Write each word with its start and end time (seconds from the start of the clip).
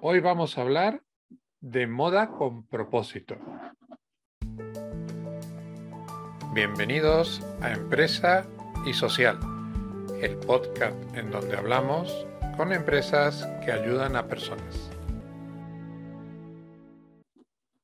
Hoy 0.00 0.20
vamos 0.20 0.56
a 0.56 0.60
hablar 0.60 1.02
de 1.60 1.88
moda 1.88 2.28
con 2.28 2.68
propósito. 2.68 3.36
Bienvenidos 6.54 7.42
a 7.60 7.72
Empresa 7.72 8.46
y 8.86 8.92
Social, 8.92 9.40
el 10.22 10.36
podcast 10.36 10.94
en 11.16 11.32
donde 11.32 11.56
hablamos 11.56 12.28
con 12.56 12.72
empresas 12.72 13.44
que 13.64 13.72
ayudan 13.72 14.14
a 14.14 14.28
personas. 14.28 14.88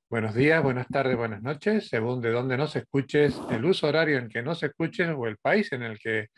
Buenos 0.09 0.37
días, 0.37 0.63
buenas 0.63 0.87
tardes, 0.87 1.17
buenas 1.17 1.43
noches, 1.43 1.89
según 1.89 2.21
de 2.21 2.31
dónde 2.31 2.57
nos 2.57 2.77
escuches, 2.77 3.37
el 3.51 3.65
uso 3.65 3.89
horario 3.89 4.19
en 4.19 4.29
que 4.29 4.41
nos 4.41 4.63
escuches 4.63 5.09
o 5.17 5.27
el 5.27 5.37
país 5.39 5.73
en 5.73 5.83
el 5.83 5.99
que 5.99 6.29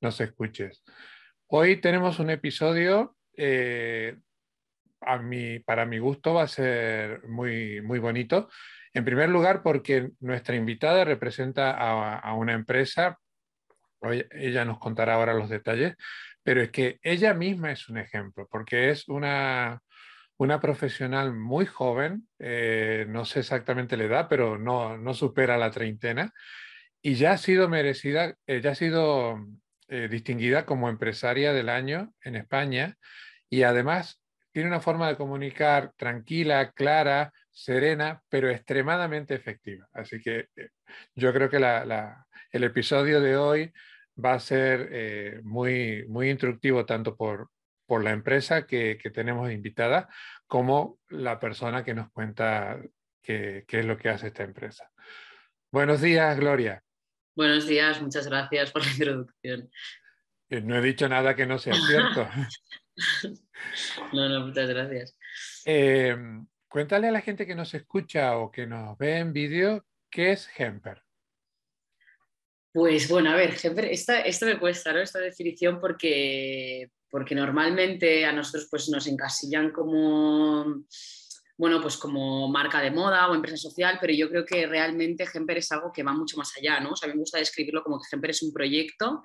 nos 0.00 0.20
escuches. 0.20 0.84
Hoy 1.48 1.80
tenemos 1.80 2.20
un 2.20 2.30
episodio 2.30 3.16
eh, 3.36 4.16
para 5.64 5.86
mi 5.86 5.98
gusto 5.98 6.34
va 6.34 6.42
a 6.42 6.48
ser 6.48 7.26
muy, 7.28 7.80
muy 7.82 7.98
bonito. 7.98 8.48
En 8.92 9.04
primer 9.04 9.28
lugar, 9.28 9.62
porque 9.62 10.10
nuestra 10.20 10.54
invitada 10.54 11.04
representa 11.04 11.72
a, 11.72 12.34
una 12.34 12.52
empresa, 12.52 13.18
ella 14.30 14.64
nos 14.64 14.78
contará 14.78 15.14
ahora 15.14 15.34
los 15.34 15.48
detalles, 15.48 15.96
pero 16.42 16.62
es 16.62 16.70
que 16.70 16.98
ella 17.02 17.34
misma 17.34 17.72
es 17.72 17.88
un 17.88 17.98
ejemplo, 17.98 18.46
porque 18.50 18.90
es 18.90 19.08
una, 19.08 19.80
una 20.36 20.60
profesional 20.60 21.34
muy 21.34 21.66
joven, 21.66 22.28
eh, 22.38 23.06
no 23.08 23.24
sé 23.24 23.40
exactamente 23.40 23.96
la 23.96 24.04
edad, 24.04 24.26
pero 24.28 24.58
no, 24.58 24.96
no 24.96 25.14
supera 25.14 25.56
la 25.56 25.70
treintena, 25.70 26.32
y 27.02 27.14
ya 27.14 27.32
ha 27.32 27.38
sido 27.38 27.68
merecida, 27.68 28.36
eh, 28.46 28.60
ya 28.60 28.70
ha 28.70 28.74
sido 28.74 29.38
eh, 29.88 30.08
distinguida 30.08 30.66
como 30.66 30.88
empresaria 30.88 31.52
del 31.52 31.68
año 31.68 32.12
en 32.22 32.36
España, 32.36 32.96
y 33.50 33.62
además 33.62 34.23
tiene 34.54 34.68
una 34.68 34.80
forma 34.80 35.08
de 35.08 35.16
comunicar 35.16 35.92
tranquila, 35.96 36.70
clara, 36.70 37.32
serena, 37.50 38.22
pero 38.28 38.48
extremadamente 38.48 39.34
efectiva. 39.34 39.88
Así 39.92 40.20
que 40.20 40.46
eh, 40.54 40.68
yo 41.16 41.32
creo 41.32 41.50
que 41.50 41.56
el 41.56 42.62
episodio 42.62 43.20
de 43.20 43.36
hoy 43.36 43.72
va 44.24 44.34
a 44.34 44.38
ser 44.38 44.90
eh, 44.92 45.40
muy, 45.42 46.06
muy 46.06 46.30
instructivo 46.30 46.86
tanto 46.86 47.16
por, 47.16 47.50
por 47.84 48.04
la 48.04 48.12
empresa 48.12 48.64
que, 48.64 48.96
tenemos 49.12 49.50
invitada 49.50 50.08
como 50.46 51.00
la 51.08 51.40
persona 51.40 51.82
que 51.82 51.94
nos 51.94 52.12
cuenta 52.12 52.78
qué 53.20 53.64
es 53.66 53.84
lo 53.84 53.98
que 53.98 54.10
hace 54.10 54.28
esta 54.28 54.44
empresa. 54.44 54.88
Buenos 55.72 56.00
días, 56.00 56.38
Gloria. 56.38 56.80
Buenos 57.34 57.66
días, 57.66 58.00
muchas 58.00 58.28
gracias 58.28 58.70
por 58.70 58.84
la 58.84 58.92
introducción. 58.92 59.68
No 60.50 60.76
he 60.76 60.82
dicho 60.82 61.08
nada 61.08 61.34
que 61.34 61.46
no 61.46 61.58
sea 61.58 61.74
cierto. 61.74 62.28
No, 64.12 64.28
no, 64.28 64.46
muchas 64.46 64.68
gracias. 64.68 65.18
Em, 65.64 66.46
cuéntale 66.68 67.08
a 67.08 67.12
la 67.12 67.20
gente 67.20 67.46
que 67.46 67.54
nos 67.54 67.74
escucha 67.74 68.36
o 68.38 68.50
que 68.50 68.66
nos 68.66 68.96
ve 68.98 69.18
en 69.18 69.32
vídeo 69.32 69.84
qué 70.10 70.32
es 70.32 70.48
Hemper. 70.56 71.02
Pues 72.72 73.08
bueno, 73.08 73.30
a 73.30 73.36
ver, 73.36 73.56
Hemper, 73.60 73.86
esta, 73.86 74.20
esto 74.20 74.46
me 74.46 74.58
cuesta, 74.58 74.92
¿no? 74.92 75.00
Esta 75.00 75.20
definición 75.20 75.80
porque, 75.80 76.90
porque 77.08 77.34
normalmente 77.34 78.24
a 78.24 78.32
nosotros 78.32 78.68
pues 78.70 78.88
nos 78.88 79.06
encasillan 79.06 79.70
como 79.70 80.84
bueno, 81.56 81.80
pues 81.80 81.96
como 81.96 82.48
marca 82.48 82.80
de 82.80 82.90
moda 82.90 83.28
o 83.28 83.34
empresa 83.34 83.56
social, 83.56 83.98
pero 84.00 84.12
yo 84.12 84.28
creo 84.28 84.44
que 84.44 84.66
realmente 84.66 85.26
Gemper 85.26 85.58
es 85.58 85.70
algo 85.70 85.92
que 85.92 86.02
va 86.02 86.12
mucho 86.12 86.36
más 86.36 86.52
allá, 86.56 86.80
¿no? 86.80 86.90
O 86.90 86.96
sea, 86.96 87.06
a 87.06 87.10
mí 87.10 87.14
me 87.14 87.20
gusta 87.20 87.38
describirlo 87.38 87.84
como 87.84 87.98
que 87.98 88.08
Gemper 88.10 88.30
es 88.30 88.42
un 88.42 88.52
proyecto 88.52 89.22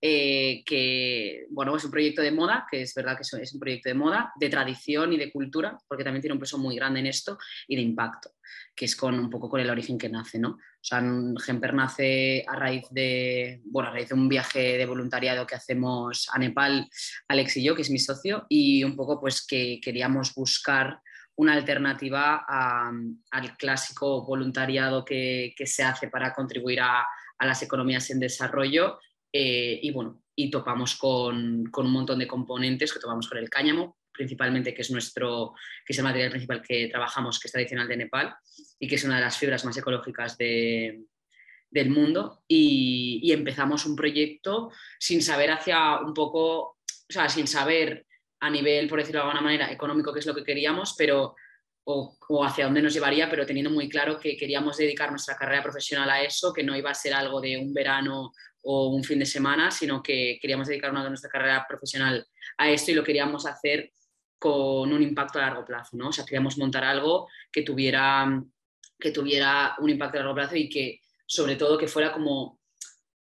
eh, 0.00 0.62
que, 0.64 1.46
bueno, 1.50 1.76
es 1.76 1.84
un 1.84 1.90
proyecto 1.90 2.22
de 2.22 2.30
moda, 2.30 2.66
que 2.70 2.82
es 2.82 2.94
verdad 2.94 3.16
que 3.16 3.22
es 3.42 3.52
un 3.52 3.60
proyecto 3.60 3.88
de 3.88 3.94
moda, 3.94 4.32
de 4.38 4.48
tradición 4.48 5.12
y 5.12 5.16
de 5.16 5.32
cultura, 5.32 5.76
porque 5.88 6.04
también 6.04 6.22
tiene 6.22 6.34
un 6.34 6.40
peso 6.40 6.56
muy 6.56 6.76
grande 6.76 7.00
en 7.00 7.06
esto, 7.06 7.36
y 7.66 7.74
de 7.74 7.82
impacto, 7.82 8.30
que 8.76 8.84
es 8.84 8.94
con 8.94 9.18
un 9.18 9.28
poco 9.28 9.48
con 9.48 9.60
el 9.60 9.70
origen 9.70 9.98
que 9.98 10.08
nace, 10.08 10.38
¿no? 10.38 10.50
O 10.50 10.84
sea, 10.84 11.02
Gemper 11.44 11.74
nace 11.74 12.44
a 12.46 12.56
raíz 12.56 12.86
de, 12.90 13.60
bueno, 13.64 13.88
a 13.88 13.92
raíz 13.92 14.08
de 14.08 14.14
un 14.14 14.28
viaje 14.28 14.78
de 14.78 14.86
voluntariado 14.86 15.46
que 15.46 15.56
hacemos 15.56 16.28
a 16.32 16.38
Nepal, 16.38 16.88
Alex 17.28 17.56
y 17.56 17.64
yo, 17.64 17.74
que 17.74 17.82
es 17.82 17.90
mi 17.90 17.98
socio, 17.98 18.46
y 18.48 18.84
un 18.84 18.94
poco 18.94 19.20
pues 19.20 19.44
que 19.44 19.80
queríamos 19.82 20.32
buscar 20.34 21.00
una 21.36 21.54
alternativa 21.54 22.44
al 22.46 23.56
clásico 23.56 24.24
voluntariado 24.24 25.04
que, 25.04 25.54
se 25.64 25.82
hace 25.82 26.08
para 26.08 26.32
contribuir 26.34 26.80
a, 26.80 27.06
las 27.40 27.62
economías 27.62 28.08
en 28.10 28.20
desarrollo. 28.20 29.00
Eh, 29.32 29.80
y 29.82 29.90
bueno, 29.90 30.22
y 30.36 30.50
topamos 30.50 30.96
con, 30.96 31.64
un 31.74 31.90
montón 31.90 32.18
de 32.18 32.28
componentes 32.28 32.92
que 32.92 33.00
topamos 33.00 33.28
con 33.28 33.38
el 33.38 33.50
cáñamo, 33.50 33.98
principalmente, 34.12 34.72
que 34.72 34.82
es 34.82 34.90
nuestro, 34.90 35.54
que 35.84 35.92
es 35.92 35.98
el 35.98 36.04
material 36.04 36.30
principal 36.30 36.62
que 36.62 36.88
trabajamos, 36.88 37.40
que 37.40 37.48
es 37.48 37.52
tradicional 37.52 37.88
de 37.88 37.96
Nepal 37.96 38.34
y 38.78 38.86
que 38.86 38.94
es 38.94 39.04
una 39.04 39.16
de 39.16 39.22
las 39.22 39.36
fibras 39.36 39.64
más 39.64 39.76
ecológicas 39.76 40.36
del 40.38 41.06
mundo. 41.88 42.44
Y, 42.46 43.20
y, 43.22 43.32
empezamos 43.32 43.86
un 43.86 43.96
proyecto 43.96 44.70
sin 45.00 45.22
saber 45.22 45.50
hacia 45.50 45.98
un 45.98 46.14
poco, 46.14 46.60
o 46.60 46.76
sea, 47.08 47.28
sin 47.28 47.48
saber 47.48 48.06
a 48.42 48.50
nivel, 48.50 48.88
por 48.88 48.98
decirlo 48.98 49.20
de 49.20 49.26
alguna 49.28 49.40
manera, 49.40 49.70
económico, 49.70 50.12
que 50.12 50.18
es 50.18 50.26
lo 50.26 50.34
que 50.34 50.42
queríamos, 50.42 50.96
pero 50.98 51.36
o, 51.84 52.44
hacia 52.44 52.64
dónde 52.64 52.82
nos 52.82 52.92
llevaría, 52.92 53.30
pero 53.30 53.46
teniendo 53.46 53.70
muy 53.70 53.88
claro 53.88 54.18
que 54.18 54.36
queríamos 54.36 54.76
dedicar 54.76 55.10
nuestra 55.10 55.36
carrera 55.36 55.62
profesional 55.62 56.10
a 56.10 56.22
eso, 56.22 56.52
que 56.52 56.64
no 56.64 56.76
iba 56.76 56.90
a 56.90 56.94
ser 56.94 57.14
algo 57.14 57.40
de 57.40 57.56
un 57.56 57.72
verano 57.72 58.32
o 58.62 58.88
un 58.88 59.04
fin 59.04 59.20
de 59.20 59.26
semana, 59.26 59.70
sino 59.70 60.02
que 60.02 60.38
queríamos 60.40 60.66
dedicar 60.66 60.90
una 60.90 61.04
de 61.04 61.10
nuestra 61.10 61.30
carrera 61.30 61.64
profesional 61.68 62.26
a 62.58 62.68
esto 62.68 62.90
y 62.90 62.94
lo 62.94 63.04
queríamos 63.04 63.46
hacer 63.46 63.92
con 64.40 64.92
un 64.92 65.02
impacto 65.02 65.38
a 65.38 65.42
largo 65.42 65.64
plazo, 65.64 65.96
¿no? 65.96 66.08
O 66.08 66.12
sea, 66.12 66.24
queríamos 66.24 66.58
montar 66.58 66.82
algo 66.82 67.28
que 67.52 67.62
tuviera, 67.62 68.42
que 68.98 69.12
tuviera 69.12 69.76
un 69.78 69.88
impacto 69.88 70.18
a 70.18 70.20
largo 70.20 70.34
plazo 70.34 70.56
y 70.56 70.68
que, 70.68 71.00
sobre 71.26 71.54
todo, 71.54 71.78
que 71.78 71.86
fuera 71.86 72.12
como 72.12 72.58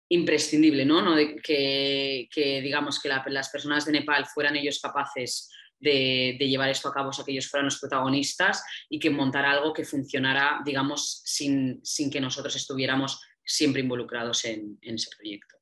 imprescindible, 0.09 0.85
¿no? 0.85 1.01
¿No? 1.01 1.15
De 1.15 1.35
que, 1.37 2.61
digamos 2.61 2.99
que 2.99 3.09
las 3.09 3.49
personas 3.49 3.85
de 3.85 3.91
Nepal 3.91 4.25
fueran 4.25 4.55
ellos 4.55 4.79
capaces 4.79 5.49
de, 5.79 6.37
llevar 6.39 6.69
esto 6.69 6.89
a 6.89 6.93
cabo, 6.93 7.09
o 7.09 7.13
sea, 7.13 7.25
que 7.25 7.31
ellos 7.31 7.49
fueran 7.49 7.65
los 7.65 7.79
protagonistas 7.79 8.63
y 8.89 8.99
que 8.99 9.09
montar 9.09 9.45
algo 9.45 9.73
que 9.73 9.85
funcionara, 9.85 10.61
digamos, 10.63 11.21
sin, 11.25 11.81
que 12.11 12.21
nosotros 12.21 12.55
estuviéramos 12.55 13.21
siempre 13.43 13.81
involucrados 13.81 14.45
en, 14.45 14.77
ese 14.81 15.09
proyecto. 15.15 15.55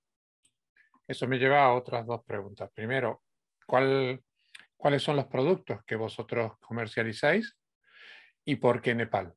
Eso 1.07 1.27
me 1.27 1.37
lleva 1.37 1.63
a 1.63 1.73
otras 1.73 2.05
dos 2.05 2.23
preguntas. 2.25 2.69
Primero, 2.73 3.23
¿cuáles 3.65 4.21
son 4.99 5.17
los 5.17 5.25
productos 5.25 5.83
que 5.85 5.95
vosotros 5.95 6.53
comercializáis 6.59 7.55
y 8.45 8.55
por 8.55 8.81
qué 8.81 8.95
Nepal? 8.95 9.33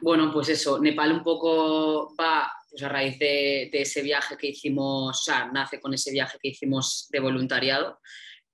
Bueno, 0.00 0.32
pues 0.32 0.48
eso, 0.48 0.80
Nepal 0.80 1.12
un 1.12 1.22
poco 1.22 2.14
va 2.16 2.52
pues 2.74 2.82
a 2.82 2.88
raíz 2.88 3.16
de, 3.20 3.70
ese 3.72 4.02
viaje 4.02 4.36
que 4.36 4.48
hicimos, 4.48 5.20
o 5.20 5.22
sea, 5.22 5.46
nace 5.46 5.80
con 5.80 5.94
ese 5.94 6.10
viaje 6.10 6.38
que 6.42 6.48
hicimos 6.48 7.06
de 7.08 7.20
voluntariado. 7.20 8.00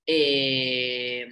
Eh, 0.05 1.25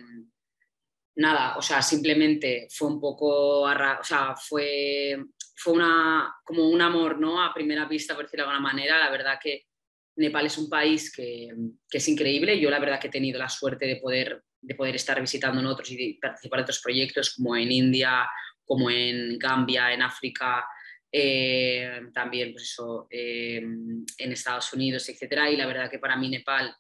nada, 1.18 1.56
o 1.56 1.62
sea, 1.62 1.84
simplemente 1.84 2.68
fue 2.72 2.88
un 2.88 3.00
poco, 3.00 3.62
o 3.62 4.04
sea, 4.04 4.36
fue, 4.36 5.24
fue 5.56 5.74
una, 5.74 6.34
como 6.44 6.68
un 6.68 6.82
amor, 6.82 7.20
¿no? 7.20 7.40
A 7.40 7.54
primera 7.54 7.86
vista, 7.86 8.16
por 8.16 8.24
decirlo 8.24 8.46
de 8.46 8.50
alguna 8.50 8.68
manera. 8.72 8.98
La 8.98 9.12
verdad 9.12 9.40
que 9.40 9.68
Nepal 10.16 10.48
es 10.48 10.58
un 10.58 10.68
país 10.68 11.14
que, 11.16 11.50
es 11.92 12.08
increíble. 12.08 12.60
Yo 12.60 12.72
la 12.72 12.80
verdad 12.80 13.00
que 13.00 13.10
he 13.10 13.12
tenido 13.12 13.38
la 13.38 13.50
suerte 13.50 13.86
de 13.86 13.98
poder, 13.98 14.42
de 14.62 14.74
poder 14.74 14.96
estar 14.96 15.22
visitando 15.22 15.60
en 15.60 15.68
otros 15.68 15.92
y 15.92 16.16
participar 16.16 16.62
en 16.62 16.64
otros 16.64 16.82
proyectos 16.82 17.36
como 17.36 17.56
en 17.56 17.72
India, 17.72 18.28
como 18.66 18.90
en 18.90 19.38
Gambia, 19.38 19.94
en 19.94 20.02
África, 20.02 20.66
eh, 21.12 22.02
también 22.14 22.52
pues 22.52 22.64
eso, 22.64 23.08
eh, 23.10 23.58
en 23.58 24.32
Estados 24.32 24.74
Unidos, 24.74 25.08
etcétera. 25.10 25.50
Y 25.50 25.58
la 25.58 25.66
verdad 25.66 25.90
que 25.90 26.00
para 26.00 26.16
mí 26.16 26.30
Nepal 26.30 26.76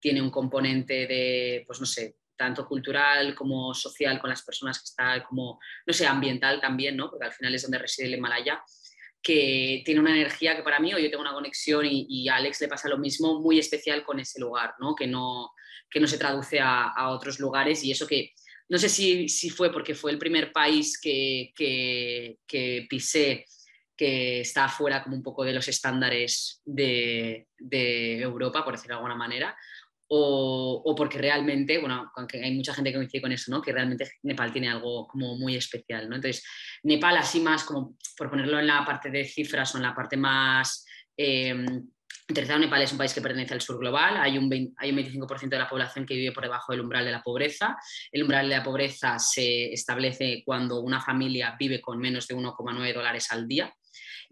tiene 0.00 0.22
un 0.22 0.30
componente 0.30 1.06
de, 1.06 1.64
pues 1.66 1.80
no 1.80 1.86
sé, 1.86 2.16
tanto 2.36 2.66
cultural 2.66 3.34
como 3.34 3.72
social 3.74 4.18
con 4.20 4.30
las 4.30 4.42
personas 4.42 4.78
que 4.78 4.84
está, 4.84 5.24
como, 5.24 5.60
no 5.86 5.92
sé, 5.92 6.06
ambiental 6.06 6.60
también, 6.60 6.96
¿no? 6.96 7.10
Porque 7.10 7.26
al 7.26 7.32
final 7.32 7.54
es 7.54 7.62
donde 7.62 7.78
reside 7.78 8.08
el 8.08 8.14
Himalaya, 8.14 8.62
que 9.22 9.82
tiene 9.84 10.00
una 10.00 10.12
energía 10.12 10.56
que 10.56 10.62
para 10.62 10.80
mí, 10.80 10.92
o 10.92 10.98
yo 10.98 11.08
tengo 11.08 11.22
una 11.22 11.32
conexión 11.32 11.86
y, 11.86 12.28
a 12.28 12.36
Alex 12.36 12.60
le 12.60 12.68
pasa 12.68 12.88
lo 12.88 12.98
mismo, 12.98 13.40
muy 13.40 13.58
especial 13.58 14.04
con 14.04 14.18
ese 14.18 14.40
lugar, 14.40 14.74
¿no? 14.80 14.96
Que 14.96 15.06
no, 15.06 15.52
que 15.88 16.00
no 16.00 16.08
se 16.08 16.18
traduce 16.18 16.58
a, 16.58 16.88
a 16.88 17.10
otros 17.10 17.38
lugares 17.38 17.84
y 17.84 17.92
eso 17.92 18.06
que 18.06 18.32
no 18.68 18.78
sé 18.78 18.88
si, 18.88 19.28
si, 19.28 19.50
fue 19.50 19.70
porque 19.70 19.94
fue 19.94 20.12
el 20.12 20.18
primer 20.18 20.50
país 20.50 20.98
que, 20.98 21.52
que, 21.54 22.38
que 22.46 22.86
pisé 22.88 23.44
que 23.96 24.40
está 24.40 24.68
fuera 24.68 25.02
como 25.02 25.16
un 25.16 25.22
poco 25.22 25.44
de 25.44 25.52
los 25.52 25.68
estándares 25.68 26.60
de, 26.64 27.46
Europa, 28.20 28.64
por 28.64 28.74
decirlo 28.74 28.94
de 28.94 28.98
alguna 28.98 29.14
manera, 29.14 29.56
o, 30.14 30.94
porque 30.96 31.16
realmente, 31.16 31.78
bueno, 31.78 32.10
aunque 32.16 32.42
hay 32.42 32.54
mucha 32.54 32.74
gente 32.74 32.90
que 32.90 32.98
coincide 32.98 33.22
con 33.22 33.32
eso, 33.32 33.50
¿no? 33.50 33.62
que 33.62 33.72
realmente 33.72 34.10
Nepal 34.22 34.52
tiene 34.52 34.68
algo 34.68 35.06
como 35.06 35.36
muy 35.36 35.56
especial. 35.56 36.08
¿no? 36.08 36.16
Entonces, 36.16 36.44
Nepal 36.82 37.16
así 37.16 37.40
más, 37.40 37.64
como 37.64 37.96
por 38.18 38.28
ponerlo 38.28 38.58
en 38.60 38.66
la 38.66 38.84
parte 38.84 39.10
de 39.10 39.24
cifras 39.24 39.74
o 39.74 39.78
en 39.78 39.84
la 39.84 39.94
parte 39.94 40.16
más... 40.16 40.84
Tercero, 42.26 42.58
Nepal 42.58 42.82
es 42.82 42.92
un 42.92 42.98
país 42.98 43.12
que 43.12 43.20
pertenece 43.20 43.54
al 43.54 43.60
sur 43.60 43.78
global, 43.78 44.16
hay 44.16 44.38
un, 44.38 44.74
hay 44.76 44.90
un 44.90 44.96
25% 44.96 45.48
de 45.48 45.58
la 45.58 45.68
población 45.68 46.06
que 46.06 46.14
vive 46.14 46.32
por 46.32 46.44
debajo 46.44 46.72
del 46.72 46.80
umbral 46.80 47.04
de 47.04 47.10
la 47.10 47.22
pobreza. 47.22 47.76
El 48.10 48.22
umbral 48.22 48.48
de 48.48 48.56
la 48.56 48.62
pobreza 48.62 49.18
se 49.18 49.72
establece 49.72 50.42
cuando 50.44 50.80
una 50.80 51.00
familia 51.00 51.56
vive 51.58 51.80
con 51.80 51.98
menos 51.98 52.26
de 52.26 52.36
1,9 52.36 52.94
dólares 52.94 53.30
al 53.32 53.48
día. 53.48 53.74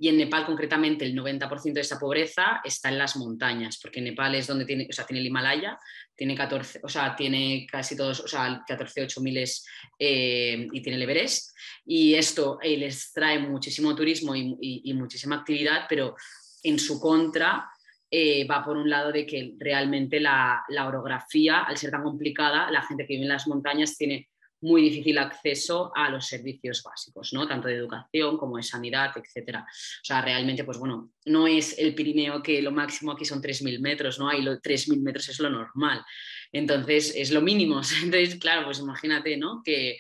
Y 0.00 0.08
en 0.08 0.16
Nepal, 0.16 0.46
concretamente, 0.46 1.04
el 1.04 1.14
90% 1.14 1.74
de 1.74 1.80
esa 1.82 1.98
pobreza 1.98 2.60
está 2.64 2.88
en 2.88 2.98
las 2.98 3.16
montañas, 3.16 3.78
porque 3.80 4.00
Nepal 4.00 4.34
es 4.34 4.46
donde 4.46 4.64
tiene, 4.64 4.88
o 4.90 4.92
sea, 4.92 5.06
tiene 5.06 5.20
el 5.20 5.26
Himalaya, 5.26 5.78
tiene 6.16 6.34
14, 6.34 6.80
o 6.82 6.88
sea, 6.88 7.14
tiene 7.14 7.66
casi 7.70 7.96
todos, 7.96 8.20
o 8.20 8.26
sea, 8.26 8.64
14, 8.66 9.02
8 9.02 9.20
miles 9.20 9.64
eh, 9.98 10.66
y 10.72 10.80
tiene 10.80 10.96
el 10.96 11.02
Everest. 11.02 11.54
Y 11.84 12.14
esto 12.14 12.58
eh, 12.62 12.76
les 12.76 13.12
trae 13.12 13.38
muchísimo 13.38 13.94
turismo 13.94 14.34
y, 14.34 14.56
y 14.58 14.94
muchísima 14.94 15.36
actividad, 15.36 15.84
pero 15.88 16.16
en 16.62 16.78
su 16.78 16.98
contra 16.98 17.70
eh, 18.12 18.44
va 18.44 18.64
por 18.64 18.76
un 18.76 18.90
lado 18.90 19.12
de 19.12 19.24
que 19.24 19.54
realmente 19.58 20.18
la, 20.18 20.64
orografía, 20.84 21.60
al 21.60 21.76
ser 21.76 21.92
tan 21.92 22.02
complicada, 22.02 22.68
la 22.70 22.82
gente 22.82 23.06
que 23.06 23.14
vive 23.14 23.22
en 23.22 23.28
las 23.28 23.46
montañas 23.46 23.96
tiene 23.96 24.28
muy 24.60 24.82
difícil 24.82 25.18
acceso 25.18 25.92
a 25.94 26.10
los 26.10 26.26
servicios 26.26 26.82
básicos, 26.82 27.32
¿no? 27.32 27.46
tanto 27.46 27.68
de 27.68 27.74
educación 27.74 28.36
como 28.36 28.56
de 28.56 28.62
sanidad, 28.62 29.12
etc. 29.16 29.58
O 29.58 30.04
sea, 30.04 30.20
realmente, 30.20 30.64
pues 30.64 30.78
bueno, 30.78 31.12
no 31.26 31.46
es 31.46 31.78
el 31.78 31.94
Pirineo 31.94 32.42
que 32.42 32.60
lo 32.62 32.70
máximo 32.70 33.12
aquí 33.12 33.24
son 33.24 33.42
3.000 33.42 33.80
metros, 33.80 34.18
¿no? 34.18 34.28
Ahí 34.28 34.40
3.000 34.42 35.00
metros 35.00 35.28
es 35.28 35.38
lo 35.40 35.50
normal. 35.50 36.04
Entonces, 36.52 37.14
es 37.16 37.30
lo 37.30 37.40
mínimo. 37.40 37.80
Entonces, 38.02 38.36
claro, 38.36 38.64
pues 38.64 38.80
imagínate, 38.80 39.36
¿no? 39.36 39.62
Que, 39.64 39.98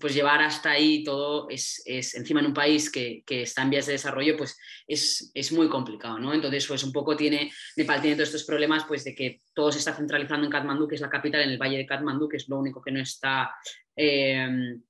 pues 0.00 0.14
llevar 0.14 0.42
hasta 0.42 0.70
ahí 0.70 1.04
todo 1.04 1.48
es, 1.48 1.82
encima 1.86 2.40
en 2.40 2.46
un 2.46 2.54
país 2.54 2.90
que, 2.90 3.22
está 3.28 3.62
en 3.62 3.70
vías 3.70 3.86
de 3.86 3.92
desarrollo, 3.92 4.36
pues 4.36 4.58
es, 4.86 5.52
muy 5.52 5.68
complicado, 5.68 6.18
¿no? 6.18 6.32
Entonces, 6.32 6.66
pues 6.66 6.82
un 6.84 6.92
poco 6.92 7.16
tiene, 7.16 7.52
Nepal 7.76 8.00
tiene 8.00 8.16
todos 8.16 8.28
estos 8.28 8.44
problemas, 8.44 8.84
pues 8.84 9.04
de 9.04 9.14
que 9.14 9.40
todo 9.54 9.70
se 9.70 9.78
está 9.78 9.94
centralizando 9.94 10.46
en 10.46 10.52
Katmandú, 10.52 10.88
que 10.88 10.94
es 10.94 11.00
la 11.00 11.10
capital, 11.10 11.42
en 11.42 11.50
el 11.50 11.58
valle 11.58 11.78
de 11.78 11.86
Katmandú, 11.86 12.28
que 12.28 12.38
es 12.38 12.48
lo 12.48 12.58
único 12.58 12.80
que 12.82 12.90
no 12.90 13.00
está, 13.00 13.54
em, 13.96 14.82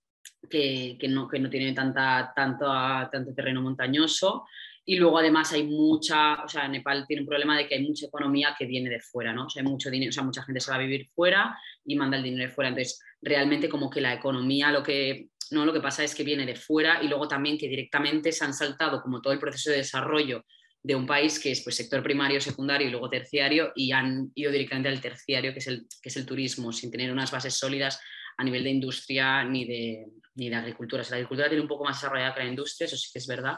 que, 0.48 0.98
no, 1.08 1.28
que 1.28 1.38
no 1.38 1.48
tiene 1.48 1.72
tanta, 1.72 2.32
tanto, 2.34 2.66
tanto 3.10 3.34
terreno 3.34 3.62
montañoso. 3.62 4.44
Y 4.84 4.96
luego 4.96 5.18
además 5.18 5.52
hay 5.52 5.62
mucha, 5.62 6.42
o 6.42 6.48
sea, 6.48 6.66
Nepal 6.66 7.06
tiene 7.06 7.22
un 7.22 7.28
problema 7.28 7.56
de 7.56 7.68
que 7.68 7.76
hay 7.76 7.86
mucha 7.86 8.06
economía 8.06 8.54
que 8.58 8.66
viene 8.66 8.90
de 8.90 9.00
fuera, 9.00 9.32
¿no? 9.32 9.46
O 9.46 9.48
sea, 9.48 9.62
hay 9.62 9.68
mucho 9.68 9.90
dinero, 9.90 10.10
o 10.10 10.12
sea, 10.12 10.24
mucha 10.24 10.42
gente 10.42 10.60
se 10.60 10.70
va 10.72 10.76
a 10.76 10.80
vivir 10.80 11.08
fuera 11.14 11.56
y 11.84 11.94
manda 11.94 12.16
el 12.16 12.24
dinero 12.24 12.48
de 12.48 12.54
fuera. 12.54 12.68
Entonces, 12.68 13.00
realmente 13.20 13.68
como 13.68 13.88
que 13.88 14.00
la 14.00 14.12
economía 14.12 14.72
lo 14.72 14.82
que, 14.82 15.28
no, 15.52 15.64
lo 15.64 15.72
que 15.72 15.80
pasa 15.80 16.02
es 16.02 16.14
que 16.14 16.24
viene 16.24 16.46
de 16.46 16.56
fuera 16.56 17.00
y 17.00 17.06
luego 17.06 17.28
también 17.28 17.58
que 17.58 17.68
directamente 17.68 18.32
se 18.32 18.44
han 18.44 18.54
saltado 18.54 19.00
como 19.00 19.20
todo 19.20 19.32
el 19.32 19.38
proceso 19.38 19.70
de 19.70 19.76
desarrollo 19.76 20.44
de 20.82 20.96
un 20.96 21.06
país 21.06 21.38
que 21.38 21.52
es 21.52 21.62
pues, 21.62 21.76
sector 21.76 22.02
primario, 22.02 22.40
secundario 22.40 22.88
y 22.88 22.90
luego 22.90 23.08
terciario 23.08 23.72
y 23.76 23.92
han 23.92 24.32
ido 24.34 24.50
directamente 24.50 24.88
al 24.88 25.00
terciario, 25.00 25.52
que 25.52 25.60
es 25.60 25.68
el, 25.68 25.86
que 26.02 26.08
es 26.08 26.16
el 26.16 26.26
turismo, 26.26 26.72
sin 26.72 26.90
tener 26.90 27.12
unas 27.12 27.30
bases 27.30 27.54
sólidas 27.54 28.00
a 28.42 28.44
nivel 28.44 28.64
de 28.64 28.70
industria 28.70 29.44
ni 29.44 29.64
de, 29.64 30.08
ni 30.34 30.50
de 30.50 30.56
agricultura. 30.56 31.04
La 31.08 31.16
agricultura 31.16 31.48
tiene 31.48 31.62
un 31.62 31.68
poco 31.68 31.84
más 31.84 31.96
desarrollada 31.96 32.34
que 32.34 32.42
la 32.42 32.50
industria, 32.50 32.86
eso 32.86 32.96
sí 32.96 33.08
que 33.12 33.20
es 33.20 33.26
verdad, 33.26 33.56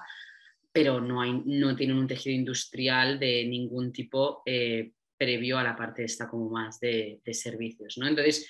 pero 0.70 1.00
no, 1.00 1.22
hay, 1.22 1.32
no 1.46 1.75
tienen 1.75 1.96
un 1.96 2.06
tejido 2.06 2.36
industrial 2.36 3.19
de 3.19 3.46
ningún 3.46 3.92
tipo 3.92 4.42
eh, 4.44 4.92
previo 5.16 5.56
a 5.58 5.62
la 5.62 5.75
parte 5.75 6.04
como 6.31 6.50
más 6.50 6.78
de, 6.81 7.20
de, 7.25 7.34
servicios. 7.34 7.96
¿no? 7.96 8.06
Entonces, 8.06 8.46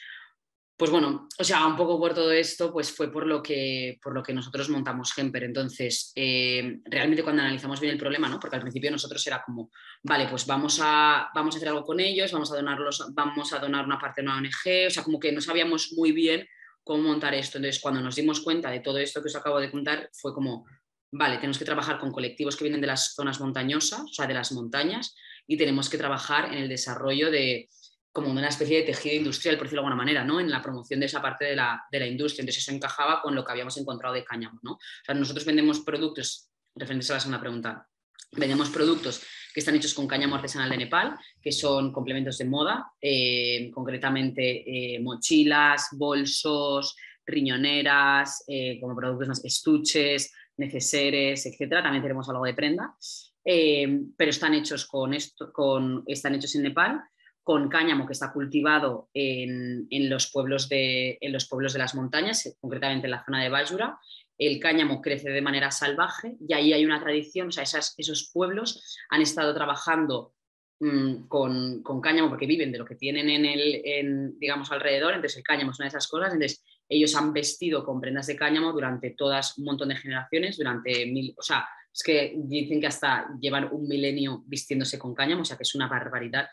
pues 0.76 0.90
bueno, 0.90 1.28
o 1.38 1.44
sea, 1.44 1.66
un 1.66 1.76
poco 1.76 2.00
por 2.00 2.14
todo 2.14 2.32
esto, 2.32 2.72
pues 2.72 2.90
fue 2.90 3.10
por 3.12 3.26
lo 3.26 3.40
que, 3.40 3.98
por 4.02 4.12
lo 4.12 4.24
que 4.24 4.32
nosotros 4.32 4.68
montamos 4.70 5.12
Gemper. 5.12 5.44
Entonces, 5.44 6.12
eh, 6.16 6.80
realmente 6.84 7.22
cuando 7.22 7.42
analizamos 7.42 7.78
bien 7.78 7.92
el 7.92 7.98
problema, 7.98 8.28
¿no? 8.28 8.40
porque 8.40 8.56
al 8.56 8.62
principio 8.62 8.90
nosotros 8.90 9.24
era 9.24 9.40
como, 9.44 9.70
vale, 10.02 10.26
pues 10.28 10.46
vamos 10.46 10.80
a, 10.82 11.28
vamos 11.32 11.54
a 11.54 11.58
hacer 11.58 11.68
algo 11.68 11.84
con 11.84 12.00
ellos, 12.00 12.32
vamos 12.32 12.50
a, 12.50 12.56
donarlos, 12.56 13.06
vamos 13.12 13.52
a 13.52 13.60
donar 13.60 13.84
una 13.84 14.00
parte 14.00 14.20
de 14.20 14.26
una 14.26 14.36
ONG, 14.36 14.88
o 14.88 14.90
sea, 14.90 15.04
como 15.04 15.20
que 15.20 15.30
no 15.30 15.40
sabíamos 15.40 15.92
muy 15.92 16.10
bien 16.10 16.44
cómo 16.82 17.04
montar 17.04 17.34
esto. 17.34 17.58
Entonces, 17.58 17.80
cuando 17.80 18.00
nos 18.00 18.16
dimos 18.16 18.40
cuenta 18.40 18.68
de 18.70 18.80
todo 18.80 18.98
esto 18.98 19.22
que 19.22 19.28
os 19.28 19.36
acabo 19.36 19.60
de 19.60 19.70
contar, 19.70 20.10
fue 20.12 20.34
como, 20.34 20.66
vale, 21.12 21.36
tenemos 21.36 21.58
que 21.58 21.64
trabajar 21.64 22.00
con 22.00 22.10
colectivos 22.10 22.56
que 22.56 22.64
vienen 22.64 22.80
de 22.80 22.88
las 22.88 23.14
zonas 23.14 23.40
montañosas, 23.40 24.00
o 24.00 24.12
sea, 24.12 24.26
de 24.26 24.34
las 24.34 24.50
montañas, 24.50 25.14
y 25.46 25.56
tenemos 25.56 25.88
que 25.88 25.98
trabajar 25.98 26.46
en 26.46 26.54
el 26.54 26.68
desarrollo 26.68 27.30
de 27.30 27.68
como 28.14 28.30
una 28.30 28.46
especie 28.46 28.76
de 28.78 28.84
tejido 28.84 29.16
industrial, 29.16 29.56
por 29.56 29.66
decirlo 29.66 29.82
de 29.82 29.86
alguna 29.88 30.04
manera, 30.04 30.24
¿no? 30.24 30.38
En 30.38 30.48
la 30.48 30.62
promoción 30.62 31.00
de 31.00 31.06
esa 31.06 31.20
parte 31.20 31.46
de 31.46 31.56
la, 31.56 31.84
de 31.90 31.98
la 31.98 32.06
industria. 32.06 32.42
Entonces 32.42 32.62
eso 32.62 32.70
encajaba 32.70 33.20
con 33.20 33.34
lo 33.34 33.44
que 33.44 33.50
habíamos 33.50 33.76
encontrado 33.76 34.14
de 34.14 34.22
cáñamo, 34.22 34.60
¿no? 34.62 34.74
O 34.74 34.78
sea, 35.04 35.16
nosotros 35.16 35.44
vendemos 35.44 35.80
productos, 35.80 36.48
referentes 36.76 37.10
a 37.10 37.14
la 37.14 37.20
segunda 37.20 37.40
pregunta, 37.40 37.88
vendemos 38.30 38.70
productos 38.70 39.20
que 39.52 39.58
están 39.58 39.74
hechos 39.74 39.94
con 39.94 40.06
cáñamo 40.06 40.36
artesanal 40.36 40.70
de 40.70 40.76
Nepal, 40.76 41.16
que 41.42 41.50
son 41.50 41.92
complementos 41.92 42.38
de 42.38 42.44
moda, 42.44 42.92
eh, 43.00 43.68
concretamente 43.74 44.94
eh, 44.94 45.00
mochilas, 45.00 45.88
bolsos, 45.90 46.94
riñoneras, 47.26 48.44
eh, 48.46 48.78
como 48.80 48.94
productos 48.94 49.26
más 49.26 49.44
estuches, 49.44 50.32
neceseres, 50.56 51.46
etcétera. 51.46 51.82
También 51.82 52.02
tenemos 52.02 52.28
algo 52.28 52.44
de 52.44 52.54
prenda, 52.54 52.94
pero 53.42 54.30
están 54.30 54.54
hechos, 54.54 54.86
con 54.86 55.14
esto, 55.14 55.52
con, 55.52 56.04
están 56.06 56.36
hechos 56.36 56.54
en 56.54 56.62
Nepal 56.62 57.02
con 57.44 57.68
cáñamo 57.68 58.06
que 58.06 58.14
está 58.14 58.32
cultivado 58.32 59.10
en, 59.12 59.86
los 60.08 60.30
pueblos 60.32 60.68
de, 60.70 61.18
en 61.20 61.30
los 61.30 61.46
pueblos 61.46 61.74
de 61.74 61.78
las 61.78 61.94
montañas, 61.94 62.56
concretamente 62.58 63.06
en 63.06 63.10
la 63.10 63.24
zona 63.24 63.42
de 63.42 63.50
Bajura. 63.50 63.98
El 64.38 64.58
cáñamo 64.58 65.02
crece 65.02 65.28
de 65.28 65.42
manera 65.42 65.70
salvaje 65.70 66.36
y 66.40 66.54
ahí 66.54 66.72
hay 66.72 66.86
una 66.86 67.00
tradición, 67.00 67.48
o 67.48 67.52
sea, 67.52 67.62
esos 67.62 68.30
pueblos 68.32 68.96
han 69.10 69.20
estado 69.20 69.54
trabajando 69.54 70.32
mm, 70.80 71.28
con, 71.28 71.82
con, 71.82 72.00
cáñamo 72.00 72.30
porque 72.30 72.46
viven 72.46 72.72
de 72.72 72.78
lo 72.78 72.86
que 72.86 72.96
tienen 72.96 73.28
en 73.28 73.44
el, 73.44 74.38
digamos, 74.38 74.72
alrededor, 74.72 75.12
entonces 75.12 75.36
el 75.36 75.44
cáñamo 75.44 75.70
es 75.70 75.78
una 75.78 75.84
de 75.84 75.90
esas 75.90 76.08
cosas, 76.08 76.32
entonces 76.32 76.64
ellos 76.88 77.14
han 77.14 77.34
vestido 77.34 77.84
con 77.84 78.00
prendas 78.00 78.26
de 78.26 78.36
cáñamo 78.36 78.72
durante 78.72 79.10
todas 79.10 79.58
un 79.58 79.66
montón 79.66 79.90
de 79.90 79.96
generaciones, 79.96 80.56
durante 80.56 81.06
mil, 81.06 81.34
o 81.36 81.42
sea, 81.42 81.68
es 81.92 82.02
que 82.02 82.34
dicen 82.36 82.80
que 82.80 82.88
hasta 82.88 83.28
llevan 83.38 83.68
un 83.70 83.86
milenio 83.86 84.42
vistiéndose 84.46 84.98
con 84.98 85.14
cáñamo, 85.14 85.42
o 85.42 85.44
sea 85.44 85.58
que 85.58 85.62
es 85.62 85.74
una 85.74 85.86
barbaridad. 85.86 86.48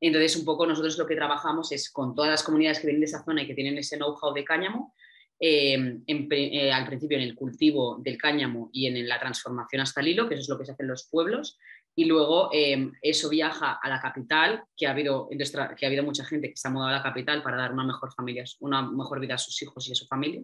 Entonces, 0.00 0.36
un 0.36 0.44
poco 0.44 0.66
nosotros 0.66 0.98
lo 0.98 1.06
que 1.06 1.16
trabajamos 1.16 1.72
es 1.72 1.90
con 1.90 2.14
todas 2.14 2.30
las 2.30 2.42
comunidades 2.42 2.80
que 2.80 2.86
vienen 2.86 3.00
de 3.00 3.06
esa 3.06 3.24
zona 3.24 3.42
y 3.42 3.46
que 3.46 3.54
tienen 3.54 3.78
ese 3.78 3.96
know-how 3.96 4.32
de 4.32 4.44
cáñamo, 4.44 4.94
eh, 5.38 5.98
eh, 6.06 6.72
al 6.72 6.86
principio 6.86 7.18
en 7.18 7.24
el 7.24 7.34
cultivo 7.34 7.98
del 8.02 8.16
cáñamo 8.16 8.70
y 8.72 8.86
en, 8.86 9.06
la 9.06 9.20
transformación 9.20 9.82
hasta 9.82 10.00
el 10.00 10.08
hilo, 10.08 10.28
que 10.28 10.34
eso 10.34 10.42
es 10.42 10.48
lo 10.48 10.58
que 10.58 10.64
se 10.64 10.72
hace 10.72 10.82
en 10.82 10.88
los 10.88 11.08
pueblos, 11.10 11.58
y 11.98 12.04
luego 12.04 12.50
em, 12.52 12.92
eso 13.00 13.30
viaja 13.30 13.78
a 13.82 13.88
la 13.88 14.00
capital, 14.00 14.64
que 14.76 14.86
ha, 14.86 14.90
habido, 14.90 15.28
que 15.30 15.86
ha 15.86 15.88
habido 15.88 16.04
mucha 16.04 16.24
gente 16.26 16.50
que 16.50 16.56
se 16.56 16.68
ha 16.68 16.70
mudado 16.70 16.90
a 16.90 16.98
la 16.98 17.02
capital 17.02 17.42
para 17.42 17.56
dar 17.56 17.72
una 17.72 17.84
mejor, 17.84 18.12
familia, 18.12 18.44
una 18.60 18.82
mejor 18.82 19.18
vida 19.18 19.34
a 19.34 19.38
sus 19.38 19.60
hijos 19.62 19.88
y 19.88 19.92
a 19.92 19.94
su 19.94 20.06
familia. 20.06 20.42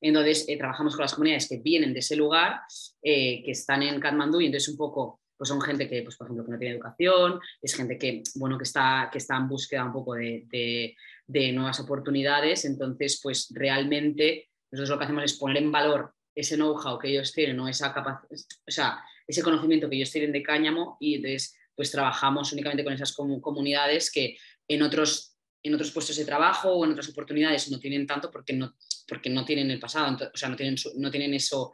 Entonces, 0.00 0.46
eh, 0.48 0.56
trabajamos 0.56 0.94
con 0.94 1.02
las 1.02 1.14
comunidades 1.14 1.46
que 1.48 1.58
vienen 1.58 1.92
de 1.92 1.98
ese 1.98 2.16
lugar, 2.16 2.60
eh, 3.02 3.42
que 3.44 3.50
están 3.50 3.82
en 3.82 4.00
Katmandú, 4.00 4.40
y 4.40 4.46
entonces 4.46 4.70
un 4.70 4.78
poco 4.78 5.20
pues 5.44 5.50
son 5.50 5.60
gente 5.60 5.86
que, 5.86 6.02
pues, 6.02 6.16
por 6.16 6.26
ejemplo, 6.26 6.46
que 6.46 6.52
no 6.52 6.58
tiene 6.58 6.74
educación, 6.74 7.38
es 7.60 7.74
gente 7.74 7.98
que, 7.98 8.22
bueno, 8.36 8.56
que, 8.56 8.64
está, 8.64 9.10
que 9.12 9.18
está 9.18 9.36
en 9.36 9.46
búsqueda 9.46 9.84
un 9.84 9.92
poco 9.92 10.14
de, 10.14 10.96
de, 11.26 11.52
nuevas 11.52 11.80
oportunidades. 11.80 12.64
Entonces, 12.64 13.20
pues 13.22 13.48
realmente 13.52 14.48
nosotros 14.70 14.88
lo 14.88 14.98
que 14.98 15.04
hacemos 15.04 15.24
es 15.24 15.34
poner 15.34 15.58
en 15.58 15.70
valor 15.70 16.14
ese 16.34 16.56
know-how 16.56 16.98
que 16.98 17.10
ellos 17.10 17.30
tienen 17.34 17.60
o 17.60 17.68
esa 17.68 17.94
o 17.94 18.70
sea, 18.70 19.04
ese 19.26 19.42
conocimiento 19.42 19.90
que 19.90 19.96
ellos 19.96 20.10
tienen 20.10 20.32
de 20.32 20.42
cáñamo 20.42 20.96
y 20.98 21.16
entonces 21.16 21.54
pues 21.76 21.90
trabajamos 21.90 22.50
únicamente 22.52 22.82
con 22.82 22.94
esas 22.94 23.12
comunidades 23.12 24.10
que 24.10 24.38
en 24.66 24.82
otros, 24.82 25.36
en 25.62 25.74
otros 25.74 25.90
puestos 25.90 26.16
de 26.16 26.24
trabajo 26.24 26.72
o 26.72 26.86
en 26.86 26.92
otras 26.92 27.10
oportunidades 27.10 27.70
no 27.70 27.78
tienen 27.78 28.06
tanto 28.06 28.30
porque 28.30 28.54
no, 28.54 28.74
porque 29.06 29.28
no 29.28 29.44
tienen 29.44 29.70
el 29.70 29.78
pasado, 29.78 30.16
o 30.32 30.36
sea, 30.36 30.48
no 30.48 30.56
tienen, 30.56 30.76
no 30.96 31.10
tienen 31.10 31.34
eso, 31.34 31.72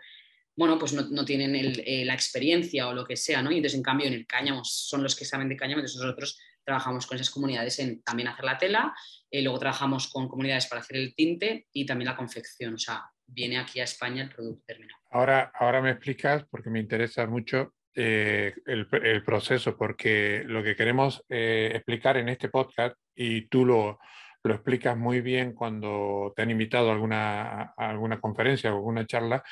bueno, 0.60 0.78
pues 0.78 0.92
no, 0.92 1.24
tienen 1.24 1.54
eh, 1.56 2.04
la 2.04 2.12
experiencia 2.12 2.86
o 2.86 2.92
lo 2.92 3.06
que 3.06 3.16
sea, 3.16 3.40
¿no? 3.40 3.50
Y 3.50 3.56
entonces 3.56 3.78
en 3.78 3.82
cambio 3.82 4.06
en 4.06 4.12
el 4.12 4.26
cáñamo 4.26 4.62
son 4.62 5.02
los 5.02 5.16
que 5.16 5.24
saben 5.24 5.48
de 5.48 5.56
cáñamo, 5.56 5.80
entonces 5.80 6.02
nosotros 6.02 6.38
trabajamos 6.62 7.06
con 7.06 7.16
esas 7.16 7.30
comunidades 7.30 7.78
en 7.78 8.02
también 8.02 8.28
hacer 8.28 8.44
la 8.44 8.58
tela, 8.58 8.94
eh, 9.30 9.40
luego 9.40 9.58
trabajamos 9.58 10.08
con 10.08 10.28
comunidades 10.28 10.66
para 10.66 10.82
hacer 10.82 10.98
el 10.98 11.14
tinte 11.14 11.66
y 11.72 11.86
también 11.86 12.10
la 12.10 12.16
confección, 12.16 12.74
o 12.74 12.78
sea, 12.78 13.04
viene 13.26 13.56
aquí 13.56 13.80
a 13.80 13.84
España 13.84 14.22
el 14.22 14.28
producto 14.28 14.62
terminado. 14.66 15.00
Ahora, 15.10 15.50
ahora 15.58 15.80
me 15.80 15.92
explicas, 15.92 16.44
porque 16.50 16.68
me 16.68 16.80
interesa 16.80 17.26
mucho 17.26 17.72
eh, 17.94 18.52
el, 18.66 18.86
el, 19.02 19.24
proceso, 19.24 19.78
porque 19.78 20.42
lo 20.44 20.62
que 20.62 20.76
queremos 20.76 21.24
eh, 21.30 21.70
explicar 21.74 22.18
en 22.18 22.28
este 22.28 22.50
podcast, 22.50 22.98
y 23.14 23.46
tú 23.46 23.64
lo, 23.64 23.98
lo, 24.42 24.54
explicas 24.54 24.94
muy 24.94 25.22
bien 25.22 25.54
cuando 25.54 26.34
te 26.36 26.42
han 26.42 26.50
invitado 26.50 26.90
a 26.90 26.92
alguna, 26.92 27.72
a 27.74 27.88
alguna 27.88 28.20
conferencia 28.20 28.70
o 28.70 28.76
alguna 28.76 29.06
charla, 29.06 29.42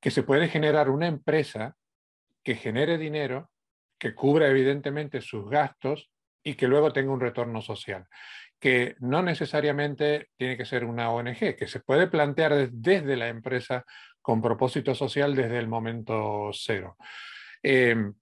que 0.00 0.10
se 0.10 0.22
puede 0.22 0.48
generar 0.48 0.90
una 0.90 1.06
empresa 1.06 1.76
que 2.42 2.54
genere 2.54 2.98
dinero, 2.98 3.50
que 3.98 4.14
cubra 4.14 4.48
evidentemente 4.48 5.20
sus 5.20 5.48
gastos 5.48 6.10
y 6.42 6.54
que 6.54 6.68
luego 6.68 6.92
tenga 6.92 7.12
un 7.12 7.20
retorno 7.20 7.60
social 7.60 8.06
que 8.58 8.96
no 9.00 9.22
necesariamente 9.22 10.28
tiene 10.36 10.56
que 10.56 10.64
ser 10.64 10.84
una 10.84 11.10
ONG, 11.10 11.56
que 11.56 11.66
se 11.66 11.80
puede 11.80 12.06
plantear 12.06 12.70
desde 12.70 13.16
la 13.16 13.28
empresa 13.28 13.84
con 14.22 14.42
propósito 14.42 14.94
social 14.94 15.36
desde 15.36 15.58
el 15.58 15.68
momento 15.68 16.50
cero. 16.52 16.96
Em, 17.62 18.14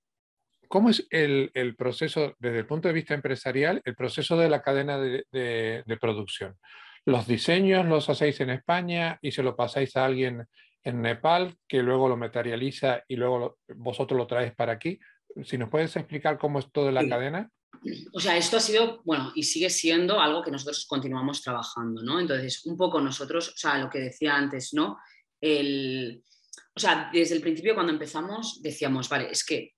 ¿cómo 0.68 0.90
es 0.90 1.06
el, 1.10 1.50
proceso, 1.78 2.34
desde 2.38 2.58
el 2.58 2.66
punto 2.66 2.88
de 2.88 2.94
vista 2.94 3.14
empresarial, 3.14 3.80
el 3.84 3.94
proceso 3.94 4.36
de 4.36 4.48
la 4.48 4.60
cadena 4.60 4.98
de, 4.98 5.98
producción? 6.00 6.56
¿Los 7.06 7.26
diseños 7.26 7.86
los 7.86 8.08
hacéis 8.08 8.40
en 8.40 8.50
España 8.50 9.18
y 9.22 9.32
se 9.32 9.42
lo 9.42 9.54
pasáis 9.54 9.96
a 9.96 10.04
alguien 10.04 10.46
en 10.84 11.02
Nepal 11.02 11.56
que 11.66 11.82
luego 11.82 12.08
lo 12.08 12.16
materializa 12.16 13.02
y 13.08 13.16
luego 13.16 13.58
vosotros 13.74 14.16
lo 14.16 14.26
traéis 14.26 14.54
para 14.54 14.72
aquí? 14.72 14.98
Si 15.42 15.58
nos 15.58 15.70
puedes 15.70 15.96
explicar 15.96 16.38
cómo 16.38 16.58
es 16.58 16.70
toda 16.70 16.92
la 16.92 17.08
cadena. 17.08 17.50
O 18.12 18.20
sea, 18.20 18.36
esto 18.36 18.56
ha 18.56 18.60
sido, 18.60 19.02
bueno, 19.04 19.32
y 19.34 19.42
sigue 19.42 19.68
siendo 19.68 20.20
algo 20.20 20.42
que 20.42 20.50
nosotros 20.50 20.86
continuamos 20.86 21.42
trabajando, 21.42 22.02
¿no? 22.02 22.20
Entonces, 22.20 22.64
un 22.66 22.76
poco 22.76 23.00
nosotros, 23.00 23.48
o 23.48 23.56
sea, 23.56 23.78
lo 23.78 23.90
que 23.90 23.98
decía 23.98 24.36
antes, 24.36 24.72
¿no? 24.72 24.98
El, 25.40 26.22
o 26.74 26.80
sea, 26.80 27.10
desde 27.12 27.34
el 27.34 27.40
principio 27.40 27.74
cuando 27.74 27.92
empezamos 27.92 28.60
decíamos, 28.62 29.08
vale, 29.08 29.30
es 29.30 29.44
que 29.44 29.74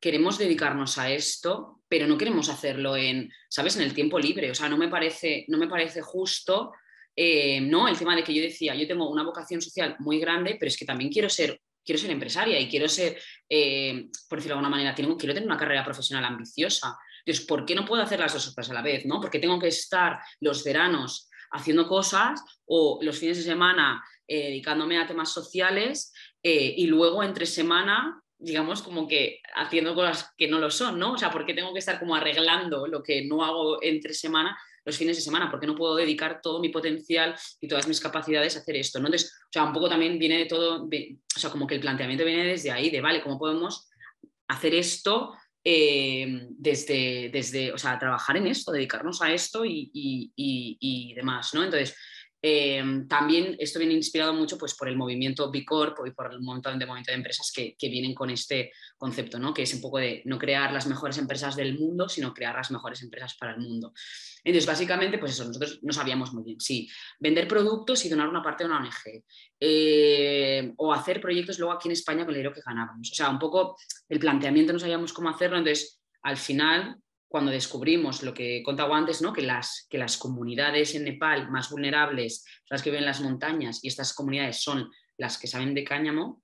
queremos 0.00 0.38
dedicarnos 0.38 0.98
a 0.98 1.10
esto, 1.10 1.82
pero 1.88 2.06
no 2.06 2.18
queremos 2.18 2.48
hacerlo 2.48 2.96
en, 2.96 3.30
¿sabes?, 3.48 3.76
en 3.76 3.82
el 3.82 3.94
tiempo 3.94 4.18
libre. 4.18 4.50
O 4.50 4.54
sea, 4.54 4.68
no 4.68 4.76
me 4.76 4.88
parece, 4.88 5.44
no 5.48 5.58
me 5.58 5.68
parece 5.68 6.00
justo, 6.00 6.72
eh, 7.14 7.60
¿no? 7.60 7.88
El 7.88 7.98
tema 7.98 8.16
de 8.16 8.24
que 8.24 8.34
yo 8.34 8.42
decía, 8.42 8.74
yo 8.74 8.86
tengo 8.86 9.08
una 9.10 9.22
vocación 9.22 9.60
social 9.60 9.96
muy 9.98 10.18
grande, 10.18 10.56
pero 10.58 10.68
es 10.68 10.76
que 10.76 10.84
también 10.84 11.10
quiero 11.10 11.28
ser, 11.28 11.60
quiero 11.84 12.00
ser 12.00 12.10
empresaria 12.10 12.58
y 12.58 12.68
quiero 12.68 12.88
ser, 12.88 13.20
eh, 13.48 14.08
por 14.28 14.38
decirlo 14.38 14.54
de 14.54 14.58
alguna 14.60 14.76
manera, 14.76 14.94
quiero 14.94 15.16
tener 15.16 15.44
una 15.44 15.56
carrera 15.56 15.84
profesional 15.84 16.24
ambiciosa. 16.24 16.96
Entonces, 17.24 17.46
¿por 17.46 17.64
qué 17.64 17.74
no 17.74 17.84
puedo 17.84 18.02
hacer 18.02 18.18
las 18.18 18.32
dos 18.32 18.46
cosas 18.46 18.70
a 18.70 18.74
la 18.74 18.82
vez, 18.82 19.04
no? 19.04 19.20
Porque 19.20 19.38
tengo 19.38 19.58
que 19.58 19.68
estar 19.68 20.18
los 20.40 20.64
veranos 20.64 21.28
haciendo 21.50 21.86
cosas 21.86 22.40
o 22.64 22.98
los 23.02 23.18
fines 23.18 23.36
de 23.36 23.42
semana 23.42 24.02
eh, 24.26 24.48
dedicándome 24.48 24.98
a 24.98 25.06
temas 25.06 25.30
sociales 25.30 26.12
y 26.44 26.86
luego 26.86 27.22
entre 27.22 27.46
semana 27.46 28.20
digamos, 28.42 28.82
como 28.82 29.06
que 29.06 29.40
haciendo 29.54 29.94
cosas 29.94 30.32
que 30.36 30.48
no 30.48 30.58
lo 30.58 30.70
son, 30.70 30.98
¿no? 30.98 31.12
O 31.12 31.18
sea, 31.18 31.30
¿por 31.30 31.46
qué 31.46 31.54
tengo 31.54 31.72
que 31.72 31.78
estar 31.78 32.00
como 32.00 32.16
arreglando 32.16 32.88
lo 32.88 33.00
que 33.00 33.24
no 33.24 33.44
hago 33.44 33.80
entre 33.82 34.14
semana, 34.14 34.58
los 34.84 34.96
fines 34.96 35.16
de 35.16 35.22
semana? 35.22 35.50
¿Por 35.50 35.60
qué 35.60 35.66
no 35.66 35.74
puedo 35.74 35.96
dedicar 35.96 36.40
todo 36.42 36.60
mi 36.60 36.68
potencial 36.68 37.34
y 37.60 37.68
todas 37.68 37.88
mis 37.88 38.00
capacidades 38.00 38.56
a 38.56 38.60
hacer 38.60 38.76
esto? 38.76 38.98
¿no? 38.98 39.06
Entonces, 39.06 39.32
o 39.44 39.52
sea, 39.52 39.64
un 39.64 39.72
poco 39.72 39.88
también 39.88 40.18
viene 40.18 40.38
de 40.38 40.46
todo, 40.46 40.84
o 40.84 41.38
sea, 41.38 41.50
como 41.50 41.66
que 41.66 41.76
el 41.76 41.80
planteamiento 41.80 42.24
viene 42.24 42.44
desde 42.44 42.70
ahí, 42.70 42.90
de, 42.90 43.00
vale, 43.00 43.22
¿cómo 43.22 43.38
podemos 43.38 43.88
hacer 44.48 44.74
esto 44.74 45.34
eh, 45.64 46.46
desde, 46.50 47.30
desde, 47.32 47.72
o 47.72 47.78
sea, 47.78 47.98
trabajar 47.98 48.36
en 48.36 48.48
esto, 48.48 48.72
dedicarnos 48.72 49.22
a 49.22 49.32
esto 49.32 49.64
y, 49.64 49.90
y, 49.92 50.32
y 50.34 51.14
demás, 51.14 51.54
¿no? 51.54 51.62
Entonces, 51.62 51.96
Em, 52.44 53.06
también 53.06 53.54
esto 53.60 53.78
viene 53.78 53.94
inspirado 53.94 54.34
mucho 54.34 54.58
pues, 54.58 54.74
por 54.74 54.88
el 54.88 54.96
movimiento 54.96 55.48
B 55.48 55.64
Corp 55.64 55.96
y 56.04 56.10
por 56.10 56.32
el 56.32 56.40
montón 56.40 56.76
de 56.76 56.86
movimiento 56.86 57.12
de 57.12 57.18
empresas 57.18 57.52
que, 57.54 57.76
vienen 57.80 58.14
con 58.14 58.30
este 58.30 58.72
concepto, 58.96 59.38
¿no? 59.38 59.54
que 59.54 59.62
es 59.62 59.74
un 59.74 59.80
poco 59.80 59.98
de 59.98 60.22
no 60.24 60.38
crear 60.38 60.72
las 60.72 60.86
mejores 60.86 61.18
empresas 61.18 61.54
del 61.54 61.78
mundo, 61.78 62.08
sino 62.08 62.34
crear 62.34 62.56
las 62.56 62.70
mejores 62.72 63.00
empresas 63.02 63.36
para 63.36 63.52
el 63.52 63.60
mundo. 63.60 63.92
Entonces, 64.42 64.66
básicamente, 64.66 65.18
pues 65.18 65.32
eso, 65.32 65.44
nosotros 65.44 65.78
no 65.82 65.92
sabíamos 65.92 66.32
muy 66.32 66.42
bien 66.42 66.60
si 66.60 66.88
vender 67.20 67.46
productos 67.46 68.04
y 68.04 68.08
donar 68.08 68.28
una 68.28 68.42
parte 68.42 68.64
a 68.64 68.66
una 68.66 68.78
ONG, 68.78 69.22
eh, 69.60 70.72
o 70.78 70.92
hacer 70.92 71.20
proyectos 71.20 71.58
luego 71.58 71.72
aquí 71.72 71.86
en 71.88 71.92
España 71.92 72.24
con 72.24 72.30
el 72.30 72.38
dinero 72.38 72.54
que 72.54 72.62
ganábamos. 72.64 73.12
O 73.12 73.14
sea, 73.14 73.28
un 73.28 73.38
poco 73.38 73.76
el 74.08 74.18
planteamiento 74.18 74.72
no 74.72 74.80
sabíamos 74.80 75.12
cómo 75.12 75.28
hacerlo, 75.28 75.58
entonces 75.58 76.00
al 76.22 76.36
final 76.36 76.96
cuando 77.32 77.50
descubrimos 77.50 78.22
lo 78.22 78.34
que 78.34 78.62
contaba 78.62 78.94
antes, 78.94 79.22
¿no? 79.22 79.32
que, 79.32 79.40
las, 79.40 79.86
que 79.88 79.96
las 79.96 80.18
comunidades 80.18 80.94
en 80.94 81.04
Nepal 81.04 81.50
más 81.50 81.70
vulnerables 81.70 82.44
las 82.68 82.82
que 82.82 82.90
viven 82.90 83.04
en 83.04 83.06
las 83.06 83.22
montañas 83.22 83.82
y 83.82 83.88
estas 83.88 84.12
comunidades 84.12 84.62
son 84.62 84.90
las 85.16 85.38
que 85.38 85.46
saben 85.46 85.72
de 85.72 85.82
cáñamo, 85.82 86.42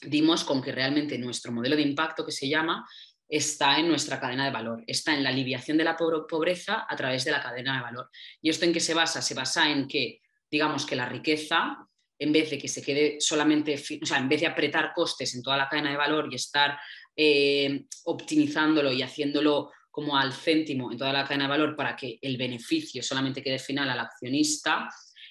dimos 0.00 0.42
con 0.44 0.62
que 0.62 0.72
realmente 0.72 1.18
nuestro 1.18 1.52
modelo 1.52 1.76
de 1.76 1.82
impacto 1.82 2.24
que 2.24 2.32
se 2.32 2.48
llama 2.48 2.88
está 3.28 3.78
en 3.78 3.88
nuestra 3.88 4.18
cadena 4.18 4.46
de 4.46 4.50
valor, 4.50 4.82
está 4.86 5.14
en 5.14 5.22
la 5.22 5.28
aliviación 5.28 5.76
de 5.76 5.84
la 5.84 5.98
pobreza 5.98 6.86
a 6.88 6.96
través 6.96 7.26
de 7.26 7.30
la 7.30 7.42
cadena 7.42 7.76
de 7.76 7.82
valor. 7.82 8.08
¿Y 8.40 8.48
esto 8.48 8.64
en 8.64 8.72
qué 8.72 8.80
se 8.80 8.94
basa? 8.94 9.20
Se 9.20 9.34
basa 9.34 9.70
en 9.70 9.86
que, 9.86 10.22
digamos, 10.50 10.86
que 10.86 10.96
la 10.96 11.10
riqueza, 11.10 11.76
en 12.18 12.32
vez 12.32 12.48
de 12.48 12.56
que 12.56 12.68
se 12.68 12.82
quede 12.82 13.20
solamente, 13.20 13.74
o 13.74 14.06
sea, 14.06 14.16
en 14.16 14.30
vez 14.30 14.40
de 14.40 14.46
apretar 14.46 14.94
costes 14.94 15.34
en 15.34 15.42
toda 15.42 15.58
la 15.58 15.68
cadena 15.68 15.90
de 15.90 15.96
valor 15.98 16.28
y 16.30 16.36
estar 16.36 16.78
eh, 17.14 17.84
optimizándolo 18.04 18.92
y 18.92 19.02
haciéndolo 19.02 19.70
como 19.92 20.16
al 20.16 20.32
céntimo 20.32 20.90
en 20.90 20.98
toda 20.98 21.12
la 21.12 21.24
cadena 21.24 21.44
de 21.44 21.50
valor 21.50 21.76
para 21.76 21.94
que 21.94 22.18
el 22.20 22.36
beneficio 22.36 23.02
solamente 23.02 23.42
quede 23.42 23.60
final 23.60 23.88
al 23.90 24.00
accionista, 24.00 24.88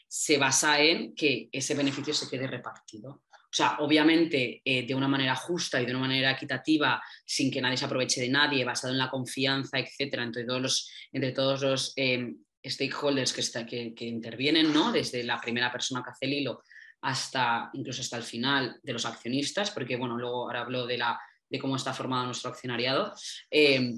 se 0.07 0.37
basa 0.37 0.79
en 0.79 1.15
que 1.15 1.49
ese 1.51 1.73
beneficio 1.73 2.13
se 2.13 2.29
quede 2.29 2.47
repartido. 2.47 3.23
O 3.33 3.53
sea, 3.53 3.77
obviamente 3.79 4.61
eh, 4.63 4.85
de 4.85 4.95
una 4.95 5.09
manera 5.09 5.35
justa 5.35 5.81
y 5.81 5.85
de 5.85 5.91
una 5.91 6.01
manera 6.01 6.31
equitativa, 6.31 7.01
sin 7.25 7.51
que 7.51 7.59
nadie 7.59 7.75
se 7.75 7.85
aproveche 7.85 8.21
de 8.21 8.29
nadie, 8.29 8.63
basado 8.63 8.93
en 8.93 8.99
la 8.99 9.09
confianza, 9.09 9.79
etcétera, 9.79 10.23
entre 10.23 10.45
todos 10.45 10.61
los, 10.61 10.91
entre 11.11 11.31
todos 11.31 11.61
los 11.61 11.93
eh, 11.97 12.33
stakeholders 12.65 13.33
que, 13.33 13.41
está, 13.41 13.65
que, 13.65 13.93
que, 13.93 14.05
intervienen, 14.05 14.71
¿no? 14.71 14.91
Desde 14.91 15.23
la 15.23 15.41
primera 15.41 15.71
persona 15.71 16.03
que 16.03 16.11
hace 16.11 16.25
el 16.27 16.33
hilo 16.33 16.61
hasta 17.01 17.71
incluso 17.73 18.01
hasta 18.01 18.17
el 18.17 18.23
final 18.23 18.79
de 18.83 18.93
los 18.93 19.05
accionistas, 19.05 19.71
porque 19.71 19.95
bueno, 19.95 20.17
luego 20.17 20.43
ahora 20.43 20.61
hablo 20.61 20.85
de, 20.85 20.99
la, 20.99 21.19
de 21.49 21.59
cómo 21.59 21.75
está 21.75 21.93
formado 21.93 22.25
nuestro 22.25 22.51
accionariado. 22.51 23.13
Eh, 23.49 23.97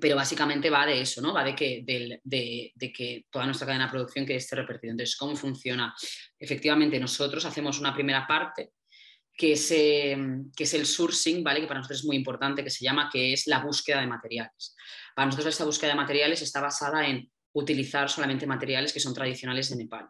pero 0.00 0.16
básicamente 0.16 0.70
va 0.70 0.86
de 0.86 1.02
eso, 1.02 1.20
¿no? 1.20 1.34
Va 1.34 1.44
de 1.44 1.54
que, 1.54 1.82
de, 1.84 2.92
que 2.92 3.26
toda 3.30 3.44
nuestra 3.44 3.66
cadena 3.66 3.84
de 3.86 3.90
producción 3.90 4.24
que 4.24 4.36
esté 4.36 4.56
repartida. 4.56 4.92
Entonces, 4.92 5.16
¿cómo 5.16 5.36
funciona? 5.36 5.94
Efectivamente, 6.38 6.98
nosotros 6.98 7.44
hacemos 7.44 7.78
una 7.78 7.92
primera 7.92 8.26
parte 8.26 8.70
que 9.34 9.52
es, 9.52 9.70
eh, 9.70 10.16
que 10.56 10.64
es 10.64 10.74
el 10.74 10.86
sourcing, 10.86 11.42
¿vale? 11.42 11.60
Que 11.60 11.66
para 11.66 11.80
nosotros 11.80 12.00
es 12.00 12.06
muy 12.06 12.16
importante, 12.16 12.64
que 12.64 12.70
se 12.70 12.84
llama, 12.84 13.10
que 13.12 13.32
es 13.32 13.46
la 13.46 13.60
búsqueda 13.60 14.00
de 14.00 14.06
materiales. 14.06 14.74
Para 15.14 15.26
nosotros 15.26 15.54
esta 15.54 15.64
búsqueda 15.64 15.90
de 15.90 15.96
materiales 15.96 16.40
está 16.40 16.60
basada 16.60 17.06
en 17.06 17.30
utilizar 17.52 18.08
solamente 18.08 18.46
materiales 18.46 18.92
que 18.92 19.00
son 19.00 19.12
tradicionales 19.12 19.68
de 19.68 19.76
Nepal. 19.76 20.08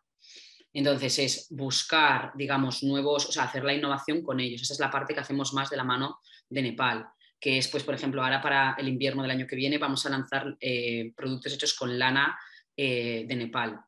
Entonces 0.73 1.19
es 1.19 1.47
buscar, 1.51 2.33
digamos, 2.37 2.83
nuevos, 2.83 3.27
o 3.27 3.33
sea, 3.33 3.45
hacer 3.45 3.65
la 3.65 3.75
innovación 3.75 4.23
con 4.23 4.39
ellos. 4.39 4.63
Esa 4.63 4.75
es 4.75 4.81
la 4.81 4.91
parte 4.91 5.13
que 5.13 5.21
hacemos 5.21 5.53
más 5.53 5.71
de 5.71 5.77
la 5.77 5.85
mano 5.85 6.21
de 6.49 6.63
Nepal 6.63 7.07
que 7.43 7.59
es, 7.59 7.67
pues, 7.67 7.83
por 7.83 7.93
ejemplo, 7.93 8.23
ahora 8.23 8.41
para 8.41 8.77
el 8.79 8.87
invierno 8.87 9.23
del 9.23 9.33
año 9.33 9.49
que 9.49 9.57
viene 9.57 9.77
vamos 9.77 10.07
a 10.07 10.11
lanzar 10.11 10.57
eh, 10.61 11.13
productos 11.17 11.53
hechos 11.53 11.75
con 11.75 11.99
lana 11.99 12.39
eh, 12.77 13.25
de 13.27 13.35
Nepal. 13.35 13.81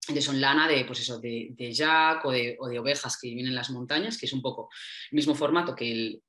Entonces 0.00 0.24
son 0.24 0.40
lana 0.40 0.66
de, 0.66 0.84
pues 0.84 0.98
eso, 0.98 1.20
de, 1.20 1.50
de 1.52 1.72
yak 1.72 2.24
o 2.24 2.32
de, 2.32 2.58
ovejas 2.58 3.16
que 3.16 3.28
viven 3.28 3.46
en 3.46 3.54
las 3.54 3.70
montañas, 3.70 4.18
que 4.18 4.26
es 4.26 4.32
un 4.32 4.42
poco 4.42 4.70
el 5.12 5.16
mismo 5.16 5.36
formato 5.36 5.72
que 5.72 5.92
el, 5.92 6.22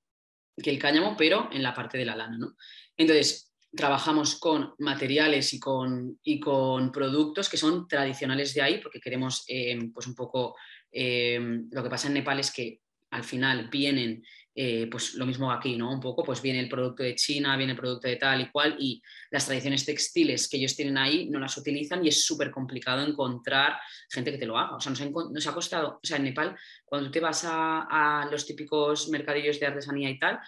que 0.61 0.69
el 0.69 0.77
cáñamo, 0.77 1.15
pero 1.17 1.49
en 1.51 1.63
la 1.63 1.73
parte 1.73 1.97
de 1.97 2.05
la 2.05 2.15
lana. 2.15 2.37
¿no? 2.37 2.55
Entonces, 2.95 3.51
trabajamos 3.75 4.35
con 4.35 4.75
materiales 4.77 5.55
y 5.55 5.59
con, 5.59 6.19
y 6.21 6.39
con 6.39 6.91
productos 6.91 7.49
que 7.49 7.57
son 7.57 7.87
tradicionales 7.87 8.53
de 8.53 8.61
ahí, 8.61 8.77
porque 8.77 9.01
queremos, 9.01 9.45
eh, 9.47 9.79
pues 9.91 10.05
un 10.05 10.13
poco, 10.13 10.55
lo 10.93 11.83
que 11.83 11.89
pasa 11.89 12.07
en 12.07 12.13
Nepal 12.13 12.39
es 12.39 12.51
que 12.51 12.81
al 13.09 13.23
final 13.23 13.67
vienen 13.69 14.23
eh, 14.53 14.87
pues 14.91 15.13
lo 15.13 15.25
mismo 15.25 15.49
aquí, 15.49 15.77
¿no? 15.77 15.93
Un 15.93 16.01
poco, 16.01 16.23
pues 16.23 16.41
viene 16.41 16.59
el 16.59 16.67
producto 16.67 17.03
de 17.03 17.15
China, 17.15 17.55
viene 17.55 17.71
el 17.71 17.77
producto 17.77 18.09
de 18.09 18.17
tal 18.17 18.41
y 18.41 18.51
cual, 18.51 18.75
y 18.79 19.01
las 19.29 19.45
tradiciones 19.45 19.85
textiles 19.85 20.49
que 20.49 20.57
ellos 20.57 20.75
tienen 20.75 20.97
ahí 20.97 21.29
no 21.29 21.39
las 21.39 21.57
utilizan 21.57 22.03
y 22.03 22.09
es 22.09 22.25
súper 22.25 22.51
complicado 22.51 23.01
encontrar 23.01 23.77
gente 24.09 24.31
que 24.31 24.37
te 24.37 24.45
lo 24.45 24.57
haga. 24.57 24.75
O 24.75 24.79
sea, 24.81 24.91
nos 24.91 25.47
ha, 25.47 25.53
costado, 25.53 25.99
o 26.03 26.05
sea, 26.05 26.17
en 26.17 26.23
Nepal, 26.23 26.57
cuando 26.83 27.09
te 27.09 27.21
vas 27.21 27.45
a, 27.47 28.27
los 28.29 28.45
típicos 28.45 29.07
mercadillos 29.07 29.59
de 29.59 29.67
artesanía 29.67 30.09
y 30.09 30.19
tal, 30.19 30.39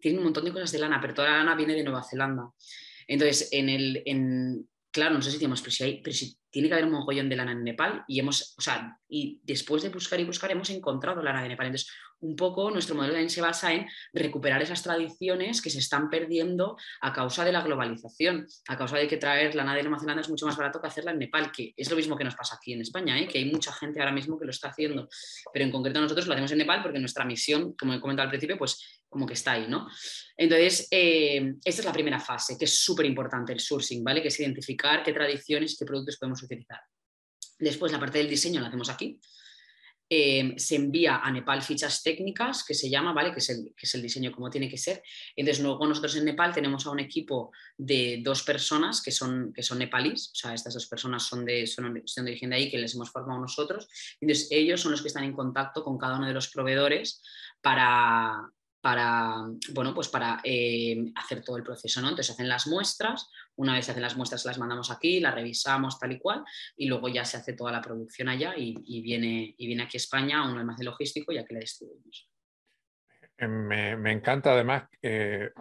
tienen 0.00 0.18
un 0.18 0.24
montón 0.24 0.44
de 0.44 0.52
cosas 0.52 0.72
de 0.72 0.80
lana, 0.80 1.00
pero 1.00 1.14
toda 1.14 1.30
la 1.30 1.38
lana 1.38 1.54
viene 1.54 1.74
de 1.74 1.84
Nueva 1.84 2.02
Zelanda. 2.02 2.50
Entonces, 3.06 3.50
en 3.52 3.68
el, 3.68 4.02
en, 4.04 4.68
claro, 4.90 5.14
no 5.14 5.22
sé 5.22 5.30
si 5.30 5.36
decimos, 5.36 5.60
pero 5.60 5.70
si, 5.70 5.84
hay, 5.84 6.02
pero 6.02 6.14
si 6.14 6.36
tiene 6.54 6.68
que 6.68 6.74
haber 6.74 6.86
un 6.86 6.92
mogollón 6.92 7.28
de 7.28 7.34
lana 7.34 7.50
en 7.50 7.64
Nepal 7.64 8.04
y 8.06 8.20
hemos, 8.20 8.54
o 8.56 8.60
sea, 8.60 8.96
y 9.08 9.40
después 9.42 9.82
de 9.82 9.88
buscar 9.88 10.20
y 10.20 10.24
buscar 10.24 10.52
hemos 10.52 10.70
encontrado 10.70 11.20
lana 11.20 11.42
de 11.42 11.48
Nepal. 11.48 11.66
Entonces, 11.66 11.90
un 12.20 12.36
poco 12.36 12.70
nuestro 12.70 12.94
modelo 12.94 13.12
también 13.12 13.28
se 13.28 13.40
basa 13.40 13.72
en 13.72 13.88
recuperar 14.12 14.62
esas 14.62 14.80
tradiciones 14.80 15.60
que 15.60 15.68
se 15.68 15.80
están 15.80 16.08
perdiendo 16.08 16.76
a 17.00 17.12
causa 17.12 17.44
de 17.44 17.50
la 17.50 17.60
globalización, 17.60 18.46
a 18.68 18.78
causa 18.78 18.98
de 18.98 19.08
que 19.08 19.16
traer 19.16 19.56
lana 19.56 19.74
de 19.74 19.82
Nueva 19.82 19.98
Zelanda 19.98 20.22
es 20.22 20.30
mucho 20.30 20.46
más 20.46 20.56
barato 20.56 20.80
que 20.80 20.86
hacerla 20.86 21.10
en 21.10 21.18
Nepal, 21.18 21.50
que 21.50 21.74
es 21.76 21.90
lo 21.90 21.96
mismo 21.96 22.16
que 22.16 22.22
nos 22.22 22.36
pasa 22.36 22.54
aquí 22.54 22.72
en 22.72 22.82
España, 22.82 23.18
¿eh? 23.18 23.26
que 23.26 23.38
hay 23.38 23.50
mucha 23.50 23.72
gente 23.72 23.98
ahora 23.98 24.12
mismo 24.12 24.38
que 24.38 24.44
lo 24.44 24.52
está 24.52 24.68
haciendo, 24.68 25.08
pero 25.52 25.64
en 25.64 25.72
concreto 25.72 26.00
nosotros 26.00 26.28
lo 26.28 26.34
hacemos 26.34 26.52
en 26.52 26.58
Nepal 26.58 26.82
porque 26.82 27.00
nuestra 27.00 27.24
misión, 27.24 27.74
como 27.76 27.94
he 27.94 28.00
comentado 28.00 28.26
al 28.26 28.30
principio, 28.30 28.56
pues 28.56 29.02
como 29.14 29.26
que 29.26 29.34
está 29.34 29.52
ahí, 29.52 29.66
¿no? 29.68 29.88
Entonces, 30.36 30.88
eh, 30.90 31.54
esta 31.64 31.82
es 31.82 31.84
la 31.86 31.92
primera 31.92 32.18
fase, 32.18 32.58
que 32.58 32.64
es 32.64 32.80
súper 32.80 33.06
importante, 33.06 33.52
el 33.52 33.60
sourcing, 33.60 34.02
¿vale? 34.02 34.20
Que 34.20 34.28
es 34.28 34.40
identificar 34.40 35.04
qué 35.04 35.12
tradiciones, 35.12 35.76
qué 35.78 35.84
productos 35.84 36.18
podemos 36.18 36.42
utilizar. 36.42 36.80
Después, 37.58 37.92
la 37.92 38.00
parte 38.00 38.18
del 38.18 38.28
diseño 38.28 38.60
la 38.60 38.66
hacemos 38.66 38.90
aquí, 38.90 39.20
Em, 40.06 40.58
se 40.58 40.76
envía 40.76 41.16
a 41.16 41.30
Nepal 41.30 41.62
fichas 41.62 42.02
técnicas, 42.02 42.62
que 42.62 42.74
se 42.74 42.90
llama, 42.90 43.14
¿vale? 43.14 43.32
Que 43.32 43.38
es, 43.38 43.48
el, 43.48 43.74
que 43.74 43.86
es 43.86 43.94
el 43.94 44.02
diseño 44.02 44.32
como 44.32 44.50
tiene 44.50 44.68
que 44.68 44.76
ser. 44.76 45.02
Entonces, 45.34 45.62
luego 45.62 45.86
nosotros 45.86 46.14
en 46.16 46.26
Nepal 46.26 46.52
tenemos 46.52 46.86
a 46.86 46.90
un 46.90 47.00
equipo 47.00 47.52
de 47.78 48.20
dos 48.22 48.42
personas 48.42 49.00
que 49.00 49.10
son, 49.10 49.52
que 49.52 49.62
son 49.62 49.78
nepalíes, 49.78 50.30
o 50.30 50.34
sea, 50.34 50.54
estas 50.54 50.74
dos 50.74 50.86
personas 50.86 51.22
son 51.22 51.44
de, 51.44 51.66
son, 51.66 52.02
son 52.04 52.24
de 52.26 52.32
origen 52.32 52.50
de 52.50 52.56
ahí, 52.56 52.70
que 52.70 52.78
les 52.78 52.94
hemos 52.94 53.10
formado 53.10 53.40
nosotros. 53.40 53.88
Entonces, 54.20 54.48
ellos 54.50 54.80
son 54.80 54.92
los 54.92 55.00
que 55.00 55.08
están 55.08 55.24
en 55.24 55.32
contacto 55.32 55.82
con 55.82 55.96
cada 55.96 56.18
uno 56.18 56.26
de 56.26 56.34
los 56.34 56.48
proveedores 56.48 57.22
para, 57.62 58.50
para, 58.84 59.36
bueno, 59.72 59.94
pues 59.94 60.08
para 60.08 60.42
eh, 60.44 61.10
hacer 61.14 61.42
todo 61.42 61.56
el 61.56 61.62
proceso. 61.62 62.02
¿no? 62.02 62.10
Entonces 62.10 62.34
hacen 62.34 62.50
las 62.50 62.66
muestras, 62.66 63.30
una 63.56 63.72
vez 63.72 63.86
se 63.86 63.92
hacen 63.92 64.02
las 64.02 64.14
muestras 64.14 64.44
las 64.44 64.58
mandamos 64.58 64.90
aquí, 64.90 65.20
las 65.20 65.34
revisamos 65.34 65.98
tal 65.98 66.12
y 66.12 66.18
cual 66.18 66.44
y 66.76 66.86
luego 66.86 67.08
ya 67.08 67.24
se 67.24 67.38
hace 67.38 67.54
toda 67.54 67.72
la 67.72 67.80
producción 67.80 68.28
allá 68.28 68.52
y, 68.58 69.00
viene, 69.00 69.54
y 69.56 69.66
viene 69.66 69.84
aquí 69.84 69.96
a 69.96 70.04
España 70.04 70.40
a 70.40 70.52
un 70.52 70.58
almacén 70.58 70.84
logístico 70.84 71.32
ya 71.32 71.46
que 71.46 71.54
la 71.54 71.60
distribuimos. 71.60 72.28
Eh, 73.38 73.48
me, 73.48 74.12
encanta 74.12 74.52
además, 74.52 74.82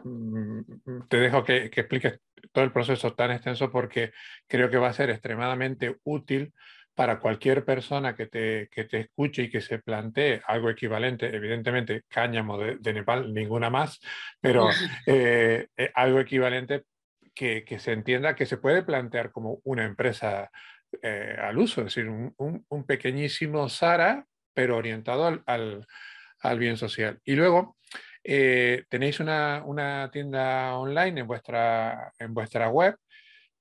mm, 0.03 0.60
te 1.08 1.18
dejo 1.18 1.46
que, 1.46 1.70
que 1.70 1.80
expliques 1.80 2.20
todo 2.51 2.65
el 2.65 2.74
proceso 2.74 3.13
tan 3.13 3.32
extenso 3.32 3.72
porque 3.72 4.12
creo 4.48 4.70
que 4.70 4.75
va 4.75 4.89
a 4.89 4.94
ser 4.94 5.10
extremadamente 5.10 5.96
útil 6.03 6.51
para 6.96 7.20
cualquier 7.20 7.66
persona 7.66 8.16
que 8.16 8.28
te, 8.28 8.70
que 8.72 8.84
te 8.84 9.02
escuche 9.02 9.44
y 9.44 9.50
que 9.50 9.62
se 9.62 9.80
plantee 9.80 10.42
algo 10.46 10.70
equivalente, 10.70 11.36
evidentemente 11.36 12.04
cáñamo 12.08 12.58
de, 12.58 12.94
Nepal, 12.94 13.34
ninguna 13.34 13.70
más, 13.70 14.00
pero 14.40 14.70
eh, 15.08 15.68
eh, 15.76 15.92
algo 15.96 16.20
equivalente 16.20 16.84
que, 17.34 17.64
que, 17.64 17.80
se 17.80 17.94
entienda 17.94 18.36
que 18.36 18.46
se 18.46 18.58
puede 18.58 18.84
plantear 18.84 19.32
como 19.32 19.60
una 19.64 19.86
empresa 19.86 20.52
eh, 21.02 21.36
al 21.42 21.58
uso, 21.58 21.82
es 21.82 21.86
decir, 21.86 22.08
un, 22.08 22.34
un, 22.38 22.86
pequeñísimo 22.86 23.68
Sara, 23.70 24.26
pero 24.54 24.78
orientado 24.78 25.26
al, 25.26 25.42
al, 25.48 25.88
al 26.42 26.60
bien 26.60 26.78
social. 26.78 27.20
Y 27.24 27.34
luego 27.34 27.78
tenéis 28.24 29.20
una, 29.20 29.64
una, 29.66 30.10
tienda 30.12 30.76
online 30.76 31.22
en 31.22 31.28
vuestra, 31.28 32.14
en 32.20 32.34
vuestra 32.34 32.70
web, 32.70 32.96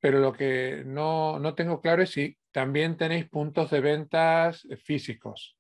pero 0.02 0.18
lo 0.18 0.32
que 0.32 0.82
no, 0.85 1.38
no 1.38 1.54
tengo 1.54 1.80
claro 1.80 2.02
es 2.02 2.11
si 2.11 2.37
también 2.50 2.97
tenéis 2.97 3.28
puntos 3.28 3.71
de 3.71 3.80
ventas 3.80 4.66
físicos. 4.82 5.56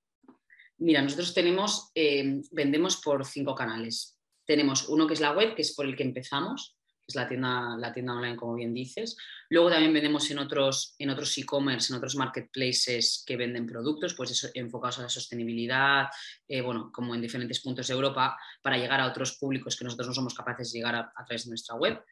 Mira, 0.78 1.00
nosotros 1.00 1.32
tenemos, 1.32 1.92
eh, 1.94 2.40
vendemos 2.50 3.00
por 3.00 3.24
cinco 3.24 3.54
canales. 3.54 4.18
Tenemos 4.44 4.88
uno 4.88 5.06
que 5.06 5.14
es 5.14 5.20
la 5.20 5.30
web, 5.30 5.54
que 5.54 5.62
es 5.62 5.76
por 5.76 5.86
el 5.86 5.94
que 5.94 6.02
empezamos, 6.02 6.76
es 7.06 7.14
la 7.14 7.28
tienda, 7.28 7.76
la 7.78 7.92
tienda 7.92 8.14
online, 8.14 8.36
como 8.36 8.54
bien 8.54 8.72
dices. 8.72 9.16
Luego 9.50 9.70
también 9.70 9.92
vendemos 9.92 10.30
en 10.30 10.38
otros 10.38 10.94
en 10.98 11.10
otros 11.10 11.36
e-commerce, 11.38 11.92
en 11.92 11.96
otros 11.96 12.16
marketplaces 12.16 13.24
que 13.26 13.36
venden 13.36 13.66
productos, 13.66 14.14
pues 14.14 14.50
enfocados 14.54 14.98
a 14.98 15.02
la 15.02 15.08
sostenibilidad, 15.08 16.06
eh, 16.48 16.60
bueno, 16.60 16.90
como 16.92 17.14
en 17.14 17.20
diferentes 17.20 17.60
puntos 17.60 17.86
de 17.86 17.94
Europa, 17.94 18.36
para 18.62 18.76
llegar 18.76 19.00
a 19.00 19.06
otros 19.06 19.36
públicos 19.38 19.76
que 19.76 19.84
nosotros 19.84 20.08
no 20.08 20.14
somos 20.14 20.34
capaces 20.34 20.72
de 20.72 20.78
llegar 20.78 20.94
a, 20.94 21.24
través 21.26 21.44
de 21.44 21.50
nuestra 21.50 21.74
web. 21.76 22.02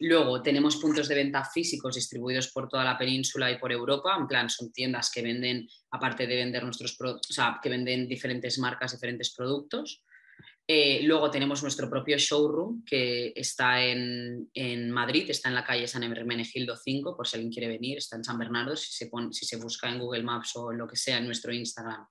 Luego 0.00 0.42
tenemos 0.42 0.76
puntos 0.76 1.08
de 1.08 1.14
venta 1.14 1.44
físicos 1.44 1.94
distribuidos 1.94 2.48
por 2.48 2.68
toda 2.68 2.84
la 2.84 2.98
península 2.98 3.50
y 3.50 3.58
por 3.58 3.72
Europa, 3.72 4.16
en 4.18 4.26
plan 4.26 4.50
son 4.50 4.72
tiendas 4.72 5.10
que 5.10 5.22
venden, 5.22 5.68
aparte 5.90 6.26
de 6.26 6.36
vender 6.36 6.64
nuestros 6.64 6.96
o 7.00 7.18
sea, 7.22 7.58
que 7.62 7.68
venden 7.68 8.08
diferentes 8.08 8.58
marcas, 8.58 8.92
diferentes 8.92 9.32
productos. 9.34 10.02
Eh, 10.66 11.00
luego 11.02 11.30
tenemos 11.30 11.60
nuestro 11.62 11.90
propio 11.90 12.16
showroom 12.16 12.84
que 12.84 13.32
está 13.34 13.84
en, 13.84 14.48
Madrid, 14.90 15.28
está 15.28 15.48
en 15.48 15.56
la 15.56 15.64
calle 15.64 15.88
San 15.88 16.04
Hermenegildo 16.04 16.76
5, 16.76 17.16
por 17.16 17.26
si 17.26 17.36
alguien 17.36 17.52
quiere 17.52 17.68
venir, 17.68 17.98
está 17.98 18.16
en 18.16 18.24
San 18.24 18.38
Bernardo, 18.38 18.76
si 18.76 18.92
se, 18.92 19.10
si 19.32 19.44
se 19.44 19.56
busca 19.56 19.88
en 19.88 19.98
Google 19.98 20.22
Maps 20.22 20.54
o 20.56 20.72
lo 20.72 20.86
que 20.86 20.96
sea 20.96 21.18
en 21.18 21.26
nuestro 21.26 21.52
Instagram, 21.52 22.06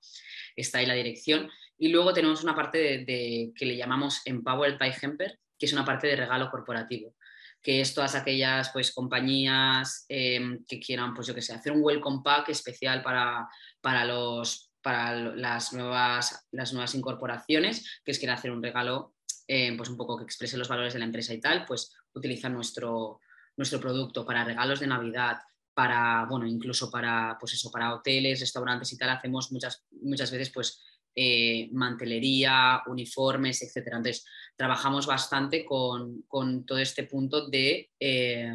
está 0.54 0.78
ahí 0.78 0.86
la 0.86 0.94
dirección. 0.94 1.50
Y 1.78 1.88
luego 1.88 2.12
tenemos 2.12 2.42
una 2.44 2.54
parte 2.54 2.78
de, 2.78 3.52
que 3.56 3.66
le 3.66 3.76
llamamos 3.76 4.20
Empowered 4.26 4.78
by 4.78 4.92
Hemper, 5.00 5.38
que 5.58 5.66
es 5.66 5.72
una 5.72 5.84
parte 5.84 6.06
de 6.06 6.16
regalo 6.16 6.50
corporativo 6.50 7.14
que 7.62 7.80
es 7.80 7.94
todas 7.94 8.16
aquellas 8.16 8.70
pues, 8.72 8.92
compañías 8.92 10.04
em, 10.08 10.64
que 10.66 10.80
quieran, 10.80 11.14
pues 11.14 11.28
yo 11.28 11.34
que 11.34 11.42
sé, 11.42 11.54
hacer 11.54 11.70
un 11.70 11.80
welcome 11.80 12.20
pack 12.24 12.48
especial 12.48 13.02
para, 13.02 13.48
para 13.80 14.04
los 14.04 14.71
para 14.82 15.14
las 15.14 15.72
nuevas, 15.72 16.46
las 16.50 16.72
nuevas 16.72 16.94
incorporaciones, 16.94 18.00
que 18.04 18.10
es 18.10 18.18
quieren 18.18 18.36
hacer 18.36 18.50
un 18.50 18.62
regalo 18.62 19.14
eh, 19.46 19.74
pues 19.76 19.88
un 19.88 19.96
poco 19.96 20.16
que 20.16 20.24
exprese 20.24 20.56
los 20.56 20.68
valores 20.68 20.92
de 20.92 20.98
la 20.98 21.04
empresa 21.04 21.34
y 21.34 21.40
tal, 21.40 21.64
pues 21.64 21.94
utilizan 22.14 22.54
nuestro, 22.54 23.20
nuestro 23.56 23.80
producto 23.80 24.24
para 24.24 24.44
regalos 24.44 24.80
de 24.80 24.86
Navidad, 24.86 25.38
para, 25.74 26.26
bueno, 26.28 26.46
incluso 26.46 26.90
para, 26.90 27.36
pues 27.40 27.54
eso, 27.54 27.70
para 27.70 27.94
hoteles, 27.94 28.40
restaurantes 28.40 28.92
y 28.92 28.98
tal, 28.98 29.10
hacemos 29.10 29.52
muchas, 29.52 29.84
muchas 30.02 30.30
veces 30.30 30.50
pues 30.50 30.82
eh, 31.14 31.68
mantelería, 31.72 32.82
uniformes, 32.86 33.62
etc. 33.62 33.88
Entonces, 33.88 34.24
trabajamos 34.56 35.06
bastante 35.06 35.64
con, 35.64 36.24
todo 36.66 36.78
este 36.78 37.04
punto 37.04 37.48
de, 37.48 37.90
eh, 37.98 38.52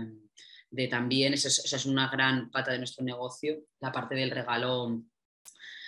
de 0.70 0.88
también, 0.88 1.34
esa 1.34 1.50
es, 1.50 1.86
una 1.86 2.10
gran 2.10 2.50
pata 2.50 2.72
de 2.72 2.80
nuestro 2.80 3.04
negocio, 3.04 3.60
la 3.80 3.92
parte 3.92 4.16
del 4.16 4.32
regalo 4.32 5.04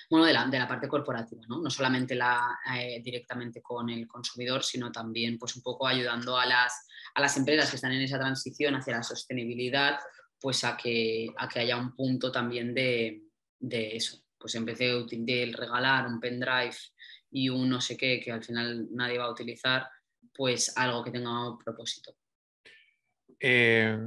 bueno, 0.09 0.25
de 0.25 0.33
la, 0.33 0.47
de 0.47 0.57
la 0.57 0.67
parte 0.67 0.87
corporativa, 0.87 1.43
¿no? 1.47 1.61
no 1.61 1.69
solamente 1.69 2.15
la, 2.15 2.59
eh, 2.75 2.99
directamente 3.03 3.61
con 3.61 3.89
el 3.89 4.07
consumidor, 4.07 4.63
sino 4.63 4.91
también 4.91 5.37
pues, 5.37 5.55
un 5.55 5.61
poco 5.61 5.87
ayudando 5.87 6.37
a 6.37 6.45
las, 6.45 6.87
a 7.13 7.21
las 7.21 7.37
empresas 7.37 7.69
que 7.69 7.75
están 7.75 7.91
en 7.91 8.01
esa 8.01 8.17
transición 8.17 8.75
hacia 8.75 8.97
la 8.97 9.03
sostenibilidad, 9.03 9.99
pues 10.39 10.63
a 10.63 10.75
que, 10.75 11.27
a 11.37 11.47
que 11.47 11.59
haya 11.59 11.77
un 11.77 11.95
punto 11.95 12.31
también 12.31 12.73
de, 12.73 13.21
de 13.59 13.95
eso. 13.95 14.23
Pues 14.37 14.55
empecé 14.55 14.85
de 14.85 15.53
regalar 15.55 16.07
un 16.07 16.19
pendrive 16.19 16.75
y 17.29 17.49
un 17.49 17.69
no 17.69 17.79
sé 17.81 17.95
qué 17.95 18.19
que 18.19 18.31
al 18.31 18.43
final 18.43 18.87
nadie 18.91 19.17
va 19.17 19.25
a 19.25 19.31
utilizar, 19.31 19.87
pues 20.33 20.75
algo 20.77 21.03
que 21.03 21.11
tenga 21.11 21.51
un 21.51 21.57
propósito. 21.57 22.15
Eh, 23.39 23.97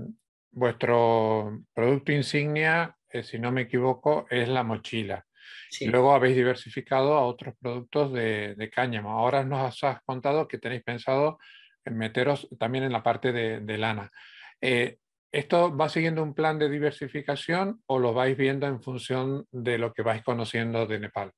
vuestro 0.51 1.65
producto 1.73 2.13
insignia, 2.13 2.97
eh, 3.09 3.23
si 3.23 3.39
no 3.39 3.53
me 3.53 3.63
equivoco, 3.63 4.27
es 4.31 4.49
la 4.49 4.63
mochila. 4.63 5.27
Y 5.81 5.87
luego 5.87 6.15
habéis 6.15 6.37
diversificado 6.37 7.15
a 7.15 7.27
otros 7.27 7.55
productos 7.61 8.13
de, 8.13 8.71
cáñamo. 8.75 9.11
Ahora 9.11 9.45
nos 9.45 9.83
has 9.83 10.03
contado 10.03 10.49
que 10.49 10.59
tenéis 10.59 10.83
pensado 10.83 11.39
en 11.85 11.97
meteros 11.97 12.49
también 12.59 12.85
en 12.85 12.93
la 12.93 13.03
parte 13.03 13.33
de, 13.33 13.79
lana. 13.79 14.11
Eh, 14.61 14.99
¿Esto 15.33 15.75
va 15.75 15.89
siguiendo 15.89 16.23
un 16.23 16.35
plan 16.35 16.59
de 16.59 16.69
diversificación 16.69 17.83
o 17.87 17.99
lo 17.99 18.13
vais 18.13 18.37
viendo 18.37 18.67
en 18.67 18.83
función 18.83 19.47
de 19.51 19.79
lo 19.79 19.93
que 19.93 20.03
vais 20.03 20.23
conociendo 20.23 20.87
de 20.87 21.01
Nepal? 21.01 21.33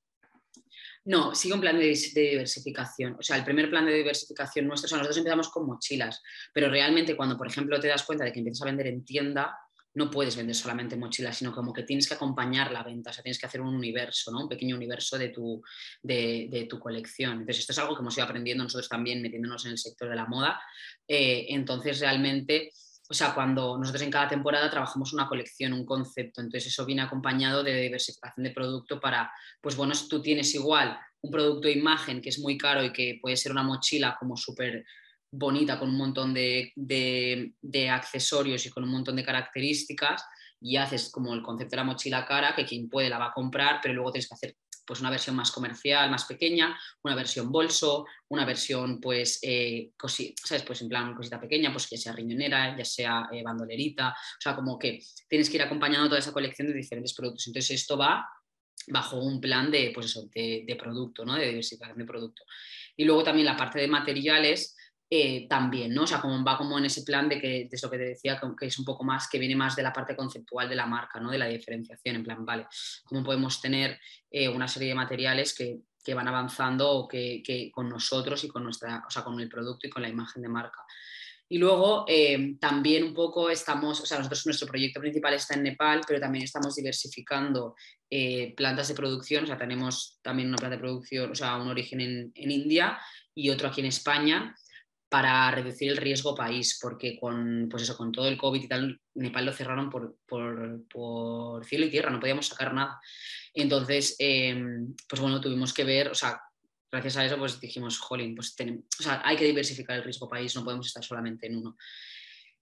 No, 1.05 1.35
sigue 1.35 1.55
un 1.55 1.61
plan 1.61 1.79
de, 1.79 1.95
diversificación. 2.15 3.17
O 3.19 3.23
sea, 3.23 3.37
el 3.37 3.45
primer 3.45 3.69
plan 3.69 3.85
de 3.85 3.93
diversificación 3.93 4.67
nuestro, 4.67 4.87
o 4.87 4.89
sea, 4.89 4.99
nosotros 4.99 5.19
empezamos 5.19 5.51
con 5.51 5.67
mochilas, 5.67 6.23
pero 6.53 6.71
realmente 6.71 7.15
cuando, 7.15 7.37
por 7.37 7.47
ejemplo, 7.47 7.79
te 7.79 7.89
das 7.89 8.05
cuenta 8.05 8.25
de 8.25 8.33
que 8.33 8.39
empiezas 8.41 8.63
a 8.63 8.67
vender 8.67 8.87
en 8.87 9.05
tienda, 9.05 9.57
no 9.95 10.11
puedes 10.11 10.37
vender 10.37 10.55
solamente 10.55 10.97
mochilas, 10.97 11.39
sino 11.39 11.53
como 11.53 11.73
que 11.73 11.85
tienes 11.85 12.09
que 12.09 12.15
acompañar 12.15 12.73
la 12.73 12.83
venta, 12.83 13.11
o 13.11 13.13
sea, 13.13 13.23
tienes 13.23 13.39
que 13.39 13.47
hacer 13.47 13.61
un 13.61 13.75
universo, 13.75 14.33
¿no? 14.33 14.43
un 14.43 14.49
pequeño 14.49 14.77
universo 14.77 15.17
de 15.17 15.29
tu, 15.29 15.63
de, 16.03 16.67
tu 16.69 16.79
colección. 16.79 17.33
Entonces, 17.33 17.61
esto 17.61 17.73
es 17.73 17.79
algo 17.79 17.95
que 17.95 18.01
hemos 18.01 18.17
ido 18.17 18.25
aprendiendo 18.25 18.65
nosotros 18.65 18.89
también 18.89 19.23
metiéndonos 19.23 19.65
en 19.67 19.73
el 19.73 19.79
sector 19.79 20.09
de 20.09 20.17
la 20.17 20.27
moda. 20.27 20.61
Eh, 21.07 21.47
entonces, 21.51 22.01
realmente, 22.01 22.73
o 23.09 23.15
sea, 23.15 23.35
cuando 23.35 23.79
nosotros 23.79 24.03
en 24.03 24.11
cada 24.11 24.29
temporada 24.29 24.69
trabajamos 24.69 25.13
una 25.13 25.29
colección, 25.29 25.73
un 25.73 25.87
concepto, 25.87 26.41
entonces 26.41 26.73
eso 26.73 26.85
viene 26.85 27.03
acompañado 27.03 27.63
de 27.63 27.81
diversificación 27.81 28.45
de 28.45 28.51
producto 28.51 28.99
para, 28.99 29.31
pues 29.61 29.77
bueno, 29.77 29.95
tú 30.09 30.21
tienes 30.21 30.53
igual 30.55 30.99
un 31.21 31.31
producto 31.31 31.69
de 31.69 31.75
imagen 31.75 32.21
que 32.21 32.31
es 32.31 32.39
muy 32.41 32.59
caro 32.59 32.83
y 32.83 32.93
que 32.93 33.19
puede 33.23 33.37
ser 33.37 33.53
una 33.53 33.63
mochila 33.63 34.17
como 34.19 34.37
súper 34.37 34.85
bonita 35.37 35.79
con 35.79 35.89
un 35.89 35.97
montón 35.97 36.33
de, 36.33 36.73
accesorios 37.91 38.67
y 38.67 38.71
con 38.71 38.85
un 38.85 38.91
montón 38.91 39.17
de 39.17 39.25
características 39.25 40.25
y 40.61 40.77
haces 40.77 41.11
como 41.11 41.35
el 41.35 41.43
concepto 41.43 41.73
de 41.73 41.77
la 41.79 41.85
mochila 41.85 42.25
cara, 42.25 42.55
que 42.55 42.65
quien 42.65 42.89
puede 42.89 43.11
la 43.11 43.19
va 43.19 43.27
a 43.27 43.33
comprar, 43.33 43.81
pero 43.83 43.95
luego 43.95 44.13
tienes 44.13 44.29
que 44.29 44.35
hacer 44.35 44.57
pues 44.87 45.01
una 45.01 45.11
versión 45.11 45.35
más 45.35 45.51
comercial, 45.51 46.11
más 46.11 46.25
pequeña, 46.25 46.79
una 47.03 47.15
versión 47.15 47.51
bolso, 47.51 48.07
una 48.29 48.45
versión 48.45 49.01
pues, 49.01 49.39
eh, 49.43 49.93
¿sabes? 50.45 50.63
pues 50.63 50.83
en 50.83 50.89
plan 50.89 51.15
cosita 51.15 51.41
pequeña, 51.41 51.73
pues 51.73 51.89
ya 51.89 51.97
sea 51.97 52.13
riñonera, 52.13 52.77
ya 52.77 52.85
sea 52.85 53.29
eh, 53.33 53.43
bandolerita, 53.43 54.11
o 54.11 54.41
sea, 54.41 54.55
como 54.55 54.79
que 54.79 55.01
tienes 55.29 55.49
que 55.49 55.57
ir 55.57 55.63
acompañando 55.63 56.09
toda 56.09 56.19
esa 56.19 56.33
colección 56.33 56.69
de 56.69 56.75
diferentes 56.75 57.15
productos. 57.15 57.47
Entonces 57.47 57.81
esto 57.81 57.97
va 57.97 58.27
bajo 58.89 59.17
un 59.23 59.41
plan 59.41 59.71
de, 59.71 59.91
pues 59.95 60.07
eso, 60.07 60.29
de, 60.35 60.65
de 60.67 60.77
producto, 60.77 61.25
¿no? 61.25 61.35
de 61.35 61.49
diversificación 61.49 61.99
de 61.99 62.05
producto. 62.05 62.43
Y 62.97 63.05
luego 63.05 63.25
también 63.25 63.47
la 63.47 63.57
parte 63.57 63.81
de 63.81 63.89
materiales, 63.89 64.77
eh, 65.11 65.47
también, 65.49 65.93
¿no? 65.93 66.05
O 66.05 66.07
sea, 66.07 66.21
como 66.21 66.43
va 66.43 66.57
como 66.57 66.79
en 66.79 66.87
ese 66.87 67.03
plan 67.03 67.29
de 67.29 67.39
que, 67.39 67.69
de 67.71 67.79
lo 67.83 67.91
que 67.91 67.99
te 67.99 68.05
decía, 68.05 68.41
que 68.59 68.67
es 68.67 68.79
un 68.79 68.87
poco 68.87 69.05
más, 69.05 69.29
que 69.29 69.39
viene 69.39 69.55
más 69.55 69.77
de 69.77 69.83
la 69.83 69.93
parte 69.93 70.17
conceptual 70.17 70.69
de 70.69 70.75
la 70.75 70.87
marca, 70.87 71.21
¿no? 71.21 71.31
De 71.31 71.39
la 71.39 71.47
diferenciación, 71.47 72.17
en 72.17 72.25
plan, 72.25 72.45
vale, 72.45 72.67
cómo 73.05 73.23
podemos 73.23 73.61
tener 73.61 74.01
eh, 74.31 74.49
una 74.49 74.67
serie 74.67 74.89
de 74.89 74.95
materiales 74.95 75.55
que, 75.55 75.81
van 76.15 76.29
avanzando 76.29 76.91
o 76.91 77.09
que, 77.09 77.71
con 77.73 77.89
nosotros 77.89 78.43
y 78.45 78.49
con 78.49 78.65
nuestra, 78.65 79.05
o 79.07 79.11
sea, 79.11 79.23
con 79.23 79.39
el 79.41 79.49
producto 79.49 79.87
y 79.87 79.91
con 79.91 80.03
la 80.03 80.09
imagen 80.09 80.43
de 80.43 80.49
marca. 80.49 80.81
Y 81.49 81.59
luego 81.59 82.05
eh, 82.09 82.57
también 82.59 83.05
un 83.05 83.15
poco 83.15 83.51
estamos, 83.51 84.01
o 84.01 84.07
sea, 84.07 84.19
nosotros 84.19 84.47
nuestro 84.47 84.67
proyecto 84.67 85.01
principal 85.01 85.35
está 85.35 85.55
en 85.55 85.63
Nepal, 85.63 86.01
pero 86.07 86.19
también 86.19 86.45
estamos 86.45 86.75
diversificando 86.75 87.75
plantas 88.57 88.89
de 88.89 88.95
producción, 88.95 89.45
o 89.45 89.47
sea, 89.47 89.59
tenemos 89.59 90.19
también 90.23 90.49
una 90.49 90.57
planta 90.57 90.77
de 90.77 90.83
producción, 90.83 91.31
o 91.31 91.35
sea, 91.35 91.57
un 91.57 91.69
origen 91.69 92.01
en, 92.01 92.33
en 92.35 92.51
India 92.51 92.99
y 93.35 93.51
otro 93.51 93.69
aquí 93.69 93.81
en 93.81 93.87
España 93.87 94.55
para 95.15 95.49
reducir 95.53 95.93
el 95.93 95.97
riesgo 95.97 96.35
país, 96.35 96.77
porque 96.83 97.17
con, 97.21 97.69
pues 97.71 97.85
eso, 97.85 97.97
con 97.97 98.11
todo 98.11 98.27
el 98.27 98.37
COVID 98.37 98.61
y 98.61 98.67
tal, 98.67 99.01
Nepal 99.15 99.47
lo 99.47 99.53
cerraron 99.53 99.89
por, 99.89 100.17
por, 100.27 101.65
cielo 101.65 101.87
y 101.87 101.91
tierra, 101.91 102.11
no 102.11 102.19
podíamos 102.19 102.49
sacar 102.49 102.75
nada. 102.75 103.01
Entonces, 103.53 104.17
em, 104.19 104.93
pues 105.09 105.23
bueno, 105.23 105.41
tuvimos 105.41 105.73
que 105.73 105.85
ver, 105.85 106.09
o 106.09 106.17
sea, 106.17 106.41
gracias 106.91 107.17
a 107.17 107.25
eso 107.25 107.39
pues 107.39 107.61
dijimos, 107.61 107.97
jolín, 108.01 108.35
pues 108.35 108.57
tenemos, 108.57 108.87
o 108.99 109.05
sea, 109.05 109.23
hay 109.25 109.37
que 109.37 109.45
diversificar 109.45 109.99
el 109.99 110.03
riesgo 110.03 110.29
país, 110.29 110.53
no 110.57 110.65
podemos 110.65 110.89
estar 110.89 111.05
solamente 111.05 111.47
en 111.47 111.59
uno. 111.59 111.77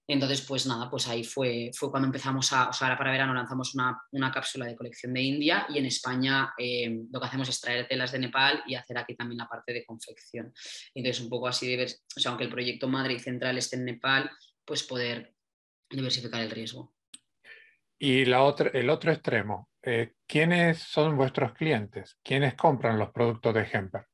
Entonces, 0.05 0.41
pues 0.41 0.67
nada, 0.67 0.89
pues 0.89 1.07
ahí 1.07 1.23
fue, 1.23 1.71
fue 1.73 1.89
cuando 1.89 2.07
empezamos 2.07 2.51
a, 2.51 2.69
o 2.69 2.73
sea, 2.73 2.87
ahora 2.87 2.97
para 2.97 3.11
verano 3.11 3.33
lanzamos 3.33 3.73
una, 3.73 3.97
una 4.11 4.31
cápsula 4.31 4.65
de 4.65 4.75
colección 4.75 5.13
de 5.13 5.21
India 5.21 5.65
y 5.69 5.77
en 5.77 5.85
España 5.85 6.53
eh, 6.57 7.03
lo 7.09 7.19
que 7.19 7.25
hacemos 7.25 7.47
es 7.47 7.61
traer 7.61 7.87
telas 7.87 8.11
de 8.11 8.19
Nepal 8.19 8.63
y 8.67 8.75
hacer 8.75 8.97
aquí 8.97 9.15
también 9.15 9.37
la 9.37 9.47
parte 9.47 9.71
de 9.71 9.85
confección. 9.85 10.53
Entonces, 10.93 11.23
un 11.23 11.29
poco 11.29 11.47
así 11.47 11.69
de 11.69 11.77
ver, 11.77 11.89
o 12.15 12.19
sea, 12.19 12.31
aunque 12.31 12.43
el 12.43 12.49
proyecto 12.49 12.89
madre 12.89 13.13
y 13.13 13.19
central 13.19 13.57
esté 13.57 13.77
en 13.77 13.85
Nepal, 13.85 14.29
pues 14.65 14.83
poder 14.83 15.33
diversificar 15.89 16.41
el 16.41 16.51
riesgo. 16.51 16.93
Y 17.97 18.25
la 18.25 18.43
otra, 18.43 18.71
el 18.73 18.89
otro 18.89 19.13
extremo, 19.13 19.69
eh, 19.81 20.15
¿quiénes 20.27 20.79
son 20.79 21.15
vuestros 21.15 21.53
clientes? 21.53 22.17
¿Quiénes 22.21 22.55
compran 22.55 22.99
los 22.99 23.11
productos 23.11 23.53
de 23.53 23.69
Hemper? 23.71 24.05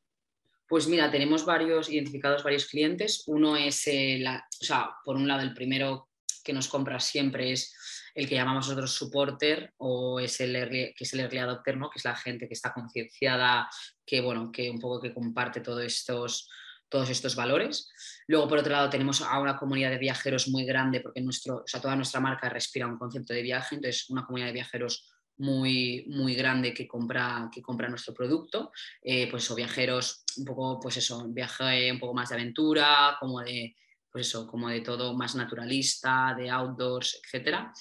Pues 0.69 0.87
mira, 0.87 1.09
tenemos 1.09 1.45
varios 1.45 1.89
identificados 1.89 2.43
varios 2.43 2.67
clientes. 2.67 3.23
Uno 3.25 3.57
es, 3.57 3.87
eh, 3.87 4.19
la, 4.21 4.47
o 4.61 4.63
sea, 4.63 4.91
por 5.03 5.15
un 5.15 5.27
lado, 5.27 5.41
el 5.41 5.55
primero 5.55 6.09
que 6.43 6.53
nos 6.53 6.67
compra 6.67 6.99
siempre 6.99 7.51
es 7.51 7.75
el 8.13 8.29
que 8.29 8.35
llamamos 8.35 8.67
nosotros 8.67 8.93
supporter 8.93 9.73
o 9.77 10.19
es 10.19 10.39
el 10.41 10.53
que 10.69 10.93
es 10.99 11.13
el 11.13 11.21
early 11.21 11.39
adopter, 11.39 11.75
que 11.75 11.97
es 11.97 12.05
la 12.05 12.15
gente 12.15 12.47
que 12.47 12.53
está 12.53 12.71
concienciada, 12.71 13.67
que 14.05 14.21
bueno, 14.21 14.51
que 14.51 14.69
un 14.69 14.79
poco 14.79 15.01
que 15.01 15.11
comparte 15.11 15.61
todos 15.61 15.83
estos, 15.83 16.47
todos 16.87 17.09
estos 17.09 17.35
valores. 17.35 17.89
Luego, 18.27 18.47
por 18.47 18.59
otro 18.59 18.71
lado, 18.71 18.91
tenemos 18.91 19.23
a 19.23 19.39
una 19.39 19.57
comunidad 19.57 19.89
de 19.89 19.97
viajeros 19.97 20.49
muy 20.49 20.65
grande, 20.65 21.01
porque 21.01 21.21
nuestro, 21.21 21.57
o 21.57 21.67
sea, 21.67 21.81
toda 21.81 21.95
nuestra 21.95 22.19
marca 22.19 22.47
respira 22.47 22.85
un 22.85 22.99
concepto 22.99 23.33
de 23.33 23.41
viaje, 23.41 23.73
entonces 23.73 24.07
una 24.11 24.23
comunidad 24.23 24.49
de 24.49 24.53
viajeros 24.53 25.09
muy, 25.39 26.05
muy 26.07 26.35
grande 26.35 26.73
que 26.73 26.87
compra, 26.87 27.49
que 27.51 27.61
compra 27.61 27.89
nuestro 27.89 28.13
producto, 28.13 28.71
eh, 29.01 29.29
pues 29.29 29.49
o 29.51 29.55
viajeros 29.55 30.23
un 30.37 30.45
poco, 30.45 30.79
pues 30.79 30.97
eso, 30.97 31.25
viaje 31.29 31.91
un 31.91 31.99
poco 31.99 32.13
más 32.13 32.29
de 32.29 32.35
aventura, 32.35 33.17
como 33.19 33.41
de, 33.41 33.75
pues 34.11 34.27
eso, 34.27 34.45
como 34.47 34.69
de 34.69 34.81
todo 34.81 35.13
más 35.15 35.35
naturalista, 35.35 36.35
de 36.37 36.49
outdoors, 36.49 37.21
etcétera. 37.23 37.73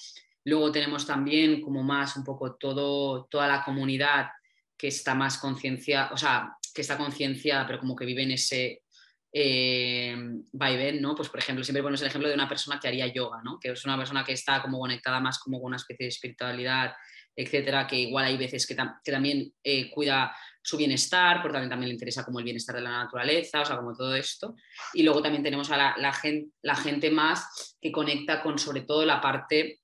Luego 0.45 0.71
tenemos 0.71 1.05
también 1.05 1.61
como 1.61 1.83
más 1.83 2.15
un 2.15 2.23
poco 2.23 2.55
todo, 2.55 3.25
toda 3.25 3.47
la 3.47 3.63
comunidad 3.63 4.29
que 4.77 4.87
está 4.87 5.13
más 5.13 5.37
concienciada, 5.37 6.11
o 6.13 6.17
sea, 6.17 6.55
que 6.73 6.81
está 6.81 6.97
concienciada, 6.97 7.67
pero 7.67 7.79
como 7.79 7.95
que 7.95 8.05
vive 8.05 8.23
en 8.23 8.31
ese 8.31 8.83
eh, 9.31 10.15
¿no? 10.15 11.15
Pues 11.15 11.29
por 11.29 11.39
ejemplo, 11.39 11.63
siempre 11.63 11.83
ponemos 11.83 12.01
el 12.01 12.07
ejemplo 12.07 12.29
de 12.29 12.35
una 12.35 12.49
persona 12.49 12.79
que 12.79 12.87
haría 12.87 13.07
yoga, 13.07 13.41
¿no? 13.43 13.59
Que 13.59 13.71
es 13.71 13.85
una 13.85 13.97
persona 13.97 14.23
que 14.23 14.33
está 14.33 14.61
como 14.61 14.79
conectada 14.79 15.19
más 15.19 15.39
como 15.39 15.59
con 15.59 15.67
una 15.67 15.77
especie 15.77 16.05
de 16.05 16.09
espiritualidad 16.09 16.93
etcétera, 17.41 17.87
que 17.87 17.95
igual 17.95 18.25
hay 18.25 18.35
veces 18.35 18.67
que, 18.67 18.75
también 18.75 19.53
eh, 19.63 19.89
cuida 19.89 20.35
su 20.61 20.75
bienestar, 20.75 21.41
porque 21.41 21.53
también, 21.53 21.69
también 21.69 21.87
le 21.87 21.93
interesa 21.93 22.25
como 22.25 22.39
el 22.39 22.43
bienestar 22.43 22.75
de 22.75 22.81
la 22.81 23.03
naturaleza, 23.03 23.61
o 23.61 23.65
sea, 23.65 23.77
como 23.77 23.95
todo 23.95 24.13
esto. 24.13 24.57
Y 24.93 25.03
luego 25.03 25.21
también 25.21 25.41
tenemos 25.41 25.71
a 25.71 25.95
la, 25.97 26.13
gente, 26.13 26.51
la 26.63 26.75
gente, 26.75 27.09
más 27.09 27.77
que 27.81 27.93
conecta 27.93 28.43
con 28.43 28.59
sobre 28.59 28.81
todo 28.81 29.05
la 29.05 29.21
parte, 29.21 29.79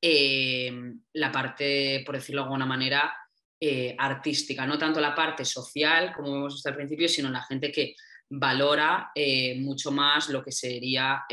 eh, 0.00 0.72
la 1.14 1.32
parte, 1.32 2.04
por 2.06 2.14
decirlo 2.14 2.42
de 2.42 2.44
alguna 2.44 2.66
manera, 2.66 3.12
eh, 3.58 3.96
artística, 3.98 4.64
no 4.64 4.78
tanto 4.78 5.00
la 5.00 5.14
parte 5.14 5.44
social, 5.44 6.12
como 6.14 6.34
vemos 6.34 6.54
hasta 6.54 6.70
el 6.70 6.76
principio, 6.76 7.08
sino 7.08 7.30
la 7.30 7.42
gente 7.42 7.72
que 7.72 7.96
valora 8.28 9.12
mucho 9.58 9.92
más 9.92 10.28
lo 10.30 10.42
que 10.42 10.50
sería 10.50 11.24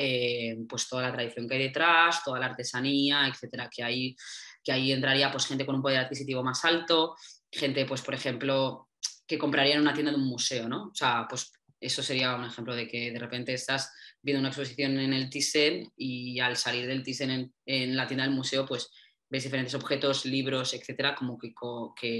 pues 0.69 0.87
toda 0.87 1.01
la 1.01 1.11
tradición 1.11 1.47
que 1.47 1.55
hay 1.55 1.63
detrás, 1.63 2.23
toda 2.23 2.39
la 2.39 2.45
artesanía, 2.45 3.27
etcétera, 3.27 3.67
que 3.67 3.83
hay 3.83 4.15
que 4.63 4.71
ahí 4.71 4.91
entraría 4.91 5.31
pues 5.31 5.45
gente 5.45 5.65
con 5.65 5.75
un 5.75 5.81
poder 5.81 5.99
adquisitivo 5.99 6.43
más 6.43 6.63
alto, 6.65 7.15
gente 7.51 7.85
pues 7.85 8.01
por 8.01 8.13
ejemplo 8.13 8.89
que 9.27 9.37
compraría 9.37 9.75
en 9.75 9.81
una 9.81 9.93
tienda 9.93 10.11
de 10.11 10.17
un 10.17 10.27
museo, 10.27 10.67
¿no? 10.67 10.87
O 10.87 10.95
sea, 10.95 11.25
pues 11.29 11.51
eso 11.79 12.01
sería 12.01 12.35
un 12.35 12.45
ejemplo 12.45 12.75
de 12.75 12.87
que 12.87 13.11
de 13.11 13.19
repente 13.19 13.53
estás 13.53 13.93
viendo 14.21 14.39
una 14.39 14.49
exposición 14.49 14.97
en 14.99 15.13
el 15.13 15.29
Thyssen 15.29 15.91
y 15.97 16.39
al 16.39 16.55
salir 16.55 16.87
del 16.87 17.03
Thyssen 17.03 17.53
en, 17.65 17.95
la 17.95 18.07
tienda 18.07 18.25
del 18.25 18.33
museo 18.33 18.65
pues 18.65 18.89
ves 19.29 19.43
diferentes 19.43 19.73
objetos, 19.75 20.25
libros, 20.25 20.73
etcétera, 20.73 21.15
como 21.15 21.37
que, 21.37 21.53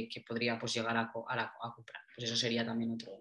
que, 0.09 0.23
podría 0.27 0.57
pues 0.59 0.73
llegar 0.73 0.97
a, 0.97 1.01
a, 1.03 1.73
comprar. 1.75 2.01
Pues 2.15 2.27
eso 2.27 2.35
sería 2.35 2.65
también 2.65 2.91
otro. 2.91 3.11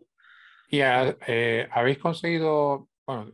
¿Y 0.69 0.81
eh, 0.81 1.69
habéis 1.71 1.99
conseguido, 1.99 2.89
bueno, 3.07 3.31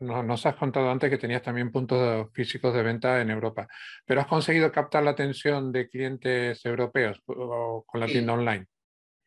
nos 0.00 0.46
has 0.46 0.56
contado 0.56 0.90
antes 0.90 1.10
que 1.10 1.18
tenías 1.18 1.42
también 1.42 1.70
puntos 1.70 2.28
físicos 2.32 2.74
de 2.74 2.82
venta 2.82 3.20
en 3.20 3.30
Europa, 3.30 3.68
pero 4.04 4.20
has 4.20 4.26
conseguido 4.26 4.72
captar 4.72 5.02
la 5.02 5.10
atención 5.10 5.70
de 5.72 5.88
clientes 5.88 6.64
europeos 6.64 7.20
con 7.24 8.00
la 8.00 8.06
tienda 8.06 8.32
online. 8.32 8.66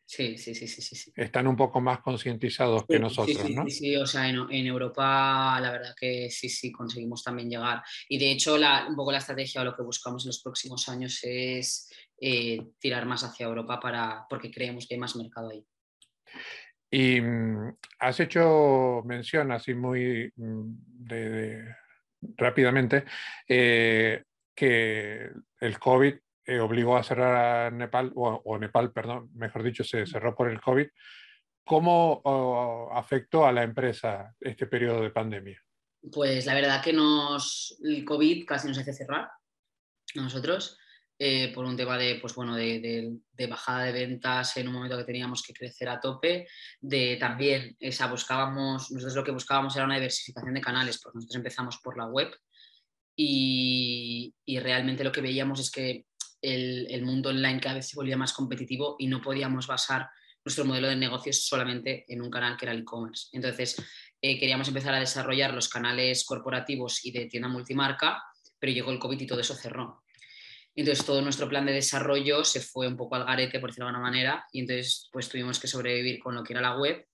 Sí, 0.06 0.36
sí, 0.36 0.54
sí, 0.54 0.68
sí, 0.68 0.82
sí. 0.82 1.12
Están 1.16 1.46
un 1.46 1.56
poco 1.56 1.80
más 1.80 2.00
concientizados 2.00 2.84
que 2.86 2.98
nosotros, 2.98 3.38
sí, 3.38 3.54
¿no? 3.54 3.64
Sí, 3.64 3.70
sí, 3.70 3.96
o 3.96 4.06
sea, 4.06 4.28
en, 4.28 4.66
Europa 4.66 5.58
la 5.60 5.72
verdad 5.72 5.94
que 5.98 6.28
sí, 6.30 6.50
sí, 6.50 6.70
conseguimos 6.70 7.24
también 7.24 7.48
llegar. 7.48 7.82
Y 8.08 8.18
de 8.18 8.32
hecho, 8.32 8.58
la, 8.58 8.86
un 8.86 8.96
poco 8.96 9.12
la 9.12 9.18
estrategia 9.18 9.62
o 9.62 9.64
lo 9.64 9.74
que 9.74 9.82
buscamos 9.82 10.24
en 10.24 10.28
los 10.28 10.42
próximos 10.42 10.88
años 10.90 11.18
es 11.22 11.90
eh, 12.20 12.60
tirar 12.78 13.06
más 13.06 13.24
hacia 13.24 13.46
Europa 13.46 13.80
para, 13.80 14.26
porque 14.28 14.50
creemos 14.50 14.86
que 14.86 14.94
hay 14.94 15.00
más 15.00 15.16
mercado 15.16 15.50
ahí. 15.50 15.66
Y 16.94 17.20
mm, 17.20 17.76
has 17.98 18.20
hecho 18.20 19.02
mención 19.04 19.50
así 19.50 19.74
muy 19.74 20.32
mm, 20.36 20.74
rápidamente 22.36 23.04
eh, 23.48 24.22
que 24.54 25.28
el 25.58 25.78
COVID 25.80 26.14
eh, 26.46 26.60
obligó 26.60 26.96
a 26.96 27.02
cerrar 27.02 27.66
a 27.66 27.70
Nepal, 27.72 28.12
o, 28.14 28.58
Nepal, 28.60 28.92
perdón, 28.92 29.28
mejor 29.34 29.64
dicho, 29.64 29.82
se 29.82 30.06
cerró 30.06 30.36
por 30.36 30.48
el 30.48 30.60
COVID. 30.60 30.86
¿Cómo 31.64 32.22
afectó 32.94 33.44
a 33.44 33.52
la 33.52 33.64
empresa 33.64 34.32
este 34.38 34.66
periodo 34.66 35.02
de 35.02 35.10
pandemia? 35.10 35.60
Pues 36.12 36.46
la 36.46 36.54
verdad 36.54 36.80
que 36.80 36.92
nos, 36.92 37.76
el 37.82 38.04
COVID 38.04 38.46
casi 38.46 38.68
nos 38.68 38.78
hace 38.78 38.92
cerrar 38.92 39.22
a 39.22 40.20
nosotros. 40.20 40.78
Eh, 41.16 41.52
por 41.54 41.64
un 41.64 41.76
tema 41.76 41.96
de, 41.96 42.16
pues 42.16 42.34
bueno, 42.34 42.56
de, 42.56 43.20
bajada 43.48 43.84
de 43.84 43.92
ventas 43.92 44.56
en 44.56 44.66
un 44.66 44.74
momento 44.74 44.96
que 44.96 45.04
teníamos 45.04 45.42
que 45.42 45.52
crecer 45.52 45.88
a 45.88 46.00
tope, 46.00 46.48
de 46.80 47.16
también, 47.16 47.76
esa, 47.78 48.08
buscábamos, 48.08 48.90
nosotros 48.90 49.14
lo 49.14 49.22
que 49.22 49.30
buscábamos 49.30 49.76
era 49.76 49.84
una 49.84 49.94
diversificación 49.94 50.54
de 50.54 50.60
canales, 50.60 51.00
porque 51.00 51.16
nosotros 51.16 51.36
empezamos 51.36 51.78
por 51.78 51.96
la 51.96 52.06
web 52.06 52.34
y, 53.16 54.34
realmente 54.60 55.04
lo 55.04 55.12
que 55.12 55.20
veíamos 55.20 55.60
es 55.60 55.70
que 55.70 56.06
el, 56.42 57.02
mundo 57.04 57.30
online 57.30 57.60
cada 57.60 57.76
vez 57.76 57.88
se 57.88 57.96
volvía 57.96 58.16
más 58.16 58.32
competitivo 58.32 58.96
y 58.98 59.06
no 59.06 59.22
podíamos 59.22 59.68
basar 59.68 60.08
nuestro 60.44 60.64
modelo 60.64 60.88
de 60.88 60.96
negocios 60.96 61.46
solamente 61.46 62.04
en 62.08 62.22
un 62.22 62.30
canal 62.30 62.56
que 62.56 62.66
era 62.66 62.72
el 62.72 62.80
e-commerce. 62.80 63.28
Entonces, 63.32 63.76
eh, 64.20 64.38
queríamos 64.38 64.68
empezar 64.68 64.92
a 64.94 65.00
desarrollar 65.00 65.54
los 65.54 65.68
canales 65.68 66.24
corporativos 66.24 67.04
y 67.04 67.12
de 67.12 67.26
tienda 67.26 67.48
multimarca, 67.48 68.22
pero 68.58 68.72
llegó 68.72 68.90
el 68.90 68.98
COVID 68.98 69.20
y 69.20 69.26
todo 69.26 69.40
eso 69.40 69.54
cerró. 69.54 70.03
Entonces 70.74 71.06
todo 71.06 71.22
nuestro 71.22 71.48
plan 71.48 71.66
de 71.66 71.72
desarrollo 71.72 72.44
se 72.44 72.60
fue 72.60 72.88
un 72.88 72.96
poco 72.96 73.14
al 73.14 73.24
garete, 73.24 73.60
por 73.60 73.70
decirlo 73.70 73.86
de 73.86 73.90
alguna 73.90 74.10
manera, 74.10 74.44
y 74.52 74.60
entonces 74.60 75.08
pues 75.12 75.28
tuvimos 75.28 75.60
que 75.60 75.68
sobrevivir 75.68 76.18
con 76.18 76.34
lo 76.34 76.42
que 76.42 76.52
era 76.52 76.62
la 76.62 76.76
web 76.76 77.06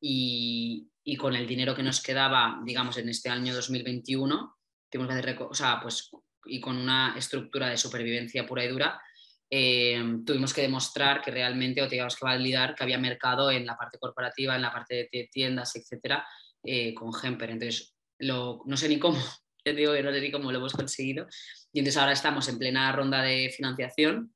y, 0.00 0.88
con 1.18 1.34
el 1.34 1.46
dinero 1.46 1.74
que 1.74 1.82
nos 1.82 2.02
quedaba, 2.02 2.60
digamos, 2.64 2.98
en 2.98 3.08
este 3.08 3.30
año 3.30 3.54
2021, 3.54 4.56
tuvimos 4.90 5.12
que 5.12 5.18
hacer, 5.18 5.38
o 5.40 5.50
pues, 5.82 6.10
y 6.44 6.60
con 6.60 6.76
una 6.76 7.14
estructura 7.16 7.68
de 7.68 7.76
supervivencia 7.76 8.46
pura 8.46 8.64
y 8.64 8.68
dura, 8.68 9.00
eh, 9.48 10.02
tuvimos 10.26 10.52
que 10.52 10.62
demostrar 10.62 11.22
que 11.22 11.30
realmente, 11.30 11.80
o 11.80 11.88
teníamos 11.88 12.16
que 12.16 12.24
validar 12.24 12.74
que 12.74 12.82
había 12.82 12.98
mercado 12.98 13.50
en 13.50 13.64
la 13.64 13.76
parte 13.76 13.98
corporativa, 13.98 14.56
en 14.56 14.62
la 14.62 14.72
parte 14.72 15.08
de 15.10 15.28
tiendas, 15.32 15.74
etcétera, 15.76 16.26
eh, 16.62 16.92
con 16.92 17.12
Gemper. 17.14 17.50
Entonces, 17.50 17.94
lo, 18.18 18.62
no 18.66 18.76
sé 18.76 18.88
ni 18.88 18.98
cómo, 18.98 19.18
te 19.72 19.80
digo 19.80 19.92
que 19.92 20.02
no 20.02 20.12
sé 20.12 20.20
ni 20.20 20.30
cómo 20.30 20.52
lo 20.52 20.58
hemos 20.58 20.72
conseguido. 20.72 21.26
Y 21.72 21.80
entonces 21.80 22.00
ahora 22.00 22.12
estamos 22.12 22.48
en 22.48 22.58
plena 22.58 22.92
ronda 22.92 23.22
de 23.22 23.52
financiación 23.54 24.32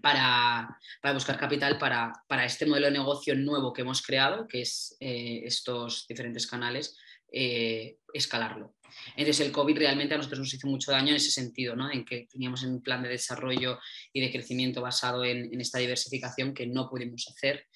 para, 0.00 0.78
buscar 1.12 1.38
capital 1.38 1.78
para, 1.78 2.44
este 2.44 2.66
modelo 2.66 2.86
de 2.86 2.92
negocio 2.92 3.34
nuevo 3.36 3.72
que 3.72 3.82
hemos 3.82 4.02
creado, 4.02 4.48
que 4.48 4.62
es 4.62 4.96
eh, 5.00 5.42
estos 5.44 6.06
diferentes 6.08 6.46
canales, 6.46 6.96
eh, 7.30 7.98
escalarlo. 8.12 8.74
Entonces 9.16 9.46
el 9.46 9.52
COVID 9.52 9.78
realmente 9.78 10.14
a 10.14 10.18
nosotros 10.18 10.40
nos 10.40 10.54
hizo 10.54 10.68
mucho 10.68 10.92
daño 10.92 11.10
en 11.10 11.16
ese 11.16 11.30
sentido, 11.30 11.74
¿no? 11.74 11.90
en 11.90 12.04
que 12.04 12.26
teníamos 12.30 12.62
un 12.62 12.80
plan 12.82 13.02
de 13.02 13.08
desarrollo 13.08 13.78
y 14.12 14.20
de 14.20 14.30
crecimiento 14.30 14.82
basado 14.82 15.24
en, 15.24 15.60
esta 15.60 15.78
diversificación 15.78 16.54
que 16.54 16.66
no 16.66 16.88
pudimos 16.88 17.26
hacer 17.28 17.66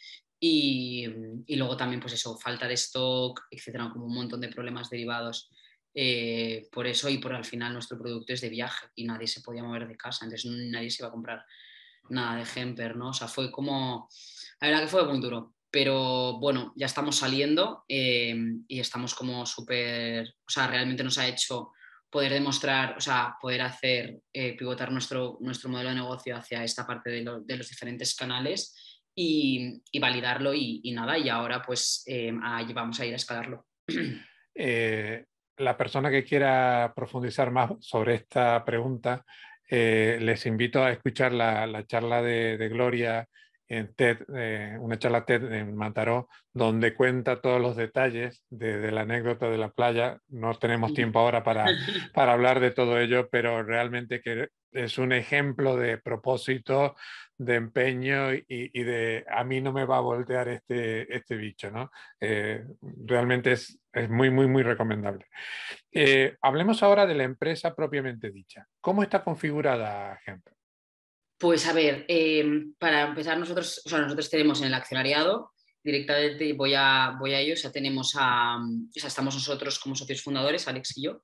y, 0.40 1.06
y, 1.46 1.56
luego 1.56 1.76
también 1.76 2.00
pues 2.00 2.12
eso, 2.12 2.38
falta 2.38 2.68
de 2.68 2.74
stock, 2.74 3.40
etcétera, 3.50 3.90
como 3.92 4.06
un 4.06 4.14
montón 4.14 4.40
de 4.40 4.48
problemas 4.48 4.88
derivados 4.90 5.50
eh, 6.00 6.68
por 6.70 6.86
eso 6.86 7.08
y 7.08 7.18
por 7.18 7.34
al 7.34 7.44
final 7.44 7.72
nuestro 7.72 7.98
producto 7.98 8.32
es 8.32 8.40
de 8.40 8.50
viaje 8.50 8.86
y 8.94 9.04
nadie 9.04 9.26
se 9.26 9.40
podía 9.40 9.64
mover 9.64 9.88
de 9.88 9.96
casa, 9.96 10.24
entonces 10.24 10.48
nadie 10.48 10.90
se 10.90 11.02
iba 11.02 11.08
a 11.08 11.10
comprar 11.10 11.44
nada 12.08 12.36
de 12.36 12.46
Hemper, 12.54 12.94
¿no? 12.94 13.08
O 13.08 13.12
sea, 13.12 13.26
fue 13.26 13.50
como, 13.50 14.08
la 14.60 14.68
verdad 14.68 14.82
que 14.82 14.90
fue 14.90 15.04
muy 15.08 15.20
duro, 15.20 15.56
pero 15.72 16.38
bueno, 16.38 16.72
ya 16.76 16.86
estamos 16.86 17.16
saliendo 17.16 17.84
eh, 17.88 18.32
y 18.68 18.78
estamos 18.78 19.12
como 19.12 19.44
súper, 19.44 20.36
o 20.46 20.48
sea, 20.48 20.68
realmente 20.68 21.02
nos 21.02 21.18
ha 21.18 21.26
hecho 21.26 21.72
poder 22.08 22.32
demostrar, 22.32 22.96
o 22.96 23.00
sea, 23.00 23.34
poder 23.40 23.62
hacer, 23.62 24.20
eh, 24.32 24.56
pivotar 24.56 24.92
nuestro, 24.92 25.38
nuestro 25.40 25.68
modelo 25.68 25.88
de 25.88 25.96
negocio 25.96 26.36
hacia 26.36 26.62
esta 26.62 26.86
parte 26.86 27.10
de, 27.10 27.56
los 27.56 27.68
diferentes 27.68 28.14
canales 28.14 29.02
y, 29.16 29.82
validarlo 29.98 30.54
y, 30.54 30.92
nada, 30.92 31.18
y 31.18 31.28
ahora 31.28 31.60
pues 31.60 32.04
eh, 32.06 32.30
vamos 32.32 33.00
a 33.00 33.04
ir 33.04 33.14
a 33.14 33.16
escalarlo. 33.16 33.66
La 35.58 35.76
persona 35.76 36.10
que 36.10 36.24
quiera 36.24 36.92
profundizar 36.94 37.50
más 37.50 37.72
sobre 37.80 38.14
esta 38.14 38.64
pregunta, 38.64 39.24
eh, 39.70 40.18
les 40.20 40.46
invito 40.46 40.82
a 40.82 40.90
escuchar 40.90 41.32
la, 41.32 41.84
charla 41.86 42.22
de, 42.22 42.68
Gloria 42.68 43.28
en 43.68 43.92
TED, 43.94 44.78
una 44.80 44.98
charla 44.98 45.26
TED 45.26 45.52
en 45.52 45.76
Mataró, 45.76 46.28
donde 46.54 46.94
cuenta 46.94 47.42
todos 47.42 47.60
los 47.60 47.76
detalles 47.76 48.44
de, 48.48 48.90
la 48.90 49.02
anécdota 49.02 49.50
de 49.50 49.58
la 49.58 49.70
playa. 49.70 50.18
No 50.28 50.54
tenemos 50.54 50.94
tiempo 50.94 51.18
ahora 51.18 51.44
para, 51.44 51.66
para 52.14 52.32
hablar 52.32 52.60
de 52.60 52.70
todo 52.70 52.98
ello, 52.98 53.28
pero 53.30 53.62
realmente 53.62 54.22
que 54.22 54.48
es 54.72 54.98
un 54.98 55.12
ejemplo 55.12 55.76
de 55.76 55.98
propósito, 55.98 56.96
de 57.36 57.54
empeño 57.54 58.32
y, 58.34 58.82
de 58.82 59.24
a 59.30 59.44
mí 59.44 59.60
no 59.60 59.72
me 59.72 59.84
va 59.84 59.98
a 59.98 60.00
voltear 60.00 60.48
este, 60.48 61.14
este 61.14 61.36
bicho, 61.36 61.70
¿no? 61.70 61.90
Eh, 62.20 62.64
realmente 63.04 63.52
es, 63.52 63.78
muy, 64.08 64.30
muy, 64.30 64.46
muy 64.46 64.62
recomendable. 64.62 65.26
Eh, 65.90 66.36
hablemos 66.42 66.82
ahora 66.82 67.06
de 67.06 67.14
la 67.14 67.24
empresa 67.24 67.74
propiamente 67.74 68.30
dicha. 68.30 68.66
¿Cómo 68.80 69.02
está 69.02 69.24
configurada, 69.24 70.14
ejemplo? 70.14 70.54
Pues 71.38 71.66
a 71.68 71.72
ver, 71.72 72.04
eh, 72.08 72.44
para 72.78 73.02
empezar 73.02 73.38
nosotros, 73.38 73.82
o 73.84 73.88
sea, 73.88 74.00
nosotros 74.00 74.28
tenemos 74.28 74.60
en 74.60 74.68
el 74.68 74.74
accionariado, 74.74 75.52
directamente 75.82 76.52
voy 76.52 76.74
a, 76.74 77.16
voy 77.18 77.32
a 77.32 77.40
ello, 77.40 77.54
o 77.54 77.56
sea, 77.56 77.70
tenemos 77.70 78.14
a, 78.18 78.56
o 78.58 79.06
estamos 79.06 79.34
nosotros 79.34 79.78
como 79.78 79.94
socios 79.94 80.22
fundadores, 80.22 80.66
Alex 80.66 80.98
y 80.98 81.04
yo, 81.04 81.22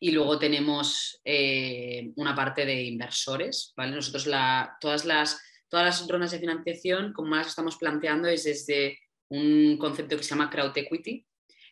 y 0.00 0.12
luego 0.12 0.38
tenemos 0.38 1.20
una 2.16 2.34
parte 2.34 2.64
de 2.64 2.82
inversores, 2.82 3.74
¿vale? 3.76 3.94
Nosotros 3.94 4.26
la, 4.26 4.76
todas 4.80 5.04
las 5.04 5.40
todas 5.70 5.86
las 5.86 6.08
rondas 6.08 6.32
de 6.32 6.40
financiación, 6.40 7.12
como 7.12 7.30
más 7.30 7.46
estamos 7.46 7.76
planteando, 7.76 8.28
es 8.28 8.44
desde 8.44 8.98
un 9.28 9.78
concepto 9.78 10.16
que 10.16 10.24
se 10.24 10.30
llama 10.30 10.50
crowd 10.50 10.76
equity, 10.76 11.24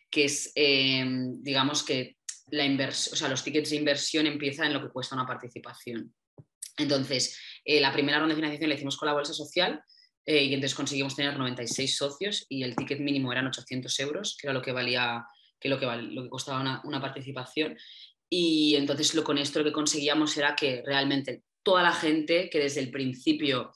que 0.09 0.23
es, 0.25 0.51
eh, 0.55 1.05
digamos, 1.41 1.83
que 1.83 2.15
la 2.51 2.65
o 2.65 2.91
sea, 2.91 3.27
los 3.27 3.43
tickets 3.43 3.69
de 3.69 3.75
inversión 3.75 4.25
empiezan 4.25 4.67
en 4.67 4.73
lo 4.73 4.81
que 4.81 4.89
cuesta 4.89 5.15
una 5.15 5.27
participación. 5.27 6.15
Entonces, 6.77 7.37
eh, 7.63 7.81
la 7.81 7.91
primera 7.91 8.17
ronda 8.17 8.33
de 8.33 8.37
financiación 8.37 8.69
la 8.69 8.75
hicimos 8.75 8.97
con 8.97 9.07
la 9.07 9.13
bolsa 9.13 9.33
social 9.33 9.83
eh, 10.25 10.45
y 10.45 10.53
entonces 10.53 10.75
conseguimos 10.75 11.15
tener 11.15 11.37
96 11.37 11.97
socios 11.97 12.45
y 12.47 12.63
el 12.63 12.75
ticket 12.75 13.01
mínimo 13.01 13.31
eran 13.31 13.47
800 13.47 13.99
euros, 13.99 14.37
que 14.39 14.47
era 14.47 14.53
lo 14.53 14.61
que 14.61 14.71
valía, 14.71 15.25
que 15.59 15.67
lo 15.67 15.77
que, 15.77 15.85
lo 15.85 16.23
que 16.23 16.29
costaba 16.29 16.61
una, 16.61 16.81
una 16.85 17.01
participación. 17.01 17.77
Y 18.29 18.75
entonces 18.75 19.15
lo, 19.15 19.23
con 19.23 19.37
esto 19.37 19.59
lo 19.59 19.65
que 19.65 19.71
conseguíamos 19.71 20.37
era 20.37 20.55
que 20.55 20.83
realmente 20.85 21.43
toda 21.63 21.83
la 21.83 21.91
gente 21.91 22.49
que 22.49 22.59
desde 22.59 22.81
el 22.81 22.91
principio 22.91 23.71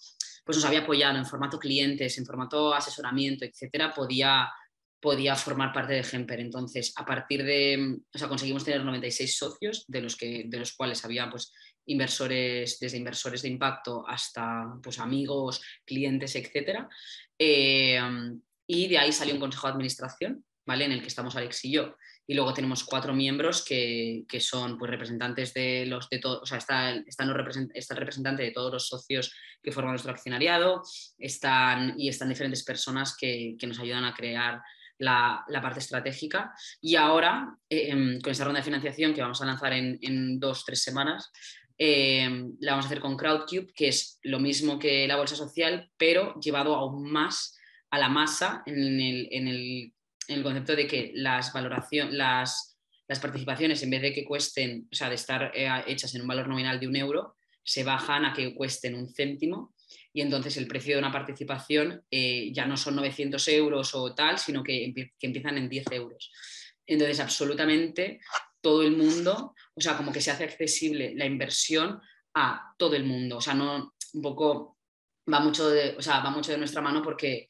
pues 0.45 0.57
nos 0.57 0.65
había 0.65 0.81
apoyado 0.81 1.17
en 1.17 1.25
formato 1.25 1.57
clientes, 1.57 2.17
en 2.17 2.25
formato 2.25 2.73
asesoramiento, 2.73 3.45
etcétera, 3.45 3.93
podía, 3.93 4.51
podía 4.99 5.35
formar 5.35 5.71
parte 5.71 5.93
de 5.93 6.03
Gemper. 6.03 6.41
Entonces, 6.41 6.93
a 6.97 7.05
partir 7.05 7.43
de, 7.43 7.97
o 8.13 8.17
sea, 8.17 8.27
conseguimos 8.27 8.65
tener 8.65 8.83
96 8.83 9.37
socios, 9.37 9.85
de 9.87 10.01
los, 10.01 10.17
que, 10.17 10.43
de 10.45 10.59
los 10.59 10.73
cuales 10.73 11.03
había 11.05 11.29
pues, 11.29 11.53
inversores, 11.85 12.77
desde 12.77 12.97
inversores 12.97 13.41
de 13.41 13.49
impacto 13.49 14.05
hasta 14.05 14.65
pues, 14.83 14.99
amigos, 14.99 15.61
clientes, 15.85 16.35
etcétera. 16.35 16.89
Eh, 17.39 18.01
y 18.67 18.87
de 18.87 18.97
ahí 18.97 19.13
salió 19.13 19.33
un 19.33 19.39
consejo 19.39 19.67
de 19.67 19.73
administración, 19.73 20.43
¿vale? 20.65 20.85
En 20.85 20.91
el 20.91 21.01
que 21.01 21.07
estamos 21.07 21.37
Alex 21.37 21.63
y 21.65 21.71
yo 21.71 21.95
y 22.25 22.33
luego 22.33 22.53
tenemos 22.53 22.83
cuatro 22.83 23.13
miembros 23.13 23.63
que, 23.63 24.23
que 24.27 24.39
son 24.39 24.77
pues, 24.77 24.89
representantes 24.89 25.53
de 25.53 25.85
los 25.85 26.09
de 26.09 26.19
todos, 26.19 26.41
o 26.43 26.45
sea, 26.45 26.57
está, 26.57 26.91
está, 26.91 27.25
está, 27.73 27.93
el 27.93 27.99
representante 27.99 28.43
de 28.43 28.51
todos 28.51 28.71
los 28.71 28.87
socios 28.87 29.35
que 29.61 29.71
forman 29.71 29.93
nuestro 29.93 30.11
accionariado, 30.11 30.83
están, 31.17 31.95
y 31.97 32.09
están 32.09 32.29
diferentes 32.29 32.63
personas 32.63 33.15
que, 33.17 33.55
que 33.59 33.67
nos 33.67 33.79
ayudan 33.79 34.05
a 34.05 34.13
crear 34.13 34.61
la, 34.99 35.43
la, 35.47 35.61
parte 35.61 35.79
estratégica. 35.79 36.53
Y 36.81 36.95
ahora, 36.95 37.57
em, 37.69 38.19
con 38.21 38.31
esta 38.31 38.45
ronda 38.45 38.59
de 38.59 38.65
financiación 38.65 39.13
que 39.13 39.21
vamos 39.21 39.41
a 39.41 39.45
lanzar 39.45 39.73
en, 39.73 39.97
en 40.01 40.39
dos, 40.39 40.63
tres 40.65 40.81
semanas, 40.81 41.31
em, 41.77 42.55
la 42.59 42.71
vamos 42.71 42.85
a 42.85 42.87
hacer 42.87 43.01
con 43.01 43.17
Crowdcube, 43.17 43.73
que 43.73 43.89
es 43.89 44.19
lo 44.23 44.39
mismo 44.39 44.79
que 44.79 45.07
la 45.07 45.17
bolsa 45.17 45.35
social, 45.35 45.89
pero 45.97 46.39
llevado 46.39 46.75
aún 46.75 47.11
más 47.11 47.57
a 47.89 47.99
la 47.99 48.09
masa 48.09 48.63
en 48.65 48.99
el, 48.99 49.27
en 49.31 49.47
el 49.47 49.92
el 50.27 50.43
concepto 50.43 50.75
de 50.75 50.87
que 50.87 51.11
las 51.15 51.53
valoración, 51.53 52.17
las, 52.17 52.77
las, 53.07 53.19
participaciones, 53.19 53.81
en 53.83 53.89
vez 53.89 54.01
de 54.01 54.13
que 54.13 54.25
cuesten, 54.25 54.87
o 54.91 54.95
sea, 54.95 55.09
de 55.09 55.15
estar 55.15 55.51
eh, 55.53 55.69
hechas 55.87 56.15
en 56.15 56.21
un 56.21 56.27
valor 56.27 56.47
nominal 56.47 56.79
de 56.79 56.87
un 56.87 56.95
euro, 56.95 57.35
se 57.63 57.83
bajan 57.83 58.25
a 58.25 58.33
que 58.33 58.53
cuesten 58.53 58.95
un 58.95 59.07
céntimo 59.07 59.73
y 60.11 60.21
entonces 60.21 60.57
el 60.57 60.67
precio 60.67 60.95
de 60.95 60.99
una 60.99 61.11
participación 61.11 62.03
eh, 62.11 62.51
ya 62.53 62.65
no 62.65 62.77
son 62.77 62.95
900 62.95 63.47
euros 63.49 63.95
o 63.95 64.13
tal, 64.13 64.37
sino 64.37 64.63
que, 64.63 64.93
que, 64.93 65.27
empiezan 65.27 65.57
en 65.57 65.69
10 65.69 65.91
euros. 65.91 66.31
Entonces, 66.85 67.19
absolutamente 67.19 68.19
todo 68.61 68.83
el 68.83 68.95
mundo, 68.95 69.55
o 69.73 69.81
sea, 69.81 69.97
como 69.97 70.11
que 70.11 70.21
se 70.21 70.31
hace 70.31 70.43
accesible 70.43 71.13
la 71.15 71.25
inversión 71.25 71.99
a 72.35 72.73
todo 72.77 72.95
el 72.95 73.05
mundo. 73.05 73.37
O 73.37 73.41
sea, 73.41 73.53
no 73.53 73.93
un 74.13 74.21
poco 74.21 74.77
va 75.31 75.39
mucho 75.39 75.69
de, 75.69 75.95
o 75.97 76.01
sea, 76.01 76.19
va 76.19 76.29
mucho 76.29 76.51
de 76.51 76.57
nuestra 76.57 76.81
mano 76.81 77.01
porque 77.01 77.49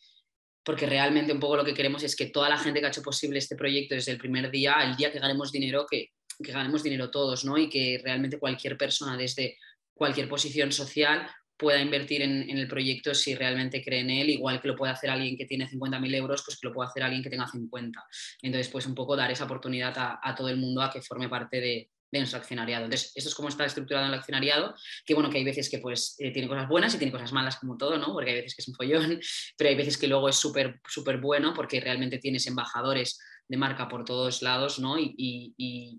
porque 0.63 0.86
realmente 0.86 1.34
un 1.34 1.39
poco 1.39 1.58
lo 1.58 1.65
que 1.65 1.73
queremos 1.73 2.04
es 2.04 2.15
que 2.15 2.28
toda 2.28 2.49
la 2.49 2.58
gente 2.58 2.80
que 2.80 2.86
ha 2.86 2.89
hecho 2.89 3.02
posible 3.02 3.39
este 3.39 3.56
proyecto 3.56 3.95
desde 3.95 4.12
el 4.12 4.17
primer 4.17 4.49
día, 4.49 4.78
el 4.84 4.95
día 4.95 5.12
que 5.12 5.19
ganemos 5.19 5.52
dinero, 5.52 5.86
que, 5.89 6.12
que 6.41 6.52
ganemos 6.52 6.84
dinero 6.84 7.12
todos, 7.12 7.43
¿no? 7.45 7.58
Y 7.58 7.69
que 7.69 7.99
realmente 8.04 8.39
cualquier 8.39 8.78
persona 8.78 9.17
desde 9.17 9.58
cualquier 9.93 10.28
posición 10.28 10.71
social 10.71 11.30
pueda 11.58 11.82
invertir 11.82 12.21
en, 12.21 12.49
el 12.49 12.67
proyecto 12.67 13.13
si 13.13 13.36
realmente 13.36 13.84
cree 13.84 13.99
en 13.99 14.10
él, 14.10 14.30
igual 14.30 14.60
que 14.60 14.67
lo 14.67 14.76
puede 14.76 14.91
hacer 14.91 15.10
alguien 15.10 15.38
que 15.38 15.45
tiene 15.45 15.69
50.000 15.69 16.15
euros, 16.15 16.43
pues 16.43 16.60
que 16.60 16.67
lo 16.67 16.73
puede 16.73 16.89
hacer 16.89 17.04
alguien 17.04 17.23
que 17.23 17.30
tenga 17.30 17.47
50. 17.47 18.04
Entonces, 18.41 18.69
pues 18.69 18.86
un 18.86 18.95
poco 18.95 19.15
dar 19.15 19.32
esa 19.32 19.45
oportunidad 19.45 19.93
a 20.21 20.36
todo 20.36 20.49
el 20.49 20.58
mundo 20.58 20.82
a 20.82 20.89
que 20.89 21.02
forme 21.02 21.30
parte 21.30 21.62
de, 21.62 21.89
de 22.13 22.19
nuestro 22.19 22.39
accionariado. 22.39 22.86
Entonces, 22.86 23.12
esto 23.15 23.30
es 23.30 23.36
cómo 23.36 23.49
está 23.49 23.65
estructurado 23.65 24.06
el 24.06 24.13
accionariado, 24.13 24.76
que 25.04 25.15
bueno, 25.15 25.32
que 25.32 25.39
hay 25.39 25.43
veces 25.43 25.67
que 25.67 25.80
pues 25.80 26.15
eh, 26.19 26.32
tiene 26.32 26.47
cosas 26.47 26.69
buenas 26.69 26.93
y 26.93 26.99
tiene 26.99 27.12
cosas 27.12 27.34
malas 27.34 27.56
como 27.58 27.76
todo, 27.76 27.97
¿no? 27.97 28.13
Porque 28.13 28.30
hay 28.30 28.36
veces 28.38 28.56
que 28.56 28.62
es 28.62 28.67
un 28.67 28.76
follón, 28.76 29.19
pero 29.58 29.69
hay 29.69 29.76
veces 29.76 29.97
que 29.97 30.08
luego 30.08 30.30
es 30.30 30.36
súper, 30.36 30.80
súper 30.88 31.17
bueno 31.17 31.54
porque 31.56 31.82
realmente 31.82 32.19
tienes 32.19 32.45
embajadores 32.45 33.19
de 33.47 33.58
marca 33.58 33.89
por 33.89 34.06
todos 34.06 34.43
lados, 34.43 34.78
¿no? 34.78 34.95
Y, 34.99 35.56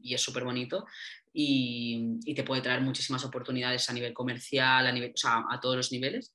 es 0.09 0.23
súper 0.23 0.45
bonito 0.45 0.87
y, 1.33 2.21
te 2.35 2.45
puede 2.45 2.63
traer 2.63 2.81
muchísimas 2.81 3.25
oportunidades 3.25 3.91
a 3.91 3.93
nivel 3.93 4.15
comercial, 4.15 4.87
a, 4.87 4.93
nivel, 4.93 5.11
o 5.13 5.17
sea, 5.17 5.43
a 5.51 5.59
todos 5.59 5.77
los 5.77 5.91
niveles. 5.91 6.33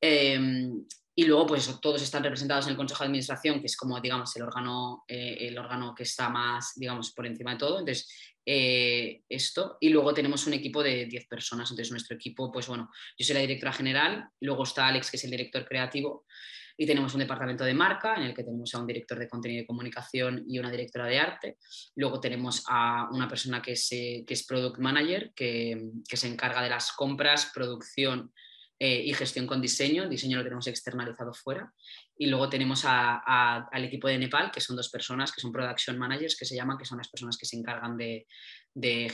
Em, 0.00 0.84
y 1.16 1.24
luego, 1.24 1.46
pues 1.46 1.80
todos 1.80 2.02
están 2.02 2.24
representados 2.24 2.66
en 2.66 2.72
el 2.72 2.76
Consejo 2.76 3.04
de 3.04 3.06
Administración, 3.06 3.60
que 3.60 3.66
es 3.66 3.76
como, 3.76 4.00
digamos, 4.00 4.34
el 4.36 4.42
órgano, 4.42 5.04
eh, 5.06 5.36
el 5.40 5.56
órgano 5.56 5.94
que 5.94 6.02
está 6.02 6.28
más, 6.28 6.72
digamos, 6.74 7.12
por 7.12 7.26
encima 7.26 7.52
de 7.52 7.58
todo. 7.58 7.78
Entonces, 7.78 8.08
eh, 8.46 9.22
esto. 9.28 9.78
Y 9.80 9.88
luego 9.88 10.12
tenemos 10.12 10.46
un 10.46 10.54
equipo 10.54 10.82
de 10.82 11.06
10 11.06 11.26
personas. 11.28 11.70
Entonces, 11.70 11.92
nuestro 11.92 12.16
equipo, 12.16 12.50
pues 12.50 12.66
bueno, 12.66 12.90
yo 13.16 13.24
soy 13.24 13.34
la 13.34 13.40
directora 13.40 13.72
general, 13.72 14.28
luego 14.40 14.64
está 14.64 14.88
Alex, 14.88 15.10
que 15.10 15.16
es 15.16 15.24
el 15.24 15.30
director 15.30 15.64
creativo, 15.64 16.26
y 16.76 16.86
tenemos 16.86 17.14
un 17.14 17.20
departamento 17.20 17.64
de 17.64 17.74
marca 17.74 18.16
en 18.16 18.24
el 18.24 18.34
que 18.34 18.42
tenemos 18.42 18.74
a 18.74 18.80
un 18.80 18.86
director 18.86 19.18
de 19.18 19.28
contenido 19.28 19.62
y 19.62 19.66
comunicación 19.66 20.44
y 20.48 20.58
una 20.58 20.70
directora 20.70 21.06
de 21.06 21.18
arte. 21.20 21.58
Luego 21.94 22.18
tenemos 22.20 22.64
a 22.68 23.08
una 23.12 23.28
persona 23.28 23.62
que 23.62 23.72
es, 23.72 23.92
eh, 23.92 24.24
que 24.26 24.34
es 24.34 24.44
product 24.44 24.78
manager, 24.78 25.32
que, 25.34 25.90
que 26.08 26.16
se 26.16 26.26
encarga 26.26 26.62
de 26.62 26.70
las 26.70 26.90
compras, 26.92 27.52
producción 27.54 28.32
eh, 28.78 29.02
y 29.04 29.14
gestión 29.14 29.46
con 29.46 29.60
diseño. 29.60 30.02
El 30.02 30.10
diseño 30.10 30.38
lo 30.38 30.42
tenemos 30.42 30.66
externalizado 30.66 31.32
fuera. 31.32 31.72
Y 32.16 32.26
luego 32.26 32.48
tenemos 32.48 32.82
al 32.84 33.84
equipo 33.84 34.08
de 34.08 34.18
Nepal, 34.18 34.50
que 34.50 34.60
son 34.60 34.76
dos 34.76 34.90
personas 34.90 35.32
que 35.32 35.40
son 35.40 35.52
production 35.52 35.98
managers, 35.98 36.36
que 36.36 36.44
se 36.44 36.56
llaman, 36.56 36.76
que 36.76 36.84
son 36.84 36.98
las 36.98 37.08
personas 37.08 37.36
que 37.36 37.46
se 37.46 37.56
encargan 37.56 37.96
de, 37.96 38.26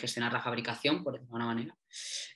gestionar 0.00 0.32
la 0.32 0.40
fabricación, 0.40 1.04
por 1.04 1.12
decirlo 1.12 1.36
de 1.36 1.42
alguna 1.42 1.54
manera. 1.54 1.76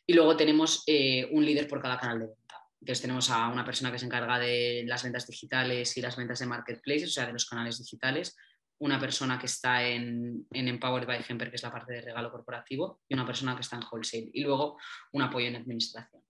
Y 0.07 0.13
luego 0.13 0.37
tenemos 0.37 0.83
eh, 0.87 1.29
un 1.33 1.45
líder 1.45 1.67
por 1.67 1.81
cada 1.81 1.99
canal 1.99 2.21
de 2.21 2.27
venta. 2.27 2.55
Entonces 2.81 3.01
tenemos 3.01 3.31
a 3.31 3.49
una 3.49 3.65
persona 3.65 3.91
que 3.91 3.99
se 3.99 4.05
encarga 4.05 4.39
de 4.39 4.85
las 4.87 5.03
ventas 5.03 5.27
digitales 5.27 5.97
y 5.97 6.03
las 6.03 6.17
ventas 6.17 6.39
de 6.39 6.47
marketplaces, 6.47 7.09
o 7.09 7.13
sea, 7.13 7.27
de 7.27 7.33
los 7.33 7.47
canales 7.47 7.79
digitales, 7.79 8.37
una 8.79 9.01
persona 9.01 9.39
que 9.39 9.47
está 9.47 9.83
en, 9.83 10.47
en, 10.53 10.69
Empowered 10.69 11.07
by 11.07 11.25
Hemper, 11.27 11.49
que 11.49 11.57
es 11.57 11.63
la 11.63 11.73
parte 11.73 11.95
de 11.95 12.03
regalo 12.03 12.31
corporativo, 12.31 13.01
y 13.09 13.15
una 13.15 13.25
persona 13.25 13.55
que 13.55 13.63
está 13.63 13.77
en 13.77 13.85
wholesale, 13.91 14.31
y 14.35 14.43
luego 14.43 14.79
un 15.13 15.23
apoyo 15.23 15.47
en 15.47 15.57
administración. 15.57 16.23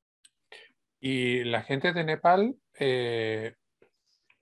Y 1.07 1.45
la 1.45 1.63
gente 1.63 1.93
de 1.93 2.03
Nepal, 2.03 2.55
eh, 2.81 3.57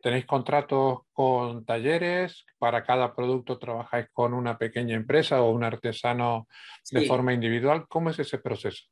¿tenéis 0.01 0.27
contratos 0.27 1.01
con 1.12 1.64
talleres? 1.64 2.46
¿Para 2.57 2.85
cada 2.85 3.16
producto 3.16 3.59
trabajáis 3.59 4.07
con 4.12 4.33
una 4.33 4.57
pequeña 4.57 4.94
empresa 4.94 5.42
o 5.42 5.51
un 5.51 5.64
artesano 5.64 6.46
de 6.88 7.05
forma 7.05 7.35
individual? 7.35 7.87
¿Cómo 7.88 8.11
es 8.11 8.20
ese 8.20 8.38
proceso? 8.38 8.85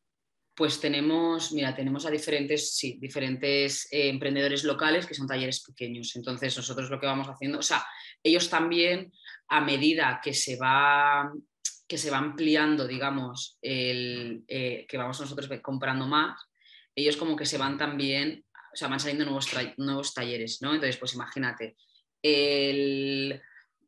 Pues 0.52 0.80
tenemos, 0.80 1.52
mira, 1.52 1.72
tenemos 1.72 2.04
a 2.06 2.10
diferentes, 2.10 2.74
sí, 2.74 2.98
diferentes 3.00 3.86
eh, 3.92 4.08
emprendedores 4.08 4.64
locales 4.64 5.06
que 5.06 5.14
son 5.14 5.28
talleres 5.28 5.62
pequeños. 5.62 6.16
Entonces, 6.16 6.56
nosotros 6.56 6.90
lo 6.90 6.98
que 6.98 7.06
vamos 7.06 7.28
haciendo, 7.28 7.60
o 7.60 7.62
sea, 7.62 7.86
ellos 8.20 8.50
también, 8.50 9.12
a 9.46 9.60
medida 9.60 10.20
que 10.20 10.34
se 10.34 10.56
va 10.56 11.30
que 11.86 11.98
se 11.98 12.10
va 12.10 12.18
ampliando, 12.18 12.86
digamos, 12.86 13.58
el, 13.60 14.44
eh, 14.46 14.86
que 14.88 14.96
vamos 14.96 15.20
nosotros 15.20 15.50
comprando 15.60 16.06
más, 16.06 16.49
ellos 16.94 17.16
como 17.16 17.36
que 17.36 17.46
se 17.46 17.58
van 17.58 17.78
también 17.78 18.44
o 18.72 18.76
sea, 18.76 18.88
van 18.88 19.00
saliendo 19.00 19.24
nuevos, 19.24 19.48
nuevos 19.78 20.14
talleres, 20.14 20.62
¿no? 20.62 20.74
Entonces, 20.74 20.96
pues 20.96 21.14
imagínate, 21.14 21.76
el, 22.22 23.40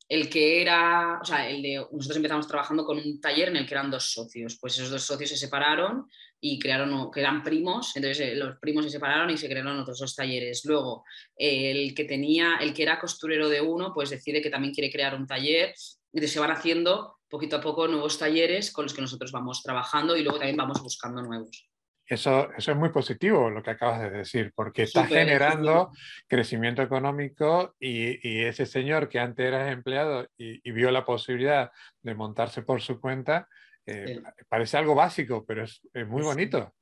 el 0.08 0.28
que 0.28 0.60
era, 0.60 1.20
o 1.22 1.24
sea, 1.24 1.48
el 1.48 1.62
de, 1.62 1.86
nosotros 1.92 2.16
empezamos 2.16 2.48
trabajando 2.48 2.84
con 2.84 2.98
un 2.98 3.20
taller 3.20 3.48
en 3.48 3.56
el 3.56 3.66
que 3.66 3.74
eran 3.74 3.90
dos 3.90 4.12
socios, 4.12 4.58
pues 4.60 4.74
esos 4.74 4.90
dos 4.90 5.02
socios 5.02 5.30
se 5.30 5.36
separaron 5.36 6.06
y 6.40 6.58
crearon, 6.58 7.10
que 7.12 7.20
eran 7.20 7.42
primos, 7.42 7.94
entonces 7.94 8.28
eh, 8.28 8.34
los 8.34 8.58
primos 8.58 8.84
se 8.84 8.90
separaron 8.90 9.30
y 9.30 9.38
se 9.38 9.48
crearon 9.48 9.78
otros 9.78 10.00
dos 10.00 10.16
talleres. 10.16 10.64
Luego, 10.64 11.04
el 11.36 11.94
que 11.94 12.04
tenía, 12.04 12.56
el 12.60 12.74
que 12.74 12.82
era 12.82 12.98
costurero 12.98 13.48
de 13.48 13.60
uno, 13.60 13.92
pues 13.94 14.10
decide 14.10 14.42
que 14.42 14.50
también 14.50 14.74
quiere 14.74 14.90
crear 14.90 15.14
un 15.14 15.26
taller, 15.26 15.72
y 16.12 16.26
se 16.26 16.40
van 16.40 16.50
haciendo 16.50 17.18
poquito 17.28 17.56
a 17.56 17.60
poco 17.60 17.88
nuevos 17.88 18.18
talleres 18.18 18.70
con 18.70 18.84
los 18.84 18.92
que 18.92 19.00
nosotros 19.00 19.32
vamos 19.32 19.62
trabajando 19.62 20.14
y 20.14 20.22
luego 20.22 20.38
también 20.38 20.58
vamos 20.58 20.82
buscando 20.82 21.22
nuevos. 21.22 21.71
Eso, 22.12 22.52
eso 22.54 22.72
es 22.72 22.76
muy 22.76 22.90
positivo 22.90 23.48
lo 23.48 23.62
que 23.62 23.70
acabas 23.70 24.02
de 24.02 24.10
decir, 24.10 24.52
porque 24.54 24.82
está 24.82 25.06
generando 25.06 25.90
crecimiento 26.28 26.82
económico 26.82 27.74
y, 27.80 28.44
ese 28.44 28.66
señor 28.66 29.08
que 29.08 29.18
antes 29.18 29.46
era 29.46 29.72
empleado 29.72 30.28
y, 30.36 30.70
vio 30.72 30.90
la 30.90 31.06
posibilidad 31.06 31.70
de 32.02 32.14
montarse 32.14 32.60
por 32.60 32.82
su 32.82 33.00
cuenta, 33.00 33.48
eh, 33.86 34.20
parece 34.46 34.76
algo 34.76 34.94
básico, 34.94 35.42
pero 35.46 35.64
es, 35.64 35.80
muy 36.06 36.20
bonito. 36.20 36.74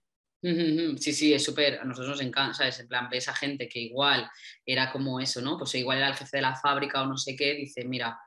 Sí, 0.42 1.12
sí, 1.12 1.32
es 1.32 1.44
súper, 1.44 1.78
a 1.78 1.84
nosotros 1.84 2.10
nos 2.10 2.26
encanta, 2.26 2.54
¿sabes? 2.54 2.80
En 2.80 2.88
plan, 2.88 3.08
esa 3.12 3.32
gente 3.32 3.68
que 3.68 3.78
igual 3.78 4.28
era 4.66 4.90
como 4.90 5.20
eso, 5.20 5.40
¿no? 5.40 5.56
Pues 5.56 5.72
igual 5.76 5.98
era 5.98 6.08
el 6.08 6.16
jefe 6.16 6.38
de 6.38 6.42
la 6.42 6.56
fábrica 6.56 7.02
o 7.02 7.06
no 7.06 7.16
sé 7.16 7.36
qué, 7.36 7.54
dice, 7.54 7.84
mira, 7.84 8.18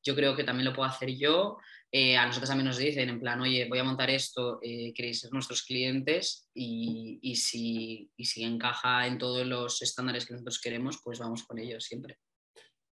yo 0.00 0.14
creo 0.14 0.36
que 0.36 0.44
también 0.44 0.66
lo 0.66 0.72
puedo 0.72 0.88
hacer 0.88 1.10
yo. 1.16 1.58
Eh, 1.94 2.16
a 2.16 2.24
nosotros 2.24 2.48
también 2.48 2.68
nos 2.68 2.78
dicen, 2.78 3.10
en 3.10 3.20
plan, 3.20 3.38
oye, 3.42 3.68
voy 3.68 3.78
a 3.78 3.84
montar 3.84 4.08
esto, 4.08 4.58
eh, 4.62 4.94
queréis 4.94 5.20
ser 5.20 5.32
nuestros 5.32 5.62
clientes 5.62 6.48
y, 6.54 7.18
y, 7.20 7.36
si, 7.36 8.10
y, 8.16 8.24
si, 8.24 8.44
encaja 8.44 9.06
en 9.06 9.18
todos 9.18 9.46
los 9.46 9.82
estándares 9.82 10.24
que 10.24 10.32
nosotros 10.32 10.58
queremos, 10.58 11.00
pues 11.04 11.18
vamos 11.18 11.44
con 11.44 11.58
ellos 11.58 11.84
siempre. 11.84 12.16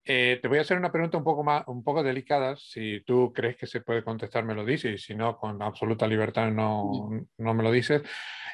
Eh, 0.04 0.40
te 0.42 0.48
voy 0.48 0.58
a 0.58 0.62
hacer 0.62 0.76
una 0.76 0.90
pregunta 0.90 1.16
un 1.16 1.22
poco, 1.22 1.44
más, 1.44 1.62
un 1.68 1.84
poco 1.84 2.02
delicada. 2.02 2.56
Si 2.56 3.00
tú 3.02 3.32
crees 3.32 3.56
que 3.56 3.68
se 3.68 3.82
puede 3.82 4.02
contestar, 4.02 4.44
me 4.44 4.54
lo 4.54 4.64
dices, 4.64 4.92
y 4.92 4.98
si 4.98 5.14
no, 5.14 5.37
con 5.37 5.62
absoluta 5.62 6.08
libertad 6.08 6.50
no, 6.50 7.08
no 7.37 7.54
me 7.54 7.62
lo 7.62 7.70
dices. 7.70 8.02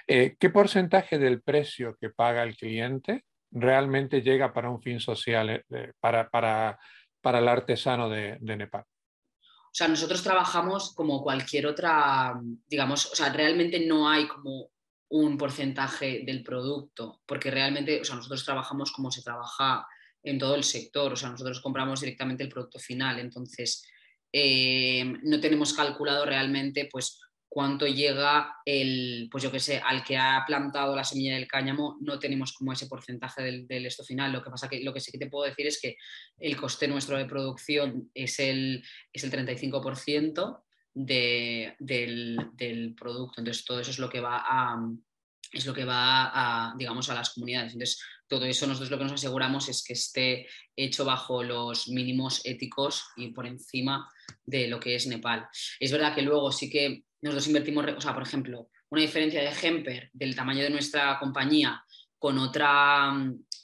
¿Qué 0.07 0.51
porcentaje 0.53 1.19
del 1.19 1.41
precio 1.41 1.97
que 1.99 2.11
paga 2.11 2.43
el 2.43 2.55
cliente 2.55 3.25
realmente 3.51 4.21
llega 4.21 4.53
para 4.53 4.69
un 4.69 4.83
fin 4.83 5.01
social, 5.01 5.65
para, 6.01 6.29
para 6.29 6.79
para 7.25 7.39
el 7.39 7.49
artesano 7.49 8.11
de, 8.11 8.39
Nepal? 8.41 8.85
O 9.75 9.77
sea, 9.77 9.89
nosotros 9.89 10.23
trabajamos 10.23 10.95
como 10.95 11.21
cualquier 11.21 11.67
otra, 11.67 12.41
digamos, 12.69 13.07
o 13.07 13.17
sea, 13.17 13.33
realmente 13.33 13.85
no 13.85 14.09
hay 14.09 14.29
como 14.29 14.71
un 15.09 15.37
porcentaje 15.37 16.23
del 16.25 16.45
producto, 16.45 17.23
porque 17.27 17.51
realmente, 17.51 18.01
o 18.01 18.05
sea, 18.05 18.15
nosotros 18.15 18.45
trabajamos 18.45 18.93
como 18.93 19.11
se 19.11 19.25
trabaja 19.25 19.85
en 20.23 20.39
todo 20.39 20.55
el 20.55 20.63
sector, 20.63 21.13
o 21.13 21.17
sea, 21.17 21.31
nosotros 21.31 21.61
compramos 21.61 22.03
directamente 22.03 22.45
el 22.45 22.51
producto 22.51 22.79
final, 22.79 23.19
entonces 23.19 23.85
eh, 24.33 25.05
no 25.25 25.41
tenemos 25.41 25.75
calculado 25.75 26.25
realmente, 26.25 26.89
pues, 26.89 27.21
cuánto 27.55 27.87
llega 27.87 28.57
el, 28.65 29.29
pues 29.31 29.45
yo 29.45 29.53
qué 29.53 29.61
sé, 29.61 29.79
al 29.79 30.03
que 30.03 30.17
ha 30.17 30.43
plantado 30.45 30.97
la 30.97 31.05
semilla 31.05 31.35
del 31.37 31.47
cáñamo, 31.47 31.99
no 32.01 32.19
tenemos 32.19 32.53
como 32.53 32.73
ese 32.73 32.89
porcentaje 32.89 33.43
del, 33.43 33.87
esto 33.87 34.03
final. 34.03 34.33
Lo 34.33 34.43
que 34.43 34.51
pasa 34.51 34.69
que 34.69 34.83
lo 34.83 34.93
que 34.93 34.99
sí 34.99 35.13
que 35.13 35.19
te 35.19 35.31
puedo 35.31 35.49
decir 35.49 35.69
es 35.69 35.81
que 35.81 35.97
el 36.41 36.57
coste 36.57 36.89
nuestro 36.89 37.17
de 37.17 37.27
producción 37.27 38.11
es 38.13 38.41
el, 38.41 38.85
es 39.13 39.23
el 39.23 39.31
35% 39.31 40.63
del, 40.95 41.77
del, 41.79 42.95
producto. 42.97 43.35
Entonces, 43.41 43.65
todo 43.65 43.79
eso 43.79 43.93
es 43.93 44.01
lo 44.01 44.09
que 44.09 44.19
va 44.19 44.43
es 45.53 45.65
lo 45.65 45.75
que 45.75 45.85
va 45.85 46.33
a, 46.35 46.75
digamos, 46.77 47.09
a 47.09 47.15
las 47.15 47.31
comunidades. 47.31 47.75
Entonces, 47.75 48.03
todo 48.27 48.47
eso 48.47 48.67
nosotros 48.67 48.91
lo 48.91 48.99
que 48.99 49.05
nos 49.05 49.13
aseguramos 49.13 49.69
es 49.69 49.85
que 49.85 49.93
esté 49.93 50.49
hecho 50.75 51.05
bajo 51.05 51.45
los 51.45 51.87
mínimos 51.87 52.45
éticos 52.45 53.05
y 53.15 53.29
por 53.29 53.47
encima 53.47 54.11
de 54.45 54.67
lo 54.67 54.81
que 54.81 54.97
es 54.97 55.07
Nepal. 55.07 55.47
Es 55.79 55.93
verdad 55.93 56.17
que 56.17 56.23
luego 56.23 56.51
sí 56.51 56.69
que 56.69 57.05
nosotros 57.25 57.47
invertimos, 57.47 57.87
o 57.97 58.01
sea, 58.03 58.13
por 58.13 58.23
ejemplo, 58.23 58.69
una 58.91 59.01
diferencia 59.01 59.41
de 59.41 59.51
Hemper 59.51 60.11
del 60.13 60.37
tamaño 60.37 60.63
de 60.63 60.69
nuestra 60.69 61.19
compañía 61.19 61.83
con 62.19 62.39
otra, 62.39 63.15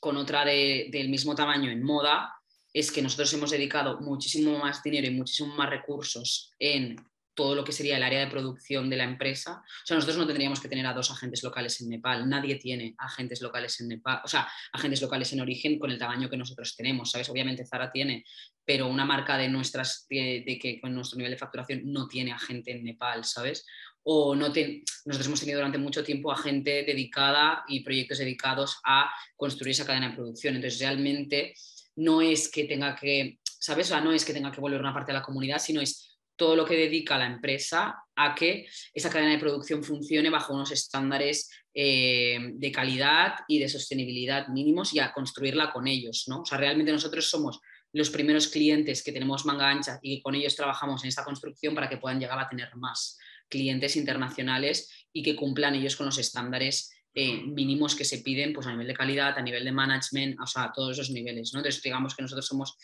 con 0.01 0.17
otra 0.17 0.47
del 0.47 1.11
mismo 1.11 1.35
tamaño 1.35 1.71
en 1.71 1.83
moda, 1.83 2.35
es 2.73 2.91
que 2.91 3.03
nosotros 3.03 3.31
hemos 3.35 3.51
dedicado 3.51 4.01
muchísimo 4.01 4.59
más 4.59 4.83
dinero 4.83 5.09
y 5.09 5.11
muchísimo 5.11 5.55
más 5.57 5.69
recursos 5.69 6.53
en 6.59 6.97
todo 7.35 7.55
lo 7.55 7.65
que 7.65 7.73
sería 7.73 7.97
el 7.97 8.03
área 8.03 8.21
de 8.21 8.27
producción 8.27 8.91
de 8.91 8.97
la 8.97 9.05
empresa. 9.05 9.63
O 9.65 9.87
sea, 9.87 9.95
nosotros 9.95 10.19
no 10.19 10.27
tendríamos 10.27 10.61
que 10.61 10.69
tener 10.69 10.87
a 10.87 10.93
dos 10.93 11.11
agentes 11.11 11.43
locales 11.43 11.81
en 11.81 11.89
Nepal. 11.89 12.29
Nadie 12.29 12.57
tiene 12.57 12.95
agentes 12.99 13.41
locales 13.41 13.81
en 13.81 13.89
Nepal, 13.89 14.21
o 14.25 14.29
sea, 14.29 14.49
agentes 14.73 15.01
locales 15.01 15.33
en 15.33 15.41
origen 15.41 15.79
con 15.79 15.91
el 15.91 15.99
tamaño 15.99 16.29
que 16.29 16.37
nosotros 16.37 16.75
tenemos, 16.77 17.11
¿sabes? 17.11 17.29
Obviamente 17.29 17.65
Zara 17.65 17.91
tiene, 17.91 18.25
pero 18.65 18.89
una 18.89 19.05
marca 19.05 19.37
de 19.39 19.49
nuestras, 19.49 20.07
de, 20.09 20.59
que 20.61 20.81
con 20.81 20.95
nuestro 20.95 21.17
nivel 21.17 21.33
de 21.33 21.39
facturación 21.39 21.83
no 21.85 22.07
tiene 22.09 22.33
agente 22.33 22.73
en 22.73 22.85
Nepal, 22.85 23.25
¿sabes? 23.25 23.67
O 24.03 24.35
no 24.35 24.49
nosotros 24.49 25.27
hemos 25.27 25.41
tenido 25.41 25.59
durante 25.59 25.79
mucho 25.79 26.03
tiempo 26.03 26.33
a 26.33 26.37
gente 26.37 26.85
dedicada 26.85 27.65
y 27.69 27.81
proyectos 27.81 28.19
dedicados 28.19 28.79
a 28.85 29.11
construir 29.37 29.73
esa 29.73 29.87
cadena 29.87 30.09
de 30.09 30.15
producción. 30.15 30.57
Entonces, 30.57 30.81
realmente 30.81 31.55
no 31.97 32.23
es 32.23 32.51
que 32.51 32.65
tenga 32.65 32.97
que, 32.97 33.39
¿sabes? 33.45 33.87
O 33.89 33.91
sea, 33.91 34.01
no 34.01 34.13
es 34.13 34.25
que 34.25 34.33
tenga 34.33 34.51
que 34.51 34.61
volver 34.61 34.81
una 34.81 34.95
parte 34.95 35.13
de 35.13 35.19
la 35.19 35.25
comunidad, 35.25 35.59
sino 35.59 35.81
es 35.81 36.10
todo 36.41 36.57
lo 36.57 36.65
que 36.65 36.75
dedica 36.75 37.19
la 37.19 37.27
empresa 37.27 38.03
a 38.17 38.35
que 38.35 38.67
esa 38.95 39.11
cadena 39.11 39.33
de 39.33 39.39
producción 39.39 39.85
funcione 39.85 40.31
bajo 40.31 40.55
unos 40.55 40.71
estándares 40.73 41.51
eh, 41.75 42.39
de 42.55 42.73
calidad 42.73 43.35
y 43.47 43.59
de 43.59 43.69
sostenibilidad 43.69 44.49
mínimos 44.49 44.95
y 44.95 45.01
a 45.01 45.13
construirla 45.13 45.71
con 45.71 45.87
ellos. 45.87 46.25
¿no? 46.29 46.41
O 46.41 46.47
sea, 46.47 46.57
realmente 46.57 46.93
nosotros 46.93 47.29
somos 47.29 47.61
los 47.93 48.09
primeros 48.09 48.49
clientes 48.49 49.03
que 49.03 49.13
tenemos 49.13 49.45
manga 49.45 49.69
ancha 49.69 49.99
y 50.01 50.23
con 50.23 50.35
ellos 50.35 50.57
trabajamos 50.57 51.05
en 51.05 51.09
esta 51.09 51.25
construcción 51.25 51.75
para 51.75 51.91
que 51.91 51.99
puedan 51.99 52.19
llegar 52.19 52.39
a 52.39 52.49
tener 52.49 52.75
más 52.77 53.19
clientes 53.51 53.95
internacionales 53.97 55.07
y 55.13 55.23
que 55.23 55.37
cumplan 55.37 55.75
ellos 55.75 55.95
con 55.95 56.07
los 56.07 56.17
estándares 56.17 56.91
eh, 57.13 57.43
mínimos 57.43 57.95
que 57.95 58.07
se 58.07 58.21
piden 58.21 58.55
pues, 58.55 58.67
a 58.67 58.71
nivel 58.71 58.87
de 58.87 58.95
calidad, 58.95 59.37
a 59.37 59.43
nivel 59.43 59.63
de 59.63 59.73
management, 59.73 60.41
o 60.41 60.47
sea, 60.47 60.65
a 60.65 60.73
todos 60.73 60.93
esos 60.93 61.11
niveles. 61.11 61.53
¿no? 61.53 61.59
Entonces, 61.59 61.83
digamos 61.83 62.17
que 62.17 62.23
nosotros 62.23 62.47
somos 62.47 62.79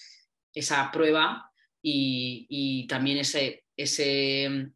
esa 0.53 0.91
prueba 0.91 1.51
y, 1.89 2.87
también 2.89 3.19
ese, 3.19 3.65
ese, 3.77 4.71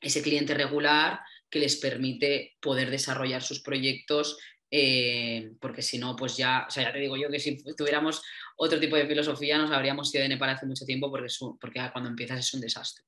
ese, 0.00 0.22
cliente 0.22 0.54
regular 0.54 1.20
que 1.50 1.58
les 1.58 1.76
permite 1.76 2.54
poder 2.60 2.90
desarrollar 2.90 3.42
sus 3.42 3.60
proyectos, 3.62 4.38
eh, 4.70 5.52
porque 5.60 5.82
si 5.82 5.98
no, 5.98 6.14
pues 6.14 6.36
ya, 6.36 6.66
o 6.68 6.70
sea, 6.70 6.84
ya 6.84 6.92
te 6.92 7.00
digo 7.00 7.16
yo 7.16 7.28
que 7.30 7.40
si 7.40 7.62
tuviéramos 7.74 8.22
otro 8.56 8.78
tipo 8.78 8.96
de 8.96 9.06
filosofía 9.06 9.58
nos 9.58 9.72
habríamos 9.72 10.14
ido 10.14 10.22
de 10.22 10.28
Nepal 10.30 10.50
hace 10.50 10.66
mucho 10.66 10.86
tiempo 10.86 11.10
porque, 11.10 11.28
porque 11.60 11.80
cuando 11.92 12.10
empiezas 12.10 12.38
es 12.38 12.54
un 12.54 12.60
desastre. 12.60 13.04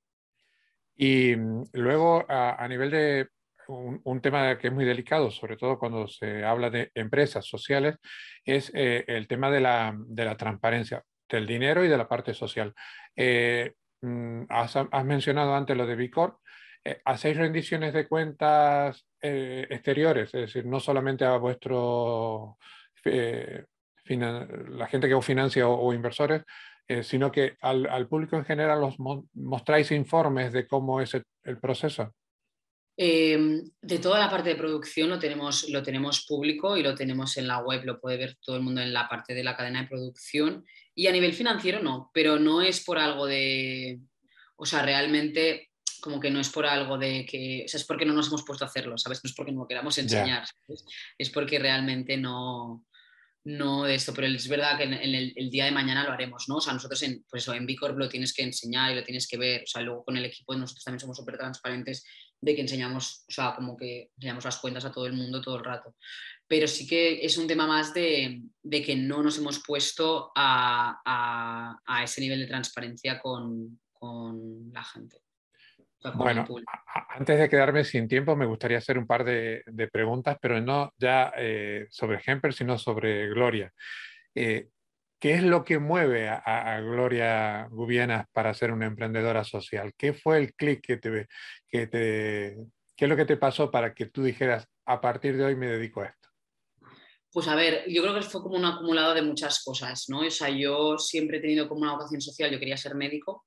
Y 0.97 1.37
mm, 1.37 1.65
luego, 1.75 2.27
a, 2.29 2.67
nivel 2.69 2.91
de 2.91 3.29
un, 3.69 4.21
tema 4.21 4.59
que 4.59 4.67
es 4.67 4.73
muy 4.73 4.85
delicado, 4.85 5.31
sobre 5.31 5.57
todo 5.57 5.79
cuando 5.79 6.09
se 6.09 6.45
habla 6.45 6.71
de 6.71 6.91
empresas 6.95 7.47
sociales, 7.47 7.97
es 8.45 8.73
eh, 8.75 9.05
el 9.07 9.29
tema 9.29 9.49
de 9.51 9.61
la, 9.61 9.97
de 9.97 10.25
la 10.25 10.37
transparencia 10.37 11.05
del 11.35 11.47
dinero 11.47 11.85
y 11.85 11.89
de 11.89 11.99
la 11.99 12.09
parte 12.09 12.35
social. 12.35 12.75
Eh, 13.17 13.75
mm, 14.03 14.45
has, 14.49 14.77
mencionado 15.05 15.55
antes 15.55 15.77
lo 15.77 15.87
de 15.87 15.97
Bicor. 15.97 16.39
Eh, 16.85 17.01
¿Hacéis 17.05 17.37
rendiciones 17.37 17.93
de 17.95 18.07
cuentas 18.07 19.07
eh, 19.21 19.67
exteriores? 19.71 20.33
Es 20.35 20.41
decir, 20.41 20.67
no 20.67 20.81
solamente 20.81 21.25
a 21.25 21.37
vuestro, 21.37 22.59
la 23.05 24.87
gente 24.87 25.09
que 25.09 25.15
os 25.15 25.25
financia 25.25 25.69
o, 25.69 25.93
inversores, 25.93 26.43
sino 27.03 27.33
que 27.33 27.57
al, 27.61 28.07
público 28.09 28.37
en 28.37 28.45
general 28.45 28.83
os 28.85 28.97
mostráis 28.99 29.91
informes 29.91 30.53
de 30.53 30.67
cómo 30.67 31.01
es 31.01 31.15
el 31.15 31.59
proceso. 31.59 32.15
Em, 32.97 33.73
de 33.83 33.99
toda 33.99 34.21
la 34.21 34.31
parte 34.31 34.51
de 34.51 34.55
producción 34.55 35.11
lo 35.11 35.19
tenemos, 35.19 35.69
lo 35.69 35.83
tenemos 35.83 36.25
público 36.27 36.77
y 36.77 36.83
lo 36.83 36.95
tenemos 36.95 37.37
en 37.37 37.49
la 37.49 37.59
web, 37.59 37.85
lo 37.85 38.01
puede 38.01 38.17
ver 38.17 38.37
todo 38.41 38.57
el 38.57 38.63
mundo 38.63 38.81
en 38.81 38.93
la 38.93 39.09
parte 39.09 39.35
de 39.35 39.43
la 39.43 39.57
cadena 39.57 39.83
de 39.83 39.89
producción. 39.89 40.65
Y 40.95 41.07
a 41.07 41.13
nivel 41.13 41.33
financiero 41.33 41.83
no, 41.83 42.11
pero 42.15 42.39
no 42.39 42.63
es 42.63 42.85
por 42.85 42.99
algo 42.99 43.27
de, 43.27 43.99
o 44.57 44.67
sea, 44.67 44.83
realmente 44.83 45.71
como 46.01 46.21
que 46.21 46.31
no 46.31 46.39
es 46.39 46.51
por 46.51 46.67
algo 46.67 46.99
de 46.99 47.25
que, 47.25 47.63
o 47.65 47.69
sea, 47.69 47.81
es 47.81 47.87
porque 47.87 48.05
no 48.05 48.13
nos 48.13 48.29
hemos 48.29 48.45
puesto 48.45 48.65
a 48.65 48.69
hacerlo, 48.69 48.99
¿sabes? 48.99 49.21
No 49.25 49.29
es 49.29 49.35
porque 49.35 49.53
no 49.53 49.61
lo 49.61 49.67
queramos 49.67 49.97
enseñar, 49.97 50.45
es 51.17 51.31
porque 51.31 51.59
realmente 51.59 52.19
no, 52.19 52.85
no 53.45 53.85
de 53.85 53.95
esto, 53.95 54.13
pero 54.15 54.27
es 54.27 54.49
verdad 54.49 54.77
que 54.79 54.85
en, 54.85 54.93
el, 54.95 55.51
día 55.51 55.67
de 55.67 55.71
mañana 55.71 56.05
lo 56.05 56.13
haremos, 56.13 56.45
¿no? 56.49 56.57
O 56.57 56.61
sea, 56.61 56.73
nosotros 56.73 57.03
en, 57.03 57.25
pues 57.29 57.47
en 57.49 57.67
Bicorp 57.67 57.97
lo 57.99 58.09
tienes 58.09 58.33
que 58.33 58.43
enseñar 58.43 58.93
y 58.93 58.95
lo 58.95 59.03
tienes 59.03 59.29
que 59.29 59.37
ver, 59.37 59.63
o 59.63 59.67
sea, 59.67 59.83
luego 59.83 60.05
con 60.05 60.17
el 60.17 60.25
equipo 60.25 60.55
nosotros 60.55 60.85
también 60.85 61.01
somos 61.01 61.17
súper 61.17 61.37
transparentes 61.37 62.05
de 62.45 62.55
que 62.55 62.61
enseñamos, 62.61 63.25
o 63.29 63.33
sea, 63.33 63.55
como 63.55 63.77
que 63.77 64.11
enseñamos 64.17 64.45
las 64.45 64.59
cuentas 64.59 64.85
a 64.85 64.93
todo 64.93 65.07
el 65.07 65.15
mundo 65.15 65.41
todo 65.41 65.57
el 65.57 65.65
rato. 65.65 65.95
Pero 66.47 66.69
sí 66.69 66.87
que 66.87 67.25
es 67.25 67.39
un 67.39 67.47
tema 67.47 67.67
más 67.67 67.95
de, 67.95 68.43
que 68.71 68.97
no 68.97 69.23
nos 69.23 69.39
hemos 69.39 69.63
puesto 69.65 70.31
a, 70.37 71.81
ese 72.03 72.21
nivel 72.21 72.41
de 72.41 72.47
transparencia 72.47 73.19
con, 73.19 73.81
la 74.73 74.85
gente. 74.85 75.17
bueno, 76.15 76.47
antes 77.09 77.39
de 77.39 77.49
quedarme 77.49 77.83
sin 77.85 78.07
tiempo, 78.07 78.37
me 78.37 78.45
gustaría 78.45 78.77
hacer 78.77 78.99
un 78.99 79.07
par 79.07 79.25
de, 79.25 79.63
preguntas, 79.91 80.37
pero 80.41 80.61
no 80.61 80.93
ya 80.99 81.33
eh, 81.39 81.87
sobre 81.89 82.21
Hemper, 82.25 82.53
sino 82.53 82.77
sobre 82.77 83.29
Gloria. 83.29 83.73
Eh, 84.35 84.69
¿Qué 85.19 85.35
es 85.35 85.43
lo 85.43 85.65
que 85.65 85.79
mueve 85.79 86.29
a, 86.29 86.81
Gloria 86.81 87.67
Gubienas 87.71 88.27
para 88.33 88.53
ser 88.55 88.73
una 88.73 88.87
emprendedora 88.87 89.45
social? 89.45 89.93
¿Qué 89.97 90.13
fue 90.13 90.39
el 90.39 90.55
clic 90.55 90.81
que 90.81 90.97
te, 90.99 91.29
que 91.69 91.87
te... 91.87 92.57
¿Qué 92.97 93.07
es 93.07 93.09
lo 93.09 93.17
que 93.17 93.25
te 93.25 93.37
pasó 93.37 93.71
para 93.71 93.93
que 93.95 94.07
tú 94.07 94.23
dijeras, 94.23 94.69
a 94.85 95.01
partir 95.01 95.37
de 95.37 95.45
hoy 95.45 95.57
me 95.57 95.67
dedico 95.67 96.03
a 96.03 96.07
esto? 96.07 96.29
Pues 97.33 97.49
a 97.49 97.57
ver, 97.57 97.85
yo 97.89 98.03
creo 98.03 98.15
que 98.15 98.23
fue 98.23 98.43
como 98.43 98.57
un 98.57 98.65
acumulado 98.65 99.15
de 99.15 99.23
muchas 99.23 99.65
cosas, 99.65 100.05
¿no? 100.09 100.21
O 100.21 100.31
sea, 100.31 100.51
yo 100.51 100.99
siempre 100.99 101.39
he 101.39 101.41
tenido 101.41 101.69
como 101.69 101.83
una 101.83 101.95
vocación 101.95 102.21
social, 102.21 102.51
yo 102.53 102.61
quería 102.61 102.77
ser 102.77 102.95
médico 102.95 103.47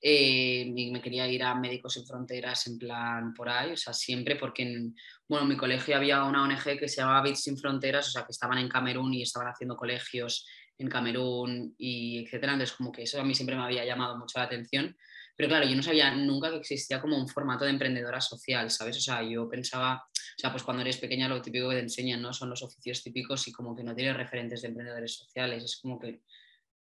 eh, 0.00 0.90
me 0.92 1.02
quería 1.02 1.26
ir 1.26 1.42
a 1.42 1.54
Médicos 1.54 1.94
Sin 1.94 2.06
Fronteras 2.06 2.66
en 2.68 2.78
plan 2.78 3.34
por 3.34 3.48
ahí, 3.48 3.72
o 3.72 3.76
sea, 3.76 3.92
siempre 3.92 4.36
porque 4.36 4.62
en, 4.62 4.94
bueno, 5.26 5.42
en 5.42 5.48
mi 5.50 5.56
colegio 5.56 5.96
había 5.96 6.22
una 6.22 6.44
ONG 6.44 6.78
que 6.78 6.88
se 6.88 7.00
llamaba 7.00 7.22
Bits 7.22 7.42
Sin 7.42 7.58
Fronteras, 7.58 8.06
o 8.08 8.10
sea, 8.12 8.24
que 8.24 8.30
estaban 8.30 8.58
en 8.58 8.68
Camerún 8.68 9.12
y 9.14 9.22
estaban 9.22 9.48
haciendo 9.48 9.76
colegios 9.76 10.46
en 10.78 10.88
Camerún 10.88 11.74
y 11.76 12.24
etcétera, 12.24 12.52
entonces 12.52 12.76
como 12.76 12.92
que 12.92 13.02
eso 13.02 13.20
a 13.20 13.24
mí 13.24 13.34
siempre 13.34 13.56
me 13.56 13.62
había 13.62 13.84
llamado 13.84 14.16
mucho 14.16 14.38
la 14.38 14.44
atención, 14.44 14.96
pero 15.36 15.48
claro, 15.48 15.68
yo 15.68 15.76
no 15.76 15.82
sabía 15.82 16.14
nunca 16.14 16.50
que 16.50 16.56
existía 16.56 17.00
como 17.00 17.16
un 17.16 17.28
formato 17.28 17.64
de 17.64 17.70
emprendedora 17.70 18.20
social, 18.20 18.70
¿sabes? 18.70 18.96
O 18.96 19.00
sea, 19.00 19.22
yo 19.22 19.48
pensaba, 19.48 19.96
o 19.96 20.40
sea, 20.40 20.50
pues 20.50 20.62
cuando 20.62 20.82
eres 20.82 20.96
pequeña 20.96 21.28
lo 21.28 21.42
típico 21.42 21.68
que 21.68 21.76
te 21.76 21.82
enseñan, 21.82 22.22
¿no? 22.22 22.32
Son 22.32 22.50
los 22.50 22.62
oficios 22.62 23.02
típicos 23.02 23.46
y 23.48 23.52
como 23.52 23.76
que 23.76 23.84
no 23.84 23.94
tienes 23.94 24.16
referentes 24.16 24.62
de 24.62 24.68
emprendedores 24.68 25.14
sociales, 25.14 25.62
es 25.62 25.78
como 25.80 25.98
que 25.98 26.22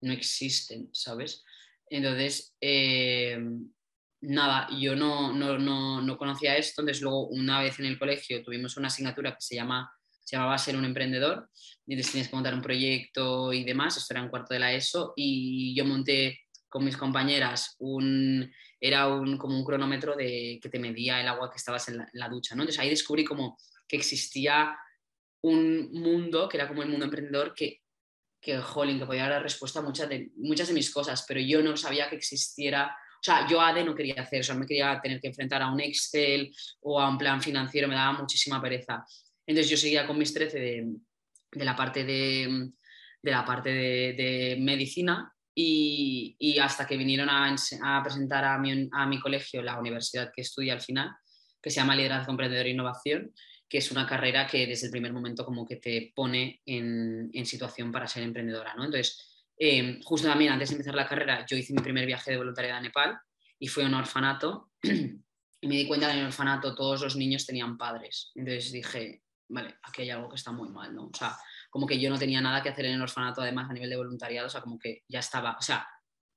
no 0.02 0.14
existen, 0.14 0.90
¿sabes? 0.94 1.44
Entonces, 1.90 2.56
eh, 2.62 3.38
nada, 4.22 4.68
yo 4.80 4.96
no, 4.96 5.34
no, 5.34 6.18
conocía 6.18 6.58
esto, 6.58 6.82
entonces 6.82 7.02
luego 7.02 7.28
una 7.28 7.62
vez 7.62 7.80
en 7.80 7.86
el 7.86 8.00
colegio 8.00 8.44
tuvimos 8.44 8.78
una 8.78 8.88
asignatura 8.88 9.32
que 9.32 9.42
se, 9.42 9.56
llama, 9.56 9.92
se 10.26 10.36
llamaba 10.36 10.58
Ser 10.58 10.76
un 10.76 10.84
emprendedor, 10.84 11.50
y 11.88 11.94
entonces 11.94 12.12
tenías 12.12 12.28
que 12.28 12.36
montar 12.36 12.54
un 12.54 12.62
proyecto 12.62 13.54
y 13.54 13.64
demás, 13.64 13.96
esto 13.96 14.14
era 14.14 14.24
un 14.24 14.30
cuarto 14.30 14.54
de 14.54 14.60
la 14.60 14.74
ESO, 14.74 15.14
y 15.16 15.74
yo 15.74 15.86
monté 15.86 16.42
con 16.68 16.84
mis 16.84 16.98
compañeras 16.98 17.76
un, 17.80 18.52
era 18.82 19.08
un, 19.08 19.38
como 19.38 19.58
un 19.58 19.64
cronómetro 19.64 20.16
de, 20.16 20.60
que 20.62 20.70
te 20.70 20.80
medía 20.80 21.22
el 21.22 21.28
agua 21.30 21.50
que 21.50 21.58
estabas 21.58 21.88
en 21.88 22.06
la, 22.12 22.28
ducha, 22.28 22.56
¿no? 22.56 22.64
Entonces 22.64 22.82
ahí 22.82 22.90
descubrí 22.90 23.24
como 23.24 23.58
que 23.88 23.96
existía 23.96 24.76
un 25.42 25.92
mundo, 25.94 26.50
que 26.50 26.58
era 26.58 26.68
como 26.68 26.84
el 26.84 26.90
mundo 26.90 27.06
emprendedor, 27.06 27.54
que 27.54 27.86
que, 28.46 28.60
jolín, 28.60 29.00
que 29.00 29.08
podía 29.08 29.28
dar 29.28 29.42
respuesta 29.42 29.80
a 29.80 29.82
muchas 29.82 30.08
de, 30.08 30.30
muchas 30.36 30.68
de 30.68 30.76
mis 30.76 30.94
cosas, 30.94 31.26
pero 31.28 31.40
yo 31.40 31.64
no 31.64 31.76
sabía 31.76 32.08
que 32.08 32.16
existiera, 32.16 32.86
o 32.86 33.24
sea, 33.24 33.48
yo 33.50 33.60
ADE 33.60 33.84
no 33.84 33.96
quería 33.96 34.22
hacer, 34.22 34.42
o 34.42 34.44
sea, 34.44 34.54
me 34.54 34.68
quería 34.68 35.00
tener 35.02 35.20
que 35.20 35.30
enfrentar 35.30 35.64
a 35.64 35.72
un 35.72 35.80
Excel 35.80 36.54
o 36.82 37.02
a 37.02 37.10
un 37.10 37.18
plan 37.18 37.42
financiero, 37.42 37.88
me 37.88 37.96
daba 37.96 38.20
muchísima 38.20 38.62
pereza. 38.62 39.04
Entonces 39.48 39.70
yo 39.70 39.78
seguía 39.78 40.08
con 40.08 40.18
mis 40.18 40.34
13 40.34 40.60
de, 40.60 40.96
de 41.52 41.66
la 41.66 41.76
parte 41.76 42.04
de, 42.04 42.72
de 43.22 43.32
la 43.32 43.46
parte 43.46 43.70
de, 43.72 44.58
medicina 44.60 45.34
y, 45.54 46.36
y, 46.38 46.60
hasta 46.60 46.86
que 46.86 46.98
vinieron 46.98 47.30
a, 47.30 47.56
a 47.84 48.04
presentar 48.04 48.43
a 48.43 48.58
mi, 48.58 48.89
a 48.91 49.06
mi, 49.06 49.20
colegio, 49.20 49.62
la 49.62 49.80
universidad 49.80 50.32
que 50.36 50.41
estudia 50.41 50.74
al 50.74 50.82
final, 50.82 51.12
que 51.62 51.70
se 51.70 51.78
llama 51.78 51.96
Liderazgo 51.96 52.32
Emprendedor 52.32 52.66
e 52.66 52.72
Innovación, 52.72 53.34
que 53.68 53.80
es 53.80 53.91
una 53.91 54.06
carrera 54.06 54.46
que 54.46 54.68
desde 54.68 54.88
el 54.88 54.91
primer 54.91 55.14
momento 55.14 55.46
como 55.46 55.66
que 55.66 55.78
te 55.78 56.12
pone 56.14 56.62
en, 56.66 57.46
situación 57.46 57.91
para 57.91 58.08
ser 58.08 58.24
emprendedora, 58.24 58.76
¿no? 58.76 58.86
Entonces, 58.86 59.46
eh, 59.58 60.00
justo 60.04 60.28
también 60.28 60.52
antes 60.52 60.70
de 60.70 60.76
empezar 60.76 60.96
la 60.96 61.08
carrera, 61.08 61.46
yo 61.50 61.58
hice 61.58 61.74
mi 61.74 61.82
primer 61.82 62.06
viaje 62.06 62.32
de 62.32 62.38
voluntariado 62.38 62.78
a 62.78 62.82
Nepal 62.82 63.18
y 63.58 63.68
fui 63.68 63.84
a 63.84 63.88
un 63.88 63.93
orfanato 63.93 64.72
y 64.84 65.68
me 65.68 65.76
di 65.76 65.88
cuenta 65.88 66.08
que 66.08 66.14
en 66.14 66.20
el 66.20 66.26
orfanato 66.28 66.76
todos 66.76 67.02
los 67.02 67.16
niños 67.16 67.46
tenían 67.46 67.78
padres. 67.78 68.32
Entonces 68.36 68.72
dije, 68.72 69.24
vale, 69.50 69.76
aquí 69.84 70.04
hay 70.04 70.10
algo 70.10 70.30
que 70.30 70.36
está 70.36 70.52
muy 70.52 70.70
mal, 70.70 70.93
¿no? 70.93 71.08
O 71.08 71.14
sea, 71.14 71.38
como 71.70 71.86
que 71.86 72.00
yo 72.00 72.10
no 72.10 72.18
tenía 72.18 72.41
nada 72.41 72.62
que 72.62 72.70
hacer 72.70 72.86
en 72.86 72.96
el 72.96 73.02
orfanato, 73.02 73.41
además 73.41 73.70
a 73.70 73.74
nivel 73.74 73.89
de 73.89 73.98
voluntariado, 73.98 74.48
o 74.48 74.50
sea, 74.50 74.62
como 74.62 74.80
que 74.80 75.04
ya 75.08 75.20
estaba, 75.20 75.56
o 75.60 75.62
sea, 75.62 75.88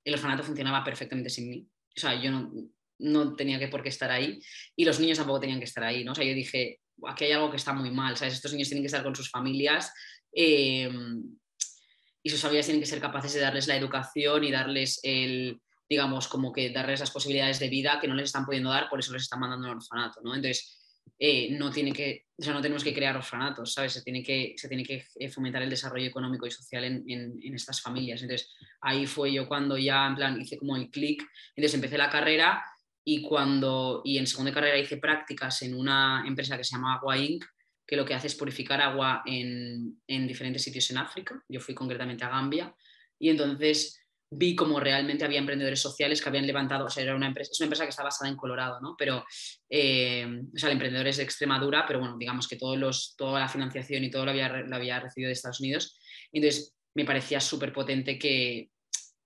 el 0.03 0.13
orfanato 0.13 0.43
funcionaba 0.43 0.83
perfectamente 0.83 1.29
sin 1.29 1.49
mí. 1.49 1.67
O 1.95 1.99
sea, 1.99 2.15
yo 2.21 2.31
no, 2.31 2.51
no 2.99 3.35
tenía 3.35 3.59
que 3.59 3.67
por 3.67 3.81
qué 3.81 3.89
estar 3.89 4.11
ahí 4.11 4.39
y 4.75 4.85
los 4.85 4.99
niños 4.99 5.17
tampoco 5.17 5.39
tenían 5.39 5.59
que 5.59 5.65
estar 5.65 5.83
ahí, 5.83 6.03
¿no? 6.03 6.11
O 6.11 6.15
sea, 6.15 6.25
yo 6.25 6.33
dije, 6.33 6.79
aquí 7.07 7.25
hay 7.25 7.31
algo 7.31 7.49
que 7.49 7.57
está 7.57 7.73
muy 7.73 7.91
mal, 7.91 8.17
¿sabes? 8.17 8.35
Estos 8.35 8.53
niños 8.53 8.67
tienen 8.67 8.83
que 8.83 8.87
estar 8.87 9.03
con 9.03 9.15
sus 9.15 9.29
familias 9.29 9.93
em, 10.31 11.23
y 12.21 12.29
sus 12.29 12.41
familias 12.41 12.65
tienen 12.65 12.81
que 12.81 12.87
ser 12.87 12.99
capaces 12.99 13.33
de 13.33 13.39
darles 13.39 13.67
la 13.67 13.77
educación 13.77 14.43
y 14.43 14.51
darles 14.51 14.99
el, 15.03 15.59
digamos, 15.89 16.27
como 16.27 16.51
que 16.51 16.69
darles 16.71 16.99
las 16.99 17.11
posibilidades 17.11 17.59
de 17.59 17.69
vida 17.69 17.99
que 17.99 18.07
no 18.07 18.15
les 18.15 18.25
están 18.25 18.45
pudiendo 18.45 18.69
dar, 18.69 18.89
por 18.89 18.99
eso 18.99 19.13
les 19.13 19.23
están 19.23 19.39
mandando 19.39 19.67
al 19.67 19.77
orfanato, 19.77 20.21
¿no? 20.21 20.35
Entonces, 20.35 20.78
eh, 21.21 21.49
no, 21.51 21.69
tiene 21.69 21.91
que, 21.91 22.27
o 22.37 22.51
no 22.53 22.61
tenemos 22.61 22.81
que 22.81 22.93
crear 22.93 23.17
orfanatos, 23.17 23.73
¿sabes? 23.73 23.91
Se 23.91 24.01
tiene 24.01 24.23
que, 24.23 24.53
se 24.55 24.69
tiene 24.69 24.85
que 24.85 25.05
eh, 25.15 25.29
fomentar 25.29 25.61
el 25.61 25.69
desarrollo 25.69 26.07
económico 26.07 26.47
y 26.47 26.51
social 26.51 26.85
en, 26.85 27.03
en, 27.07 27.53
estas 27.53 27.81
familias. 27.81 28.21
Entonces, 28.21 28.55
ahí 28.79 29.05
fue 29.05 29.33
yo 29.33 29.45
cuando 29.45 29.77
ya, 29.77 30.07
en 30.07 30.15
plan, 30.15 30.41
hice 30.41 30.57
como 30.57 30.77
el 30.77 30.89
clic, 30.89 31.21
entonces 31.55 31.75
empecé 31.75 31.97
la 31.97 32.09
carrera 32.09 32.63
y, 33.03 33.21
cuando, 33.21 34.01
y 34.05 34.17
en 34.17 34.27
segunda 34.27 34.53
carrera 34.53 34.77
hice 34.77 34.95
prácticas 34.95 35.61
en 35.61 35.75
una 35.75 36.23
empresa 36.25 36.55
que 36.55 36.63
se 36.63 36.75
llama 36.75 36.95
Agua 36.95 37.17
Inc., 37.17 37.43
que 37.85 37.97
lo 37.97 38.05
que 38.05 38.13
hace 38.13 38.27
es 38.27 38.35
purificar 38.35 38.79
agua 38.79 39.23
en, 39.25 39.99
en 40.07 40.27
diferentes 40.27 40.63
sitios 40.63 40.89
en 40.91 40.99
África. 40.99 41.43
Yo 41.49 41.59
fui 41.59 41.75
concretamente 41.75 42.23
a 42.23 42.29
Gambia 42.29 42.73
y 43.17 43.29
entonces 43.29 43.98
vi 44.31 44.55
como 44.55 44.79
realmente 44.79 45.25
había 45.25 45.39
emprendedores 45.39 45.81
sociales 45.81 46.21
que 46.21 46.29
habían 46.29 46.45
levantado, 46.45 46.85
o 46.85 46.89
sea, 46.89 47.03
era 47.03 47.15
una 47.15 47.27
empresa, 47.27 47.51
es 47.51 47.59
una 47.59 47.65
empresa 47.65 47.83
que 47.83 47.89
está 47.89 48.03
basada 48.03 48.29
en 48.29 48.37
Colorado, 48.37 48.79
¿no? 48.79 48.95
Pero, 48.97 49.25
eh, 49.69 50.25
o 50.53 50.57
sea, 50.57 50.69
el 50.69 50.73
emprendedor 50.73 51.07
es 51.07 51.17
de 51.17 51.23
Extremadura, 51.23 51.85
pero 51.87 51.99
bueno, 51.99 52.17
digamos 52.17 52.47
que 52.47 52.55
todos 52.55 52.77
los, 52.77 53.15
toda 53.17 53.39
la 53.39 53.47
financiación 53.47 54.03
y 54.03 54.11
todo 54.11 54.25
lo 54.25 54.31
había, 54.31 54.49
lo 54.49 54.75
había 54.75 54.99
recibido 54.99 55.29
de 55.29 55.33
Estados 55.33 55.59
Unidos. 55.59 55.97
Entonces, 56.31 56.75
me 56.93 57.05
parecía 57.05 57.39
súper 57.39 57.73
potente 57.73 58.19
que, 58.19 58.69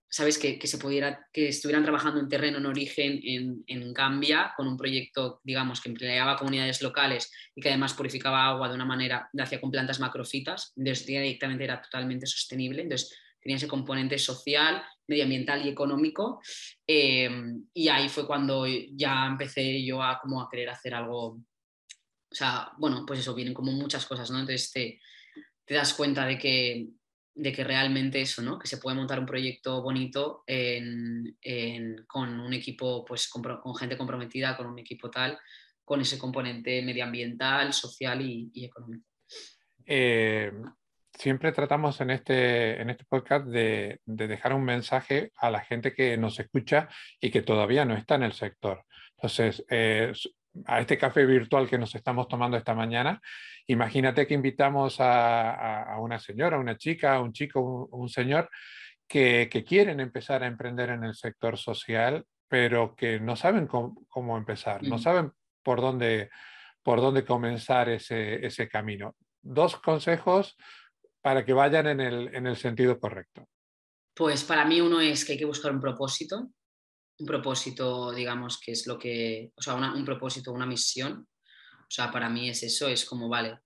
¿sabes? 0.08 0.38
Que, 0.38 0.64
se 0.64 0.78
pudiera, 0.78 1.26
que 1.32 1.48
estuvieran 1.48 1.82
trabajando 1.82 2.20
en 2.20 2.28
terreno 2.28 2.58
en 2.58 2.66
origen 2.66 3.20
en, 3.24 3.64
en 3.66 3.92
Gambia 3.92 4.54
con 4.56 4.68
un 4.68 4.76
proyecto, 4.76 5.40
digamos, 5.42 5.80
que 5.80 5.88
empleaba 5.88 6.36
comunidades 6.36 6.80
locales 6.82 7.32
y 7.54 7.60
que 7.60 7.68
además 7.68 7.94
purificaba 7.94 8.46
agua 8.46 8.68
de 8.68 8.76
una 8.76 8.84
manera, 8.84 9.28
lo 9.32 9.42
hacía 9.42 9.60
con 9.60 9.70
plantas 9.70 10.00
macrofitas, 10.00 10.72
entonces 10.76 11.04
directamente 11.04 11.64
era 11.64 11.82
totalmente 11.82 12.26
sostenible, 12.26 12.82
entonces 12.82 13.12
tenía 13.44 13.58
ese 13.58 13.68
componente 13.68 14.18
social, 14.18 14.82
medioambiental 15.06 15.64
y 15.64 15.68
económico 15.68 16.40
eh, 16.86 17.30
y 17.74 17.88
ahí 17.88 18.08
fue 18.08 18.26
cuando 18.26 18.66
ya 18.66 19.26
empecé 19.26 19.84
yo 19.84 20.02
a 20.02 20.18
como 20.18 20.40
a 20.40 20.48
querer 20.50 20.70
hacer 20.70 20.94
algo, 20.94 21.26
o 21.26 22.34
sea, 22.34 22.72
bueno, 22.78 23.04
pues 23.06 23.20
eso, 23.20 23.34
vienen 23.34 23.52
como 23.52 23.70
muchas 23.72 24.06
cosas, 24.06 24.30
¿no? 24.30 24.40
Entonces 24.40 24.72
te, 24.72 24.98
das 25.74 25.92
cuenta 25.92 26.24
de 26.26 26.38
que 26.38 26.88
de 27.36 27.52
que 27.52 27.64
realmente 27.64 28.20
eso, 28.20 28.42
¿no? 28.42 28.60
Que 28.60 28.68
se 28.68 28.78
puede 28.78 28.96
montar 28.96 29.18
un 29.18 29.26
proyecto 29.26 29.82
bonito 29.82 30.44
con 32.06 32.40
un 32.40 32.52
equipo, 32.52 33.04
pues 33.04 33.28
con, 33.28 33.74
gente 33.74 33.98
comprometida, 33.98 34.56
con 34.56 34.68
un 34.68 34.78
equipo 34.78 35.10
tal, 35.10 35.36
con 35.84 36.00
ese 36.00 36.16
componente 36.16 36.80
medioambiental, 36.82 37.72
social 37.72 38.20
y, 38.22 38.64
económico. 38.64 39.08
Eh, 39.84 40.52
siempre 41.18 41.52
tratamos 41.52 42.00
en 42.00 42.10
este, 42.10 42.80
en 42.80 42.90
este 42.90 43.04
podcast 43.04 43.46
de, 43.46 44.00
dejar 44.04 44.52
un 44.52 44.64
mensaje 44.64 45.32
a 45.36 45.50
la 45.50 45.60
gente 45.60 45.92
que 45.94 46.16
nos 46.16 46.38
escucha 46.38 46.88
y 47.20 47.30
que 47.30 47.42
todavía 47.42 47.84
no 47.84 47.94
está 47.94 48.16
en 48.16 48.24
el 48.24 48.32
sector. 48.32 48.84
Entonces, 49.16 49.64
eh, 49.70 50.12
a 50.66 50.80
este 50.80 50.98
café 50.98 51.24
virtual 51.24 51.68
que 51.68 51.78
nos 51.78 51.94
estamos 51.94 52.28
tomando 52.28 52.56
esta 52.56 52.74
mañana, 52.74 53.20
imagínate 53.66 54.26
que 54.26 54.34
invitamos 54.34 54.96
a, 54.98 55.96
una 55.98 56.18
señora, 56.18 56.58
una 56.58 56.76
chica, 56.76 57.20
un 57.20 57.32
chico, 57.32 57.88
un, 57.90 58.08
señor 58.08 58.50
que, 59.08 59.48
quieren 59.66 60.00
empezar 60.00 60.42
a 60.42 60.46
emprender 60.46 60.90
en 60.90 61.04
el 61.04 61.14
sector 61.14 61.58
social, 61.58 62.24
pero 62.48 62.94
que 62.94 63.18
no 63.20 63.36
saben 63.36 63.66
cómo, 63.66 64.36
empezar, 64.36 64.82
no 64.82 64.98
saben 64.98 65.32
por 65.62 65.80
dónde, 65.80 66.30
por 66.82 67.00
dónde 67.00 67.24
comenzar 67.24 67.88
ese, 67.88 68.44
ese 68.44 68.68
camino. 68.68 69.16
Dos 69.42 69.76
consejos 69.76 70.56
para 71.24 71.42
que 71.42 71.54
vayan 71.54 71.86
en 71.86 72.00
el, 72.02 72.34
en 72.34 72.46
el 72.46 72.54
sentido 72.54 73.00
correcto. 73.00 73.48
Pues 74.14 74.44
para 74.44 74.66
mí 74.66 74.82
uno 74.82 75.00
es 75.00 75.24
que 75.24 75.32
hay 75.32 75.38
que 75.38 75.46
buscar 75.46 75.72
un 75.72 75.80
propósito, 75.80 76.50
un 77.18 77.26
propósito, 77.26 78.12
digamos, 78.12 78.60
que 78.60 78.72
es 78.72 78.86
lo 78.86 78.98
que, 78.98 79.50
o 79.56 79.62
sea, 79.62 79.74
un 79.74 80.04
propósito, 80.04 80.52
una 80.52 80.66
misión. 80.66 81.26
O 81.80 81.90
sea, 81.90 82.12
para 82.12 82.28
mí 82.28 82.50
es 82.50 82.62
eso, 82.62 82.88
es 82.88 83.06
como, 83.06 83.30
vale, 83.30 83.58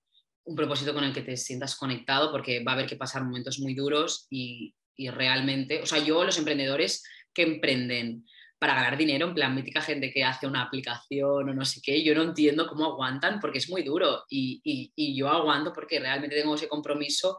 un 0.44 0.54
propósito 0.54 0.94
con 0.94 1.02
el 1.02 1.12
que 1.12 1.22
te 1.22 1.36
sientas 1.36 1.74
conectado 1.74 2.30
porque 2.30 2.62
va 2.62 2.72
a 2.72 2.74
haber 2.76 2.86
que 2.86 2.96
pasar 2.96 3.24
momentos 3.24 3.58
muy 3.58 3.74
duros 3.74 4.28
y, 4.30 4.72
y 4.94 5.10
realmente, 5.10 5.82
o 5.82 5.86
sea, 5.86 5.98
yo 5.98 6.22
los 6.22 6.38
emprendedores 6.38 7.02
que 7.34 7.42
emprenden 7.42 8.24
para 8.58 8.74
ganar 8.74 8.96
dinero, 8.96 9.28
en 9.28 9.34
plan 9.34 9.54
mítica 9.54 9.80
gente 9.80 10.12
que 10.12 10.24
hace 10.24 10.46
una 10.46 10.62
aplicación 10.62 11.48
o 11.48 11.54
no 11.54 11.64
sé 11.64 11.80
qué, 11.82 12.02
yo 12.02 12.14
no 12.14 12.22
entiendo 12.22 12.66
cómo 12.66 12.86
aguantan 12.86 13.38
porque 13.40 13.58
es 13.58 13.70
muy 13.70 13.82
duro 13.82 14.24
y, 14.28 15.14
yo 15.16 15.28
aguanto 15.28 15.72
porque 15.72 16.00
realmente 16.00 16.36
tengo 16.36 16.54
ese 16.54 16.68
compromiso 16.68 17.38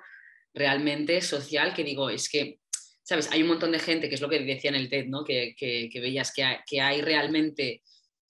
realmente 0.53 1.21
social 1.21 1.73
que 1.73 1.83
digo, 1.83 2.09
es 2.09 2.29
que 2.29 2.59
¿sabes? 3.03 3.31
Hay 3.31 3.41
un 3.41 3.47
montón 3.47 3.71
de 3.71 3.79
gente, 3.79 4.07
que 4.07 4.15
es 4.15 4.21
lo 4.21 4.29
que 4.29 4.39
decía 4.39 4.69
en 4.69 4.75
el 4.75 4.87
TED, 4.87 5.07
¿no? 5.07 5.23
Que, 5.23 5.55
veías 5.95 6.31
que 6.31 6.43
hay, 6.43 6.57
que 6.67 6.79
hay, 6.79 7.01
realmente 7.01 7.81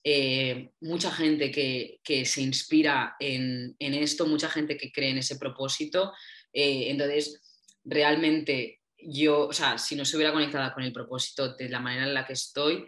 eh, 0.06 0.70
mucha 0.80 1.12
gente 1.12 1.52
que, 1.52 2.26
se 2.26 2.42
inspira 2.42 3.18
en, 3.20 3.76
esto, 3.78 4.26
mucha 4.26 4.50
gente 4.50 4.78
que 4.78 4.90
cree 4.90 5.10
en 5.10 5.18
ese 5.18 5.38
propósito. 5.38 6.14
Eh, 6.54 6.90
entonces, 6.92 7.42
realmente 7.84 8.79
yo, 9.02 9.48
o 9.48 9.54
sea, 9.54 9.78
si 9.78 9.96
no 9.96 10.06
se 10.06 10.16
hubiera 10.16 10.34
conectado 10.34 10.74
con 10.74 10.84
el 10.84 10.94
propósito 10.94 11.56
de 11.56 11.70
la 11.70 11.80
manera 11.80 12.06
en 12.06 12.14
la 12.14 12.26
que 12.26 12.34
estoy, 12.34 12.86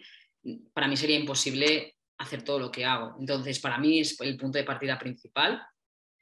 para 0.74 0.88
mí 0.88 0.98
sería 0.98 1.18
imposible 1.18 1.96
hacer 2.18 2.44
todo 2.44 2.60
lo 2.60 2.72
que 2.72 2.86
hago. 2.86 3.16
Entonces, 3.20 3.60
para 3.60 3.78
mí 3.78 4.00
es 4.00 4.20
el 4.22 4.38
punto 4.38 4.58
de 4.58 4.64
partida 4.64 4.98
principal 4.98 5.62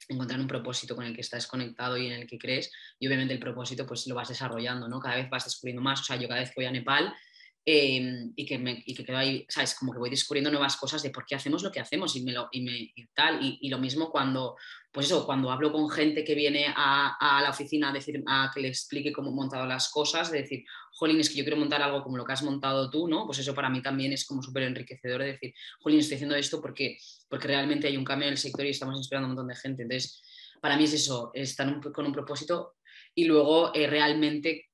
encontrar 0.08 0.40
un 0.40 0.46
propósito 0.46 0.96
con 0.96 1.04
el 1.04 1.14
que 1.14 1.20
estás 1.20 1.46
conectado 1.46 1.96
y 1.96 2.06
en 2.06 2.12
el 2.12 2.26
que 2.26 2.38
crees 2.38 2.72
y 2.98 3.06
obviamente 3.06 3.34
el 3.34 3.40
propósito 3.40 3.86
pues 3.86 4.06
lo 4.06 4.14
vas 4.14 4.28
desarrollando, 4.28 4.88
¿no? 4.88 4.98
Cada 4.98 5.16
vez 5.16 5.28
vas 5.30 5.44
descubriendo 5.44 5.82
más, 5.82 6.00
o 6.00 6.04
sea, 6.04 6.16
yo 6.16 6.26
cada 6.26 6.40
vez 6.40 6.50
que 6.50 6.56
voy 6.56 6.64
a 6.64 6.72
Nepal 6.72 7.14
Em, 7.62 8.32
y, 8.36 8.46
que 8.46 8.58
me, 8.58 8.82
y 8.86 8.94
que 8.94 9.04
quedo 9.04 9.18
ahí, 9.18 9.44
¿sabes? 9.48 9.74
Como 9.74 9.92
que 9.92 9.98
voy 9.98 10.08
descubriendo 10.08 10.50
nuevas 10.50 10.78
cosas 10.78 11.02
de 11.02 11.10
por 11.10 11.26
qué 11.26 11.34
hacemos 11.34 11.62
lo 11.62 11.70
que 11.70 11.78
hacemos 11.78 12.16
y, 12.16 12.22
me 12.22 12.32
lo, 12.32 12.48
y, 12.52 12.62
me, 12.62 12.92
tal. 13.14 13.38
Y, 13.42 13.68
lo 13.68 13.78
mismo 13.78 14.10
cuando, 14.10 14.56
pues 14.90 15.06
eso, 15.06 15.26
cuando 15.26 15.50
hablo 15.50 15.70
con 15.70 15.90
gente 15.90 16.24
que 16.24 16.34
viene 16.34 16.72
a, 16.74 17.16
a, 17.20 17.42
la 17.42 17.50
oficina 17.50 17.90
a, 17.90 17.92
decir, 17.92 18.22
a 18.26 18.50
que 18.54 18.60
le 18.62 18.68
explique 18.68 19.12
cómo 19.12 19.30
he 19.30 19.34
montado 19.34 19.66
las 19.66 19.90
cosas, 19.90 20.30
de 20.30 20.40
decir, 20.40 20.64
jolín, 20.92 21.20
es 21.20 21.28
que 21.28 21.36
yo 21.36 21.44
quiero 21.44 21.58
montar 21.58 21.82
algo 21.82 22.02
como 22.02 22.16
lo 22.16 22.24
que 22.24 22.32
has 22.32 22.42
montado 22.42 22.90
tú, 22.90 23.06
¿no? 23.08 23.26
Pues 23.26 23.38
eso 23.40 23.54
para 23.54 23.68
mí 23.68 23.82
también 23.82 24.14
es 24.14 24.24
como 24.24 24.42
súper 24.42 24.62
enriquecedor 24.62 25.20
de 25.20 25.32
decir, 25.32 25.54
jolín, 25.80 26.00
estoy 26.00 26.14
haciendo 26.14 26.36
esto 26.36 26.62
porque, 26.62 26.96
porque 27.28 27.46
realmente 27.46 27.88
hay 27.88 27.96
un 27.98 28.04
cambio 28.04 28.28
en 28.28 28.32
el 28.32 28.38
sector 28.38 28.64
y 28.64 28.70
estamos 28.70 28.96
inspirando 28.96 29.26
a 29.26 29.28
un 29.28 29.36
montón 29.36 29.48
de 29.48 29.56
gente. 29.56 29.82
Entonces, 29.82 30.22
para 30.62 30.78
mí 30.78 30.84
es 30.84 30.94
eso, 30.94 31.30
estar 31.34 31.78
con 31.92 32.06
un 32.06 32.12
propósito 32.12 32.76
y 33.14 33.24
luego 33.24 33.74
eh, 33.74 33.86
realmente 33.86 34.69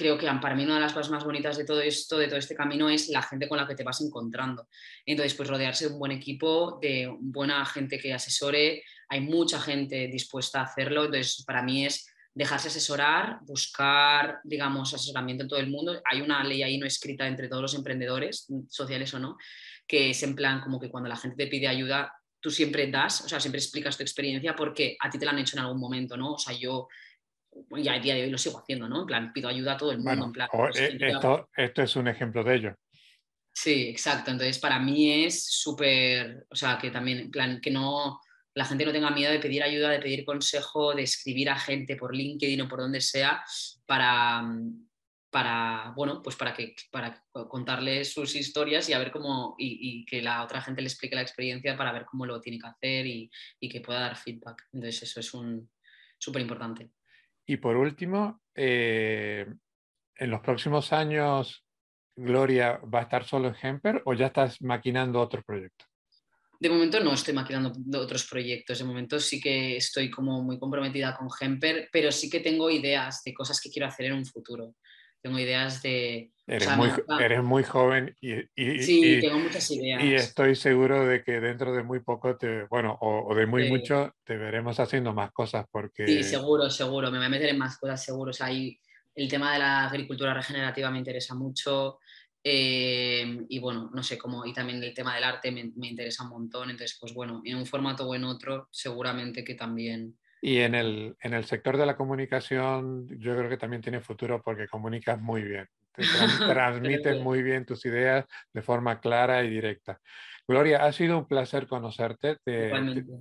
creo 0.00 0.16
que 0.16 0.26
para 0.40 0.54
mí 0.54 0.64
una 0.64 0.76
de 0.76 0.80
las 0.80 0.94
cosas 0.94 1.10
más 1.10 1.24
bonitas 1.24 1.58
de 1.58 1.66
todo 1.66 1.82
esto, 1.82 2.16
de 2.16 2.26
todo 2.26 2.38
este 2.38 2.54
camino, 2.54 2.88
es 2.88 3.10
la 3.10 3.20
gente 3.20 3.46
con 3.46 3.58
la 3.58 3.68
que 3.68 3.74
te 3.74 3.84
vas 3.84 4.00
encontrando. 4.00 4.66
Entonces, 5.04 5.34
pues 5.34 5.46
rodearse 5.46 5.86
de 5.86 5.92
un 5.92 5.98
buen 5.98 6.12
equipo, 6.12 6.78
de 6.80 7.14
buena 7.20 7.66
gente 7.66 7.98
que 7.98 8.14
asesore, 8.14 8.82
hay 9.10 9.20
mucha 9.20 9.60
gente 9.60 10.08
dispuesta 10.08 10.60
a 10.60 10.64
hacerlo, 10.64 11.04
entonces 11.04 11.44
para 11.44 11.62
mí 11.62 11.84
es 11.84 12.06
dejarse 12.32 12.68
asesorar, 12.68 13.40
buscar, 13.42 14.40
digamos, 14.42 14.94
asesoramiento 14.94 15.42
en 15.42 15.48
todo 15.50 15.60
el 15.60 15.68
mundo. 15.68 16.00
Hay 16.10 16.22
una 16.22 16.42
ley 16.44 16.62
ahí 16.62 16.78
no 16.78 16.86
escrita 16.86 17.26
entre 17.26 17.48
todos 17.48 17.60
los 17.60 17.74
emprendedores, 17.74 18.46
sociales 18.70 19.12
o 19.12 19.18
no, 19.18 19.36
que 19.86 20.08
es 20.10 20.22
en 20.22 20.34
plan 20.34 20.62
como 20.62 20.80
que 20.80 20.88
cuando 20.88 21.10
la 21.10 21.16
gente 21.16 21.44
te 21.44 21.50
pide 21.50 21.68
ayuda, 21.68 22.10
tú 22.40 22.50
siempre 22.50 22.90
das, 22.90 23.20
o 23.20 23.28
sea, 23.28 23.38
siempre 23.38 23.60
explicas 23.60 23.98
tu 23.98 24.02
experiencia 24.02 24.56
porque 24.56 24.96
a 24.98 25.10
ti 25.10 25.18
te 25.18 25.26
la 25.26 25.32
han 25.32 25.40
hecho 25.40 25.56
en 25.56 25.64
algún 25.64 25.78
momento, 25.78 26.16
¿no? 26.16 26.32
O 26.32 26.38
sea, 26.38 26.56
yo 26.56 26.88
ya 27.82 27.94
a 27.94 27.98
día 27.98 28.14
de 28.14 28.24
hoy 28.24 28.30
lo 28.30 28.38
sigo 28.38 28.58
haciendo, 28.58 28.88
¿no? 28.88 29.00
En 29.00 29.06
plan, 29.06 29.32
pido 29.32 29.48
ayuda 29.48 29.74
a 29.74 29.76
todo 29.76 29.92
el 29.92 29.98
mundo. 29.98 30.26
en 30.26 30.32
plan, 30.32 30.48
pues, 30.52 30.76
eh, 30.78 30.98
esto, 31.00 31.48
esto, 31.56 31.82
es 31.82 31.96
un 31.96 32.08
ejemplo 32.08 32.44
de 32.44 32.54
ello. 32.54 32.74
Sí, 33.52 33.88
exacto. 33.88 34.30
Entonces, 34.30 34.58
para 34.58 34.78
mí 34.78 35.24
es 35.24 35.44
súper, 35.46 36.46
o 36.48 36.56
sea, 36.56 36.78
que 36.78 36.90
también, 36.90 37.18
en 37.18 37.30
plan, 37.30 37.60
que 37.60 37.70
no, 37.70 38.20
la 38.54 38.64
gente 38.64 38.84
no 38.84 38.92
tenga 38.92 39.10
miedo 39.10 39.32
de 39.32 39.40
pedir 39.40 39.62
ayuda, 39.62 39.90
de 39.90 39.98
pedir 39.98 40.24
consejo, 40.24 40.94
de 40.94 41.02
escribir 41.02 41.50
a 41.50 41.58
gente 41.58 41.96
por 41.96 42.14
LinkedIn 42.14 42.62
o 42.62 42.68
por 42.68 42.80
donde 42.80 43.00
sea 43.00 43.42
para, 43.86 44.42
para 45.30 45.92
bueno, 45.96 46.22
pues 46.22 46.36
para, 46.36 46.54
que, 46.54 46.74
para 46.90 47.22
contarles 47.48 48.12
sus 48.12 48.34
historias 48.34 48.88
y 48.88 48.92
a 48.92 48.98
ver 48.98 49.10
cómo, 49.10 49.56
y, 49.58 50.04
que 50.06 50.22
la 50.22 50.44
otra 50.44 50.62
gente 50.62 50.82
le 50.82 50.88
explique 50.88 51.14
la 51.14 51.22
experiencia 51.22 51.76
para 51.76 51.92
ver 51.92 52.04
cómo 52.04 52.26
lo 52.26 52.40
tiene 52.40 52.58
que 52.58 52.66
hacer 52.66 53.06
y, 53.06 53.30
y 53.58 53.68
que 53.68 53.80
pueda 53.80 54.00
dar 54.00 54.16
feedback. 54.16 54.68
Entonces, 54.72 55.02
eso 55.02 55.20
es 55.20 55.34
un 55.34 55.70
súper 56.18 56.42
importante. 56.42 56.90
Y 57.50 57.56
por 57.56 57.76
último, 57.76 58.42
eh, 58.54 59.44
en 60.14 60.30
los 60.30 60.40
próximos 60.40 60.92
años, 60.92 61.64
Gloria 62.14 62.76
va 62.76 63.00
a 63.00 63.02
estar 63.02 63.24
solo 63.24 63.48
en 63.48 63.56
Hemper 63.60 64.02
o 64.04 64.14
ya 64.14 64.26
estás 64.26 64.62
maquinando 64.62 65.20
otro 65.20 65.42
proyecto? 65.42 65.84
De 66.60 66.70
momento 66.70 67.00
no 67.00 67.12
estoy 67.12 67.34
maquinando 67.34 67.72
otros 67.98 68.28
proyectos, 68.30 68.78
de 68.78 68.84
momento 68.84 69.18
sí 69.18 69.40
que 69.40 69.76
estoy 69.76 70.12
como 70.12 70.44
muy 70.44 70.60
comprometida 70.60 71.16
con 71.16 71.26
Hemper, 71.40 71.88
pero 71.90 72.12
sí 72.12 72.30
que 72.30 72.38
tengo 72.38 72.70
ideas 72.70 73.20
de 73.24 73.34
cosas 73.34 73.60
que 73.60 73.68
quiero 73.68 73.88
hacer 73.88 74.06
en 74.06 74.12
un 74.12 74.26
futuro 74.26 74.76
tengo 75.20 75.38
ideas 75.38 75.82
de... 75.82 76.32
Eres, 76.46 76.76
muy, 76.76 76.90
eres 77.20 77.42
muy, 77.44 77.62
joven 77.62 78.16
y, 78.20 78.34
sí, 78.82 79.18
tengo 79.20 79.38
muchas 79.38 79.70
ideas. 79.70 80.02
Y 80.02 80.14
estoy 80.14 80.56
seguro 80.56 81.06
de 81.06 81.22
que 81.22 81.40
dentro 81.40 81.72
de 81.72 81.84
muy 81.84 82.00
poco, 82.00 82.36
te, 82.36 82.64
bueno, 82.64 82.98
o, 83.00 83.32
de 83.36 83.46
muy 83.46 83.68
mucho, 83.70 84.12
te 84.24 84.36
veremos 84.36 84.80
haciendo 84.80 85.14
más 85.14 85.30
cosas 85.30 85.66
porque... 85.70 86.06
Sí, 86.08 86.24
seguro, 86.24 86.68
seguro, 86.68 87.10
me 87.12 87.18
voy 87.18 87.26
a 87.26 87.30
meter 87.30 87.50
en 87.50 87.58
más 87.58 87.78
cosas, 87.78 88.04
seguro. 88.04 88.30
O 88.30 88.34
sea, 88.34 88.50
el 88.50 89.28
tema 89.28 89.52
de 89.52 89.60
la 89.60 89.84
agricultura 89.86 90.34
regenerativa 90.34 90.90
me 90.90 90.98
interesa 90.98 91.36
mucho. 91.36 92.00
Eh, 92.42 93.44
y 93.48 93.58
bueno, 93.60 93.90
no 93.94 94.02
sé 94.02 94.18
cómo, 94.18 94.44
y 94.46 94.52
también 94.52 94.82
el 94.82 94.94
tema 94.94 95.14
del 95.14 95.24
arte 95.24 95.52
me, 95.52 95.70
me, 95.76 95.88
interesa 95.88 96.24
un 96.24 96.30
montón. 96.30 96.70
Entonces, 96.70 96.98
pues 97.00 97.14
bueno, 97.14 97.42
en 97.44 97.56
un 97.56 97.66
formato 97.66 98.08
o 98.08 98.14
en 98.14 98.24
otro, 98.24 98.66
seguramente 98.72 99.44
que 99.44 99.54
también 99.54 100.18
y 100.40 100.58
en 100.58 100.74
el, 100.74 101.16
en 101.20 101.34
el 101.34 101.44
sector 101.44 101.76
de 101.76 101.86
la 101.86 101.96
comunicación 101.96 103.06
yo 103.18 103.36
creo 103.36 103.48
que 103.48 103.58
también 103.58 103.82
tiene 103.82 104.00
futuro 104.00 104.42
porque 104.42 104.68
comunicas 104.68 105.20
muy 105.20 105.42
bien, 105.42 105.66
te 105.92 106.02
transmites 106.54 107.20
muy 107.20 107.42
bien 107.42 107.66
tus 107.66 107.84
ideas 107.86 108.24
de 108.52 108.62
forma 108.62 109.00
clara 109.00 109.42
y 109.44 109.50
directa. 109.50 110.00
Gloria, 110.48 110.84
ha 110.84 110.92
sido 110.92 111.16
un 111.16 111.28
placer 111.28 111.68
conocerte. 111.68 112.36
Te, 112.42 112.72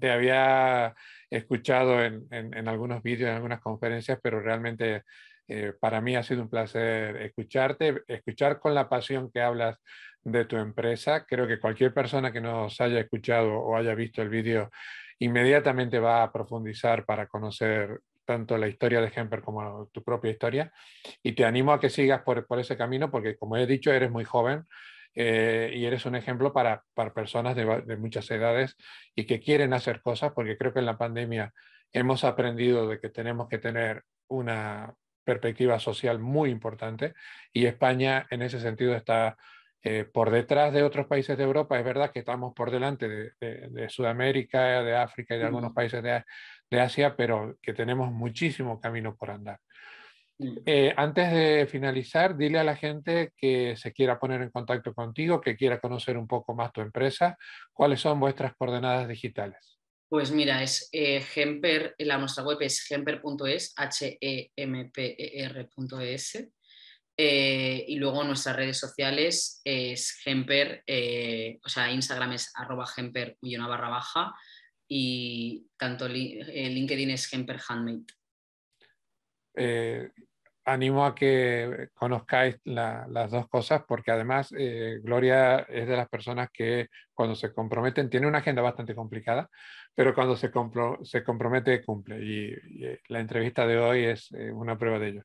te, 0.02 0.12
había 0.12 0.96
escuchado 1.30 2.04
en, 2.04 2.26
en, 2.32 2.58
en, 2.58 2.68
algunos 2.68 3.04
vídeos, 3.04 3.30
en 3.30 3.36
algunas 3.36 3.60
conferencias, 3.60 4.18
pero 4.24 4.40
realmente 4.40 5.04
eh, 5.48 5.74
para 5.80 6.02
mí 6.02 6.16
ha 6.16 6.24
sido 6.24 6.42
un 6.42 6.50
placer 6.50 7.18
escucharte, 7.18 8.04
escuchar 8.08 8.60
con 8.60 8.74
la 8.74 8.90
pasión 8.90 9.32
que 9.32 9.42
hablas 9.42 9.78
de 10.24 10.46
tu 10.46 10.58
empresa. 10.58 11.26
Creo 11.26 11.48
que 11.48 11.60
cualquier 11.60 11.94
persona 11.94 12.32
que 12.32 12.42
nos 12.42 12.80
haya 12.82 13.00
escuchado 13.00 13.54
o 13.60 13.76
haya 13.76 13.96
visto 13.96 14.22
el 14.22 14.30
vídeo 14.30 14.70
inmediatamente 15.20 16.00
va 16.00 16.24
a 16.24 16.32
profundizar 16.32 17.06
para 17.06 17.28
conocer 17.28 18.02
tanto 18.26 18.58
la 18.58 18.68
historia 18.68 19.02
de 19.02 19.12
Hemper 19.14 19.42
como 19.42 19.88
tu 19.92 20.04
propia 20.04 20.32
historia. 20.32 20.72
Y 21.24 21.34
te 21.34 21.46
animo 21.46 21.74
a 21.74 21.80
que 21.80 21.90
sigas 21.90 22.22
por, 22.22 22.46
ese 22.60 22.78
camino 22.78 23.10
porque, 23.10 23.36
como 23.38 23.58
he 23.58 23.66
dicho, 23.66 23.92
eres 23.92 24.12
muy 24.12 24.24
joven 24.24 24.66
eh, 25.16 25.72
y 25.74 25.86
eres 25.86 26.06
un 26.06 26.16
ejemplo 26.16 26.54
para, 26.54 26.84
personas 27.14 27.56
de, 27.56 27.98
muchas 27.98 28.30
edades 28.30 28.78
y 29.16 29.26
que 29.26 29.40
quieren 29.40 29.74
hacer 29.74 30.02
cosas 30.02 30.32
porque 30.34 30.58
creo 30.58 30.74
que 30.74 30.80
en 30.80 30.86
la 30.86 30.98
pandemia 30.98 31.54
hemos 31.92 32.24
aprendido 32.24 32.88
de 32.88 33.00
que 33.00 33.10
tenemos 33.10 33.50
que 33.50 33.58
tener 33.58 34.04
una 34.28 34.94
perspectiva 35.24 35.80
social 35.80 36.20
muy 36.20 36.52
importante 36.52 37.16
y 37.52 37.66
España 37.66 38.28
en 38.30 38.44
ese 38.44 38.60
sentido 38.60 38.96
está 38.96 39.38
eh, 39.82 40.04
por 40.04 40.30
detrás 40.30 40.74
de 40.74 40.84
otros 40.84 41.08
países 41.08 41.38
de 41.38 41.44
Europa. 41.44 41.80
Es 41.80 41.86
verdad 41.86 42.12
que 42.12 42.20
estamos 42.20 42.54
por 42.54 42.70
delante 42.70 43.08
de, 43.08 43.90
Sudamérica, 43.90 44.84
de 44.84 44.96
África 44.96 45.36
y 45.36 45.40
de 45.40 45.46
algunos 45.46 45.72
países 45.74 46.04
de, 46.04 46.24
Asia, 46.80 47.16
pero 47.16 47.58
que 47.62 47.74
tenemos 47.74 48.12
muchísimo 48.12 48.80
camino 48.80 49.16
por 49.16 49.32
andar. 49.32 49.60
Eh, 50.66 50.94
antes 50.96 51.32
de 51.32 51.68
finalizar, 51.68 52.38
dile 52.38 52.60
a 52.60 52.64
la 52.64 52.76
gente 52.76 53.34
que 53.36 53.76
se 53.76 53.92
quiera 53.92 54.20
poner 54.20 54.42
en 54.42 54.52
contacto 54.52 54.94
contigo, 54.94 55.42
que 55.42 55.58
quiera 55.58 55.80
conocer 55.80 56.18
un 56.18 56.28
poco 56.28 56.54
más 56.54 56.72
tu 56.72 56.82
empresa, 56.82 57.38
cuáles 57.74 58.00
son 58.02 58.20
vuestras 58.20 58.56
coordenadas 58.56 59.08
digitales. 59.08 59.80
Pues 60.10 60.32
mira, 60.32 60.64
es 60.64 60.90
eh, 60.92 61.22
Gemper, 61.22 61.94
la, 62.00 62.18
nuestra 62.18 62.44
web 62.44 62.58
es 62.62 62.82
gemper.es, 62.82 63.74
H-E-M-P-E-R.es. 63.78 64.50
Eh, 67.22 67.84
y 67.86 67.98
luego 67.98 68.24
nuestras 68.24 68.56
redes 68.56 68.78
sociales 68.78 69.60
es 69.66 70.22
Gemper, 70.24 70.84
eh, 70.88 71.60
o 71.62 71.68
sea, 71.68 71.92
Instagram 71.92 72.32
es 72.32 72.50
arroba 72.56 72.88
Gemper 72.88 73.36
una 73.42 73.68
barra 73.68 73.90
baja 73.90 74.34
y 74.88 75.68
tanto 75.76 76.06
eh, 76.06 76.70
LinkedIn 76.70 77.10
es 77.10 77.28
Gemper 77.28 77.60
Handmade. 77.68 78.06
animo 80.64 81.06
a 81.06 81.14
que 81.14 81.90
conozcáis 81.94 82.56
las 82.64 83.32
dos 83.32 83.50
cosas 83.50 83.84
porque 83.86 84.12
además 84.12 84.54
Gloria 85.02 85.60
es 85.68 85.90
de 85.90 85.98
las 85.98 86.08
personas 86.08 86.48
que 86.54 86.88
cuando 87.14 87.36
se 87.36 87.52
comprometen, 87.52 88.10
tiene 88.10 88.28
una 88.28 88.38
agenda 88.38 88.62
bastante 88.62 88.96
complicada, 88.96 89.50
pero 89.94 90.16
cuando 90.16 90.38
se, 90.38 90.50
se 91.04 91.24
compromete 91.26 91.84
cumple 91.84 92.24
y, 92.24 92.56
la 93.10 93.20
entrevista 93.20 93.68
de 93.68 93.78
hoy 93.78 94.06
es 94.06 94.32
una 94.54 94.78
prueba 94.78 95.00
de 95.00 95.10
ello. 95.10 95.24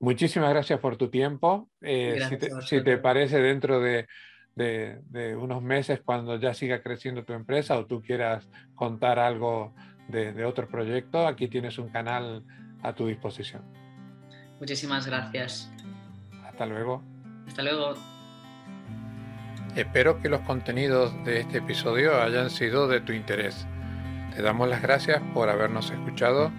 Muchísimas 0.00 0.48
gracias 0.48 0.80
por 0.80 0.96
tu 0.96 1.10
tiempo. 1.10 1.68
Eh, 1.82 2.18
si, 2.66 2.82
te, 2.82 2.96
parece, 2.96 3.38
dentro 3.38 3.80
de, 3.80 4.06
unos 5.36 5.62
meses, 5.62 6.00
cuando 6.02 6.36
ya 6.36 6.54
siga 6.54 6.82
creciendo 6.82 7.22
tu 7.24 7.34
empresa 7.34 7.78
o 7.78 7.84
tú 7.84 8.00
quieras 8.00 8.48
contar 8.74 9.18
algo 9.18 9.74
de, 10.08 10.44
otro 10.46 10.66
proyecto, 10.68 11.26
aquí 11.26 11.48
tienes 11.48 11.78
un 11.78 11.90
canal 11.90 12.42
a 12.82 12.94
tu 12.94 13.06
disposición. 13.06 13.62
Muchísimas 14.58 15.06
gracias. 15.06 15.70
Hasta 16.46 16.64
luego. 16.64 17.02
Hasta 17.46 17.62
luego. 17.62 17.94
Espero 19.76 20.20
que 20.22 20.30
los 20.30 20.40
contenidos 20.40 21.12
de 21.26 21.40
este 21.40 21.58
episodio 21.58 22.22
hayan 22.22 22.48
sido 22.48 22.88
de 22.88 23.02
tu 23.02 23.12
interés. 23.12 23.66
Te 24.34 24.40
damos 24.40 24.66
las 24.66 24.80
gracias 24.80 25.20
por 25.34 25.50
habernos 25.50 25.90
escuchado 25.90 26.50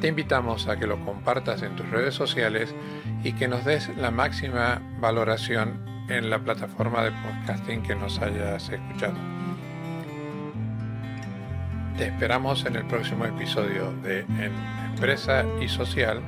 te 0.00 0.08
invitamos 0.08 0.66
a 0.66 0.76
que 0.76 0.86
lo 0.86 1.04
compartas 1.04 1.62
en 1.62 1.76
tus 1.76 1.88
redes 1.90 2.14
sociales 2.14 2.74
y 3.22 3.32
que 3.34 3.48
nos 3.48 3.64
des 3.64 3.94
la 3.96 4.10
máxima 4.10 4.80
valoración 4.98 5.84
en 6.08 6.30
la 6.30 6.38
plataforma 6.38 7.04
de 7.04 7.12
podcasting 7.12 7.82
que 7.82 7.94
nos 7.94 8.18
hayas 8.18 8.68
escuchado. 8.70 9.14
Te 11.96 12.06
esperamos 12.06 12.64
en 12.64 12.76
el 12.76 12.86
próximo 12.86 13.26
episodio 13.26 13.92
de 14.02 14.20
Empresa 14.90 15.44
y 15.60 15.68
Social 15.68 16.20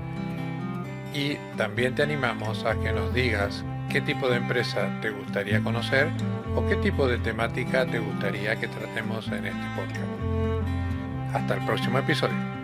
y 1.15 1.37
también 1.57 1.95
te 1.95 2.03
animamos 2.03 2.65
a 2.65 2.79
que 2.79 2.93
nos 2.93 3.13
digas 3.15 3.65
qué 3.89 4.03
tipo 4.03 4.29
de 4.29 4.37
empresa 4.37 4.89
te 5.01 5.11
gustaría 5.11 5.61
conocer 5.63 6.09
o 6.55 6.67
qué 6.67 6.77
tipo 6.77 7.09
de 7.09 7.19
temática 7.19 7.87
te 7.87 7.99
gustaría 7.99 8.57
que 8.57 8.69
tratemos 8.69 9.27
en 9.29 9.47
este 9.47 9.67
podcast. 9.77 11.35
Hasta 11.35 11.55
el 11.55 11.65
próximo 11.65 11.99
episodio. 11.99 12.62